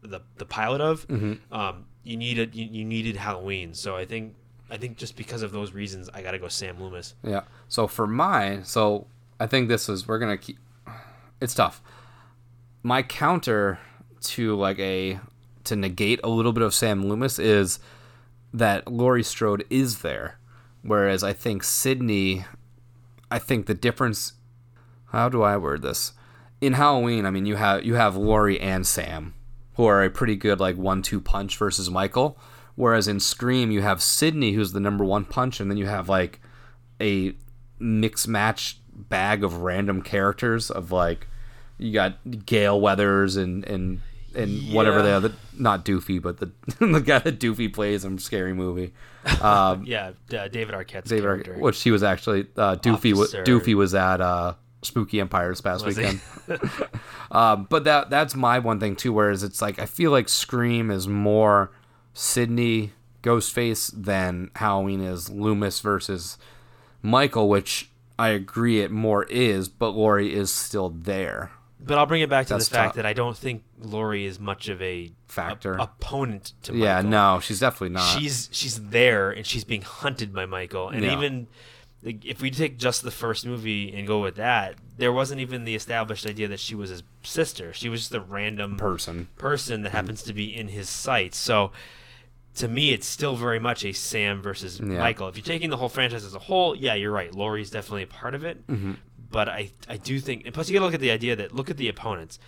the 0.02 0.22
the 0.36 0.46
pilot 0.46 0.82
of, 0.82 1.08
Mm-hmm. 1.08 1.54
um, 1.54 1.86
you 2.04 2.18
needed 2.18 2.54
you, 2.54 2.66
you 2.66 2.86
needed 2.86 3.16
Halloween. 3.16 3.74
So 3.74 3.96
I 3.96 4.06
think 4.06 4.36
I 4.70 4.78
think 4.78 4.98
just 4.98 5.16
because 5.16 5.42
of 5.44 5.52
those 5.52 5.72
reasons, 5.74 6.10
I 6.14 6.22
got 6.22 6.32
to 6.32 6.40
go 6.40 6.48
Sam 6.50 6.82
Loomis. 6.82 7.16
Yeah. 7.24 7.42
So 7.68 7.88
for 7.88 8.06
mine, 8.06 8.66
so 8.66 9.08
I 9.40 9.48
think 9.48 9.70
this 9.70 9.88
is 9.90 10.08
we're 10.08 10.20
gonna 10.20 10.38
keep. 10.38 10.58
It's 11.42 11.54
tough. 11.54 11.82
My 12.84 13.02
counter 13.02 13.80
to 14.24 14.56
like 14.56 14.78
a 14.80 15.20
to 15.64 15.76
negate 15.78 16.20
a 16.22 16.30
little 16.30 16.52
bit 16.52 16.64
of 16.64 16.74
Sam 16.74 17.08
Loomis 17.08 17.40
is 17.40 17.80
that 18.54 18.92
Laurie 18.92 19.24
Strode 19.24 19.66
is 19.70 20.00
there, 20.00 20.38
whereas 20.82 21.24
I 21.24 21.32
think 21.32 21.64
Sidney. 21.64 22.46
I 23.32 23.40
think 23.40 23.66
the 23.66 23.74
difference. 23.74 24.34
How 25.08 25.30
do 25.30 25.44
I 25.44 25.56
word 25.58 25.82
this? 25.82 26.12
In 26.60 26.74
Halloween, 26.74 27.26
I 27.26 27.32
mean 27.32 27.46
you 27.46 27.56
have 27.56 27.86
you 27.86 27.96
have 27.96 28.18
Laurie 28.18 28.60
and 28.60 28.86
Sam, 28.86 29.34
who 29.76 29.86
are 29.86 30.04
a 30.04 30.10
pretty 30.10 30.36
good 30.36 30.60
like 30.60 30.76
one-two 30.76 31.22
punch 31.22 31.58
versus 31.58 31.90
Michael. 31.90 32.38
Whereas 32.76 33.08
in 33.08 33.20
Scream, 33.20 33.72
you 33.72 33.82
have 33.82 34.02
Sidney, 34.02 34.54
who's 34.54 34.74
the 34.74 34.80
number 34.80 35.06
one 35.06 35.26
punch, 35.26 35.60
and 35.60 35.72
then 35.72 35.78
you 35.78 35.86
have 35.86 36.10
like 36.10 36.42
a 37.00 37.34
mix 37.80 38.28
match 38.28 38.80
bag 38.94 39.44
of 39.44 39.58
random 39.58 40.02
characters 40.02 40.70
of 40.70 40.92
like 40.92 41.28
you 41.84 41.92
got 41.94 42.46
Gale 42.46 42.80
Weathers 42.80 43.36
and 43.36 43.64
and 43.66 44.02
and 44.36 44.74
whatever 44.74 45.02
the 45.04 45.10
other 45.12 45.32
not 45.58 45.86
Doofy 45.86 46.20
but 46.22 46.40
the 46.40 46.52
the 46.86 47.00
guy 47.02 47.20
that 47.20 47.40
Doofy 47.40 47.72
plays 47.72 48.04
in 48.06 48.18
Scary 48.18 48.54
Movie. 48.54 48.94
Um, 49.42 49.84
Yeah, 49.88 50.14
uh, 50.36 50.48
David 50.48 50.74
Arquette's 50.74 51.10
David 51.10 51.26
Ar- 51.28 51.38
character. 51.38 51.62
which 51.62 51.82
he 51.84 51.92
was 51.92 52.02
actually 52.04 52.48
uh, 52.58 52.76
Doofy. 52.78 53.14
Officer. 53.16 53.44
Doofy 53.44 53.76
was 53.76 53.94
at 53.94 54.22
uh, 54.22 54.54
Spooky 54.82 55.20
Empire 55.22 55.50
this 55.50 55.62
past 55.62 55.86
Was 55.86 55.98
weekend. 55.98 56.22
um, 57.32 57.68
but 57.70 57.84
that 57.84 58.10
that's 58.10 58.36
my 58.36 58.60
one 58.60 58.80
thing 58.80 58.96
too. 58.96 59.14
Whereas 59.14 59.44
it's 59.44 59.62
like 59.62 59.78
I 59.80 59.86
feel 59.86 60.12
like 60.12 60.28
Scream 60.30 60.90
is 60.90 61.08
more 61.08 61.72
Sidney 62.14 62.94
Ghostface 63.22 63.92
than 63.96 64.50
Halloween 64.56 65.02
is 65.02 65.30
Loomis 65.30 65.80
versus 65.80 66.38
Michael, 67.02 67.48
which 67.50 67.90
I 68.18 68.30
agree 68.30 68.82
it 68.82 68.92
more 68.92 69.24
is, 69.26 69.70
but 69.70 69.92
Laurie 69.92 70.34
is 70.34 70.52
still 70.54 70.90
there. 70.90 71.52
But 71.86 71.98
I'll 71.98 72.06
bring 72.06 72.22
it 72.22 72.30
back 72.30 72.48
to 72.48 72.54
That's 72.54 72.70
the 72.70 72.76
fact 72.76 72.90
tough. 72.90 72.96
that 72.98 73.06
I 73.06 73.14
don't 73.14 73.36
think 73.38 73.64
Laurie 73.80 74.26
is 74.26 74.40
much 74.40 74.70
of 74.70 74.82
a 74.82 75.12
Factor. 75.28 75.74
a- 75.76 75.84
opponent 75.84 76.54
to 76.64 76.72
Michael. 76.72 76.86
Yeah, 76.86 77.02
no, 77.02 77.40
she's 77.42 77.60
definitely 77.60 77.90
not. 77.90 78.18
she's 78.18 78.50
she's 78.52 78.90
there 78.90 79.32
and 79.32 79.46
she's 79.46 79.64
being 79.64 79.82
hunted 79.82 80.34
by 80.34 80.46
Michael. 80.46 80.90
And 80.90 81.04
Yeah. 81.04 81.14
even 81.14 81.48
like, 82.02 82.26
if 82.26 82.42
we 82.42 82.52
take 82.52 82.78
just 82.78 83.02
the 83.04 83.12
first 83.12 83.46
movie 83.46 83.94
and 83.94 84.06
go 84.08 84.22
with 84.22 84.36
that, 84.36 84.76
there 84.98 85.12
wasn't 85.14 85.40
even 85.42 85.64
the 85.66 85.74
established 85.76 86.26
idea 86.26 86.48
that 86.50 86.60
she 86.60 86.76
was 86.76 86.90
his 86.90 87.04
sister. 87.24 87.74
She 87.74 87.88
was 87.90 88.02
just 88.02 88.14
a 88.14 88.20
random 88.22 88.76
person. 88.78 89.28
person 89.38 89.82
that 89.84 89.92
happens 89.92 90.22
to 90.24 90.34
be 90.34 90.54
in 90.56 90.68
his 90.70 90.90
sight. 90.90 91.34
So 91.34 91.72
to 92.56 92.68
me, 92.68 92.92
it's 92.92 93.08
still 93.08 93.36
very 93.36 93.60
much 93.60 93.84
a 93.84 93.94
Sam 93.94 94.42
versus 94.42 94.80
Yeah. 94.80 95.00
Michael. 95.00 95.28
If 95.28 95.38
you're 95.38 95.44
taking 95.46 95.70
the 95.70 95.78
whole 95.78 95.90
franchise 95.90 96.24
as 96.24 96.36
a 96.36 96.40
whole, 96.40 96.76
yeah, 96.76 96.94
you're 96.94 97.12
right. 97.12 97.34
Laurie's 97.34 97.70
definitely 97.72 98.04
a 98.04 98.08
part 98.08 98.36
of 98.36 98.44
it. 98.44 98.66
Mm-hmm. 98.68 98.92
But 99.34 99.50
I, 99.50 99.72
I 99.90 99.98
do 99.98 100.20
think, 100.20 100.46
and 100.46 100.54
plus 100.54 100.70
you 100.70 100.74
got 100.74 100.80
to 100.80 100.86
look 100.86 100.94
at 100.94 101.02
the 101.02 101.12
idea 101.12 101.36
that 101.36 101.54
look 101.54 101.70
at 101.70 101.76
the 101.78 101.90
opponents. 101.90 102.40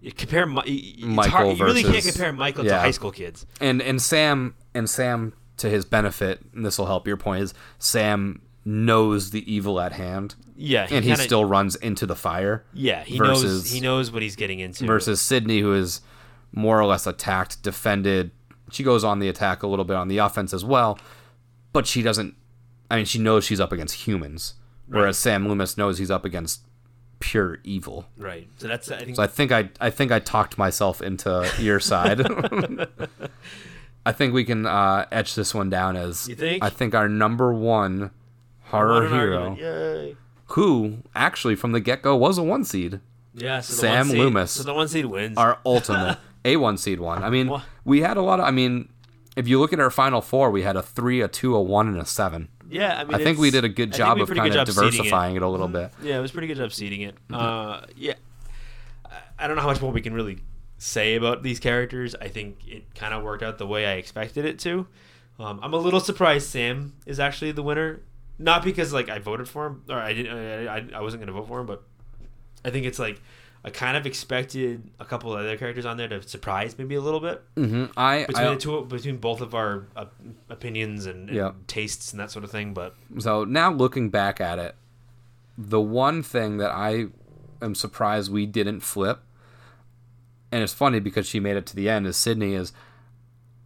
You 0.00 0.12
compare 0.12 0.46
Michael 0.46 1.28
hard, 1.30 1.58
You 1.58 1.64
really 1.66 1.82
can't 1.82 2.02
compare 2.02 2.32
Michael 2.32 2.64
to 2.64 2.78
high 2.78 2.90
school 2.92 3.10
kids. 3.10 3.44
and 3.60 3.82
and 3.82 4.00
Sam 4.00 4.54
and 4.74 4.88
Sam 4.88 5.34
to 5.58 5.68
his 5.68 5.84
benefit, 5.84 6.40
and 6.54 6.64
this 6.64 6.78
will 6.78 6.86
help 6.86 7.06
your 7.06 7.18
point 7.18 7.42
is 7.42 7.52
Sam 7.78 8.40
knows 8.64 9.30
the 9.30 9.52
evil 9.52 9.78
at 9.80 9.92
hand, 9.92 10.36
Yeah, 10.56 10.82
and 10.90 11.04
he 11.04 11.10
kinda- 11.10 11.22
still 11.24 11.44
runs 11.44 11.74
into 11.76 12.06
the 12.06 12.16
fire. 12.16 12.64
yeah 12.72 13.02
he 13.04 13.18
knows 13.18 13.70
he 13.70 13.80
knows 13.80 14.10
what 14.10 14.22
he's 14.22 14.36
getting 14.36 14.60
into. 14.60 14.86
Versus 14.86 15.20
Sidney, 15.20 15.60
who 15.60 15.74
is 15.74 16.00
more 16.52 16.80
or 16.80 16.86
less 16.86 17.06
attacked, 17.06 17.62
defended. 17.62 18.30
She 18.70 18.82
goes 18.84 19.02
on 19.04 19.18
the 19.18 19.28
attack 19.28 19.62
a 19.62 19.66
little 19.66 19.84
bit 19.84 19.96
on 19.96 20.08
the 20.08 20.18
offense 20.18 20.54
as 20.54 20.64
well, 20.64 20.98
but 21.72 21.86
she 21.86 22.00
doesn't. 22.02 22.36
I 22.90 22.96
mean, 22.96 23.04
she 23.04 23.18
knows 23.18 23.44
she's 23.44 23.60
up 23.60 23.72
against 23.72 24.06
humans, 24.06 24.54
whereas 24.90 25.16
Sam 25.18 25.48
Loomis 25.48 25.76
knows 25.78 25.98
he's 25.98 26.10
up 26.10 26.24
against 26.24 26.60
pure 27.20 27.58
evil. 27.64 28.06
right. 28.18 28.48
So 28.58 28.68
that's 28.68 28.90
I 28.90 28.98
think 29.04 29.16
So 29.16 29.22
I 29.22 29.26
think 29.26 29.52
I 29.52 29.70
I 29.80 29.90
think 29.90 30.12
I 30.12 30.18
talked 30.20 30.56
myself 30.58 31.00
into 31.02 31.50
your 31.58 31.80
side. 31.80 32.20
I 34.06 34.12
think 34.12 34.32
we 34.32 34.44
can 34.44 34.66
uh, 34.66 35.06
etch 35.12 35.34
this 35.34 35.54
one 35.54 35.68
down 35.68 35.96
as 35.96 36.26
You 36.28 36.34
think? 36.34 36.64
I 36.64 36.70
think 36.70 36.94
our 36.94 37.08
number 37.08 37.52
one 37.52 38.10
horror 38.64 39.08
hero. 39.08 39.56
Yay. 39.56 40.16
who 40.46 40.98
actually 41.14 41.54
from 41.54 41.72
the 41.72 41.80
get 41.80 42.02
go 42.02 42.16
was 42.16 42.38
a 42.38 42.42
one 42.42 42.64
seed, 42.64 43.00
Yeah, 43.34 43.60
so 43.60 43.74
Sam 43.74 44.06
seed, 44.08 44.16
Loomis. 44.18 44.52
So 44.52 44.62
the 44.62 44.72
one 44.74 44.88
seed 44.88 45.04
wins. 45.06 45.36
our 45.36 45.58
ultimate 45.66 46.18
a 46.44 46.56
one 46.56 46.78
seed 46.78 46.98
one. 47.00 47.22
I 47.22 47.28
mean, 47.30 47.48
Wha- 47.48 47.62
we 47.84 48.00
had 48.00 48.16
a 48.16 48.22
lot 48.22 48.40
of. 48.40 48.46
I 48.46 48.50
mean, 48.50 48.88
if 49.36 49.46
you 49.46 49.60
look 49.60 49.72
at 49.74 49.80
our 49.80 49.90
final 49.90 50.22
four, 50.22 50.50
we 50.50 50.62
had 50.62 50.76
a 50.76 50.82
three, 50.82 51.20
a 51.20 51.28
two, 51.28 51.54
a 51.54 51.60
one, 51.60 51.86
and 51.88 51.98
a 51.98 52.06
seven. 52.06 52.48
Yeah, 52.70 52.98
I 53.00 53.04
mean, 53.04 53.14
I 53.14 53.22
think 53.24 53.38
we 53.38 53.50
did 53.50 53.64
a 53.64 53.68
good 53.68 53.92
job 53.92 54.12
of 54.12 54.18
did 54.18 54.22
a 54.22 54.26
pretty 54.26 54.40
kind 54.40 54.52
good 54.52 54.60
of 54.60 54.66
job 54.68 54.74
seeding 54.74 54.88
it. 54.88 54.96
diversifying 54.96 55.36
it. 55.36 55.42
a 55.42 55.48
little 55.48 55.68
bit. 55.68 55.90
Yeah, 56.02 56.18
it 56.18 56.20
was 56.20 56.30
pretty 56.30 56.46
good 56.46 56.56
job 56.56 56.72
seeding 56.72 57.02
it. 57.02 57.14
Uh, 57.32 57.82
yeah, 57.96 58.14
I- 59.06 59.10
I 59.38 59.46
don't 59.46 59.56
know 59.56 59.62
how 59.62 59.68
much 59.68 59.80
more 59.80 59.92
we 59.92 60.00
can 60.00 60.14
really 60.14 60.38
say 60.78 61.14
about 61.16 61.42
these 61.42 61.58
characters. 61.60 62.14
I 62.20 62.28
think 62.28 62.58
it 62.66 62.94
kind 62.94 63.12
of 63.14 63.22
worked 63.22 63.42
out 63.42 63.58
the 63.58 63.66
way 63.66 63.86
I 63.86 63.92
expected 63.94 64.44
it 64.44 64.58
to. 64.60 64.86
Um, 65.38 65.60
I'm 65.62 65.72
a 65.72 65.78
little 65.78 66.00
surprised 66.00 66.48
Sam 66.48 66.94
is 67.06 67.18
actually 67.18 67.52
the 67.52 67.62
winner, 67.62 68.00
not 68.38 68.62
because 68.62 68.92
like 68.92 69.08
I 69.08 69.18
voted 69.18 69.48
for 69.48 69.66
him 69.66 69.82
or 69.88 69.96
I 69.98 70.12
didn't. 70.12 70.36
I, 70.68 70.76
I, 70.76 70.86
I 70.96 71.00
wasn't 71.00 71.22
gonna 71.22 71.32
vote 71.32 71.48
for 71.48 71.60
him, 71.60 71.66
but 71.66 71.82
I 72.64 72.70
think 72.70 72.84
it's 72.86 72.98
like 72.98 73.20
I 73.62 73.68
kind 73.70 73.96
of 73.96 74.06
expected 74.06 74.90
a 74.98 75.04
couple 75.04 75.32
of 75.34 75.40
other 75.40 75.56
characters 75.58 75.84
on 75.84 75.98
there 75.98 76.08
to 76.08 76.22
surprise 76.26 76.78
maybe 76.78 76.94
a 76.94 77.00
little 77.00 77.20
bit 77.20 77.42
hmm 77.56 77.86
I, 77.96 78.24
between 78.26 78.46
I 78.46 78.54
the 78.54 78.56
two, 78.60 78.84
between 78.86 79.18
both 79.18 79.40
of 79.42 79.54
our 79.54 79.86
uh, 79.94 80.06
opinions 80.48 81.04
and, 81.06 81.28
and 81.28 81.36
Yeah. 81.36 81.52
tastes 81.66 82.12
and 82.12 82.20
that 82.20 82.30
sort 82.30 82.44
of 82.44 82.50
thing. 82.50 82.72
But 82.72 82.94
So 83.18 83.44
now 83.44 83.70
looking 83.70 84.08
back 84.08 84.40
at 84.40 84.58
it, 84.58 84.76
the 85.58 85.80
one 85.80 86.22
thing 86.22 86.56
that 86.56 86.70
I 86.70 87.06
am 87.60 87.74
surprised 87.74 88.32
we 88.32 88.46
didn't 88.46 88.80
flip, 88.80 89.20
and 90.50 90.62
it's 90.62 90.72
funny 90.72 90.98
because 91.00 91.26
she 91.26 91.38
made 91.38 91.56
it 91.56 91.66
to 91.66 91.76
the 91.76 91.88
end, 91.90 92.06
is 92.06 92.16
Sidney. 92.16 92.54
Is 92.54 92.72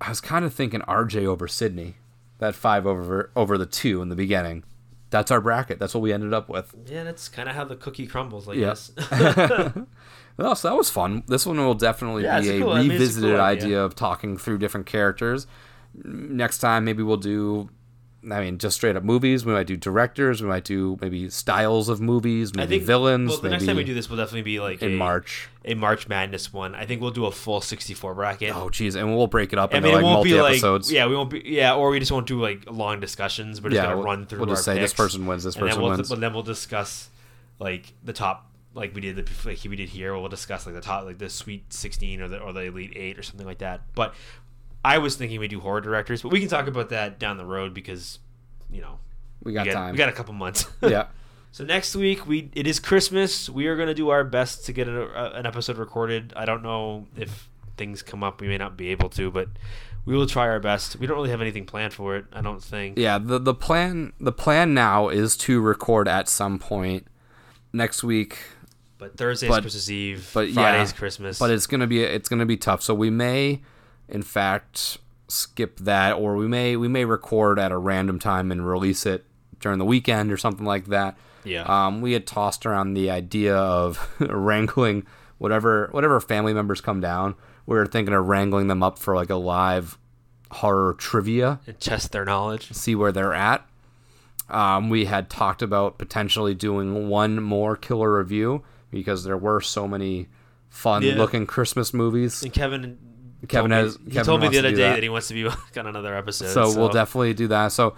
I 0.00 0.08
was 0.08 0.20
kind 0.20 0.44
of 0.44 0.52
thinking 0.52 0.80
RJ 0.80 1.24
over 1.24 1.46
Sidney, 1.46 1.94
that 2.38 2.56
five 2.56 2.84
over 2.86 3.30
over 3.36 3.56
the 3.56 3.66
two 3.66 4.02
in 4.02 4.08
the 4.08 4.16
beginning. 4.16 4.64
That's 5.14 5.30
our 5.30 5.40
bracket. 5.40 5.78
That's 5.78 5.94
what 5.94 6.00
we 6.00 6.12
ended 6.12 6.34
up 6.34 6.48
with. 6.48 6.74
yeah, 6.86 7.04
that's 7.04 7.28
kind 7.28 7.48
of 7.48 7.54
how 7.54 7.62
the 7.64 7.76
cookie 7.76 8.08
crumbles. 8.08 8.48
I 8.48 8.54
Yeah. 8.54 8.66
guess. 8.74 8.90
No, 10.36 10.52
so 10.54 10.68
that 10.68 10.76
was 10.76 10.90
fun. 10.90 11.22
This 11.28 11.46
one 11.46 11.58
will 11.58 11.74
definitely 11.74 12.24
Yeah, 12.24 12.40
be 12.40 12.48
a 12.50 12.60
cool- 12.60 12.72
I 12.72 12.80
mean, 12.82 12.90
revisited 12.90 13.30
cool 13.30 13.40
idea. 13.40 13.64
idea. 13.66 13.82
of 13.84 13.94
talking 13.94 14.36
through 14.36 14.58
different 14.58 14.86
characters. 14.86 15.46
Next 16.02 16.58
time, 16.58 16.84
maybe 16.84 17.04
we'll 17.04 17.18
do. 17.18 17.70
I 18.30 18.40
mean, 18.40 18.58
just 18.58 18.76
straight 18.76 18.96
up 18.96 19.02
movies. 19.04 19.44
We 19.44 19.52
might 19.52 19.66
do 19.66 19.76
directors. 19.76 20.42
We 20.42 20.48
might 20.48 20.64
do 20.64 20.96
maybe 21.00 21.28
styles 21.30 21.88
of 21.88 22.00
movies. 22.00 22.54
Maybe 22.54 22.76
think 22.76 22.84
villains. 22.84 23.30
Well, 23.30 23.40
the 23.40 23.50
next 23.50 23.66
time 23.66 23.76
we 23.76 23.84
do 23.84 23.94
this, 23.94 24.08
will 24.08 24.16
definitely 24.16 24.42
be 24.42 24.60
like 24.60 24.82
in 24.82 24.92
a, 24.92 24.96
March. 24.96 25.48
a 25.64 25.74
March 25.74 26.08
Madness 26.08 26.52
one. 26.52 26.74
I 26.74 26.86
think 26.86 27.00
we'll 27.02 27.10
do 27.10 27.26
a 27.26 27.30
full 27.30 27.60
sixty-four 27.60 28.14
bracket. 28.14 28.54
Oh, 28.56 28.70
geez, 28.70 28.94
and 28.94 29.14
we'll 29.14 29.26
break 29.26 29.52
it 29.52 29.58
up 29.58 29.74
I 29.74 29.78
into 29.78 29.88
mean, 29.88 29.92
it 29.92 29.96
like 29.96 30.04
won't 30.04 30.14
multi 30.16 30.30
be 30.32 30.40
like 30.40 30.50
episodes. 30.52 30.90
yeah, 30.92 31.06
we 31.06 31.14
won't 31.16 31.30
be 31.30 31.42
yeah, 31.44 31.74
or 31.74 31.90
we 31.90 31.98
just 31.98 32.12
won't 32.12 32.26
do 32.26 32.40
like 32.40 32.64
long 32.70 33.00
discussions. 33.00 33.60
We're 33.60 33.70
just 33.70 33.76
Yeah, 33.76 33.84
gonna 33.86 33.96
we'll- 33.96 34.04
run 34.06 34.26
through. 34.26 34.38
we'll 34.40 34.48
just 34.48 34.64
say 34.64 34.78
this 34.78 34.94
person 34.94 35.26
wins, 35.26 35.44
this 35.44 35.56
person 35.56 35.80
we'll, 35.82 35.90
wins. 35.90 36.08
But 36.08 36.20
then 36.20 36.32
we'll 36.32 36.42
discuss 36.42 37.08
like 37.58 37.92
the 38.02 38.12
top, 38.12 38.50
like 38.74 38.94
we 38.94 39.00
did 39.00 39.16
the 39.16 39.26
like 39.48 39.60
we 39.64 39.76
did 39.76 39.88
here. 39.90 40.16
We'll 40.18 40.28
discuss 40.28 40.66
like 40.66 40.74
the 40.74 40.80
top, 40.80 41.04
like 41.04 41.18
the 41.18 41.28
Sweet 41.28 41.72
Sixteen 41.72 42.20
or 42.20 42.28
the 42.28 42.38
or 42.38 42.52
the 42.52 42.62
Elite 42.62 42.92
Eight 42.96 43.18
or 43.18 43.22
something 43.22 43.46
like 43.46 43.58
that. 43.58 43.82
But 43.94 44.14
I 44.84 44.98
was 44.98 45.16
thinking 45.16 45.40
we 45.40 45.48
do 45.48 45.60
horror 45.60 45.80
directors, 45.80 46.22
but 46.22 46.30
we 46.30 46.40
can 46.40 46.48
talk 46.48 46.66
about 46.66 46.90
that 46.90 47.18
down 47.18 47.36
the 47.38 47.46
road 47.46 47.72
because 47.74 48.18
you 48.70 48.80
know 48.82 48.98
we 49.42 49.52
got 49.52 49.66
we 49.66 49.72
got, 49.72 49.78
time. 49.78 49.92
we 49.92 49.98
got 49.98 50.08
a 50.08 50.12
couple 50.12 50.34
months. 50.34 50.66
yeah. 50.82 51.06
So 51.52 51.64
next 51.64 51.94
week 51.96 52.26
we 52.26 52.50
it 52.54 52.66
is 52.66 52.80
Christmas. 52.80 53.48
We 53.48 53.66
are 53.68 53.76
going 53.76 53.88
to 53.88 53.94
do 53.94 54.10
our 54.10 54.24
best 54.24 54.66
to 54.66 54.72
get 54.72 54.88
a, 54.88 55.02
a- 55.02 55.38
an 55.38 55.46
episode 55.46 55.78
recorded. 55.78 56.32
I 56.36 56.44
don't 56.44 56.62
know 56.62 57.06
if 57.16 57.48
things 57.76 58.02
come 58.02 58.22
up. 58.22 58.40
We 58.40 58.48
may 58.48 58.58
not 58.58 58.76
be 58.76 58.88
able 58.88 59.08
to, 59.10 59.30
but 59.30 59.48
we 60.04 60.14
will 60.16 60.26
try 60.26 60.48
our 60.48 60.60
best. 60.60 60.96
We 60.96 61.06
don't 61.06 61.16
really 61.16 61.30
have 61.30 61.40
anything 61.40 61.64
planned 61.64 61.94
for 61.94 62.16
it. 62.16 62.26
I 62.32 62.40
don't 62.42 62.62
think. 62.62 62.98
Yeah, 62.98 63.18
the 63.18 63.38
the 63.38 63.54
plan 63.54 64.12
the 64.20 64.32
plan 64.32 64.74
now 64.74 65.08
is 65.08 65.36
to 65.38 65.60
record 65.60 66.08
at 66.08 66.28
some 66.28 66.58
point 66.58 67.06
next 67.72 68.02
week. 68.04 68.38
but 68.98 69.16
Thursday's 69.16 69.48
But- 69.48 69.62
Christmas 69.62 69.88
Eve. 69.88 70.30
but 70.34 70.48
yeah, 70.48 70.54
Friday's 70.54 70.92
Christmas. 70.92 71.38
But 71.38 71.50
it's 71.50 71.66
gonna 71.66 71.86
be 71.86 72.02
it's 72.02 72.28
gonna 72.28 72.46
be 72.46 72.56
tough. 72.56 72.82
So 72.82 72.94
we 72.94 73.10
may, 73.10 73.62
in 74.08 74.22
fact, 74.22 74.98
skip 75.28 75.78
that, 75.80 76.12
or 76.12 76.36
we 76.36 76.46
may 76.48 76.76
we 76.76 76.88
may 76.88 77.04
record 77.04 77.58
at 77.58 77.72
a 77.72 77.78
random 77.78 78.18
time 78.18 78.50
and 78.52 78.66
release 78.66 79.06
it 79.06 79.24
during 79.60 79.78
the 79.78 79.84
weekend 79.84 80.30
or 80.32 80.36
something 80.36 80.66
like 80.66 80.86
that. 80.86 81.16
Yeah. 81.44 81.62
Um, 81.62 82.00
we 82.00 82.12
had 82.12 82.26
tossed 82.26 82.64
around 82.66 82.94
the 82.94 83.10
idea 83.10 83.56
of 83.56 84.14
wrangling 84.20 85.06
whatever 85.38 85.88
whatever 85.92 86.20
family 86.20 86.54
members 86.54 86.80
come 86.80 87.00
down. 87.00 87.34
We 87.66 87.76
were 87.76 87.86
thinking 87.86 88.14
of 88.14 88.26
wrangling 88.26 88.68
them 88.68 88.82
up 88.82 88.98
for 88.98 89.14
like 89.14 89.30
a 89.30 89.36
live 89.36 89.98
horror 90.50 90.94
trivia 90.94 91.60
and 91.66 91.78
test 91.80 92.12
their 92.12 92.24
knowledge. 92.24 92.70
see 92.72 92.94
where 92.94 93.10
they're 93.12 93.34
at. 93.34 93.66
Um, 94.48 94.90
we 94.90 95.06
had 95.06 95.30
talked 95.30 95.62
about 95.62 95.96
potentially 95.98 96.54
doing 96.54 97.08
one 97.08 97.42
more 97.42 97.76
killer 97.76 98.18
review 98.18 98.62
because 98.90 99.24
there 99.24 99.38
were 99.38 99.60
so 99.62 99.88
many 99.88 100.28
fun 100.68 101.02
Yeah. 101.02 101.14
looking 101.16 101.46
Christmas 101.46 101.94
movies. 101.94 102.42
And 102.42 102.52
Kevin. 102.52 102.98
Kevin 103.48 103.70
told 103.70 103.70
me- 103.70 103.76
has- 103.76 103.98
He 104.14 104.22
told 104.22 104.40
me 104.40 104.48
the 104.48 104.58
other 104.58 104.70
do 104.70 104.76
day 104.76 104.82
that. 104.82 104.94
that. 104.94 105.02
he 105.02 105.08
wants 105.08 105.28
to 105.28 105.34
be 105.34 105.46
on 105.80 105.86
another 105.86 106.14
episode. 106.16 106.48
So, 106.48 106.76
we'll 106.78 106.88
definitely 106.88 107.34
do 107.34 107.48
that. 107.48 107.68
So 107.72 107.94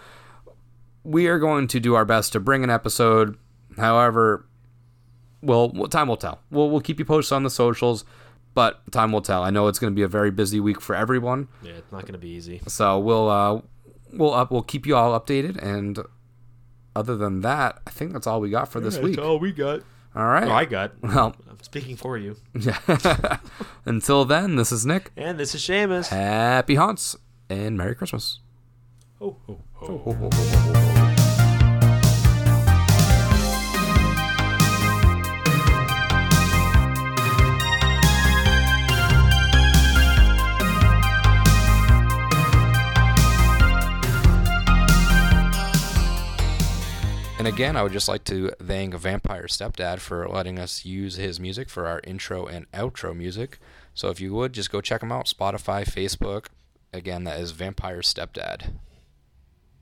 we 1.05 1.27
are 1.29 1.39
going 1.39 1.69
to 1.69 1.81
do 1.81 1.95
our 1.95 2.05
best 2.05 2.33
to 2.33 2.41
bring 2.41 2.65
an 2.65 2.71
episode. 2.71 3.37
However, 3.77 4.47
well, 5.43 5.71
well, 5.71 5.89
time 5.89 6.09
will 6.09 6.17
tell. 6.17 6.41
We'll 6.51 6.71
we'll 6.71 6.81
keep 6.81 6.99
you 6.99 7.05
posted 7.05 7.37
on 7.37 7.43
the 7.43 7.51
socials, 7.51 8.05
but 8.55 8.81
time 8.91 9.13
will 9.13 9.21
tell. 9.23 9.43
I 9.43 9.51
know 9.51 9.69
it's 9.69 9.79
going 9.79 9.93
to 9.93 9.95
be 9.95 10.03
a 10.03 10.09
very 10.09 10.31
busy 10.31 10.61
week 10.61 10.81
for 10.81 10.95
everyone. 10.97 11.49
Yeah, 11.63 11.73
it's 11.73 11.93
not 11.93 12.03
going 12.03 12.15
to 12.15 12.19
be 12.19 12.31
easy. 12.31 12.61
So 12.67 12.99
we'll 12.99 13.29
uh 13.29 13.61
we'll 14.13 14.33
up 14.35 14.51
we'll 14.51 14.63
keep 14.63 14.87
you 14.87 14.97
all 14.97 15.19
updated 15.19 15.63
and 15.63 15.99
other 16.97 17.15
than 17.17 17.43
that, 17.43 17.79
I 17.87 17.91
think 17.91 18.15
that's 18.15 18.27
all 18.27 18.41
we 18.41 18.49
got 18.49 18.73
for 18.73 18.81
this 18.81 18.97
week. 18.99 19.19
all 19.19 19.39
we 19.39 19.53
got. 19.53 19.83
All 20.17 20.27
right. 20.27 20.49
Oh, 20.49 20.53
I 20.53 20.65
got. 20.65 20.93
Well, 21.03 21.37
I'm 21.51 21.63
speaking 21.63 21.97
for 21.97 22.17
you. 22.17 22.37
Yeah. 22.59 22.79
until 23.85 24.25
then, 24.25 24.57
this 24.57 24.73
is 24.73 24.87
Nick. 24.87 25.13
And 25.15 25.39
this 25.39 25.55
is 25.55 25.61
Seamus. 25.61 26.09
Happy 26.09 26.77
haunts 26.77 27.17
and 27.51 27.77
Merry 27.77 27.95
Christmas. 27.95 28.41
Oh, 29.21 29.37
oh, 29.49 29.59
oh. 29.83 31.13
And 47.47 47.55
again, 47.55 47.77
I 47.77 47.85
would 47.85 47.93
just 47.93 48.09
like 48.09 48.25
to 48.25 48.51
thank 48.61 48.93
Vampire 48.95 49.45
Stepdad 49.45 50.01
for 50.01 50.29
letting 50.29 50.59
us 50.59 50.85
use 50.85 51.15
his 51.15 51.39
music 51.39 51.71
for 51.71 51.87
our 51.87 52.01
intro 52.03 52.45
and 52.45 52.69
outro 52.73 53.17
music. 53.17 53.61
So 53.95 54.09
if 54.09 54.21
you 54.21 54.35
would, 54.35 54.53
just 54.53 54.73
go 54.73 54.81
check 54.81 55.01
him 55.01 55.13
out 55.13 55.27
Spotify, 55.27 55.85
Facebook. 55.85 56.47
Again, 56.93 57.23
that 57.23 57.39
is 57.39 57.53
Vampire 57.53 58.01
Stepdad. 58.01 58.73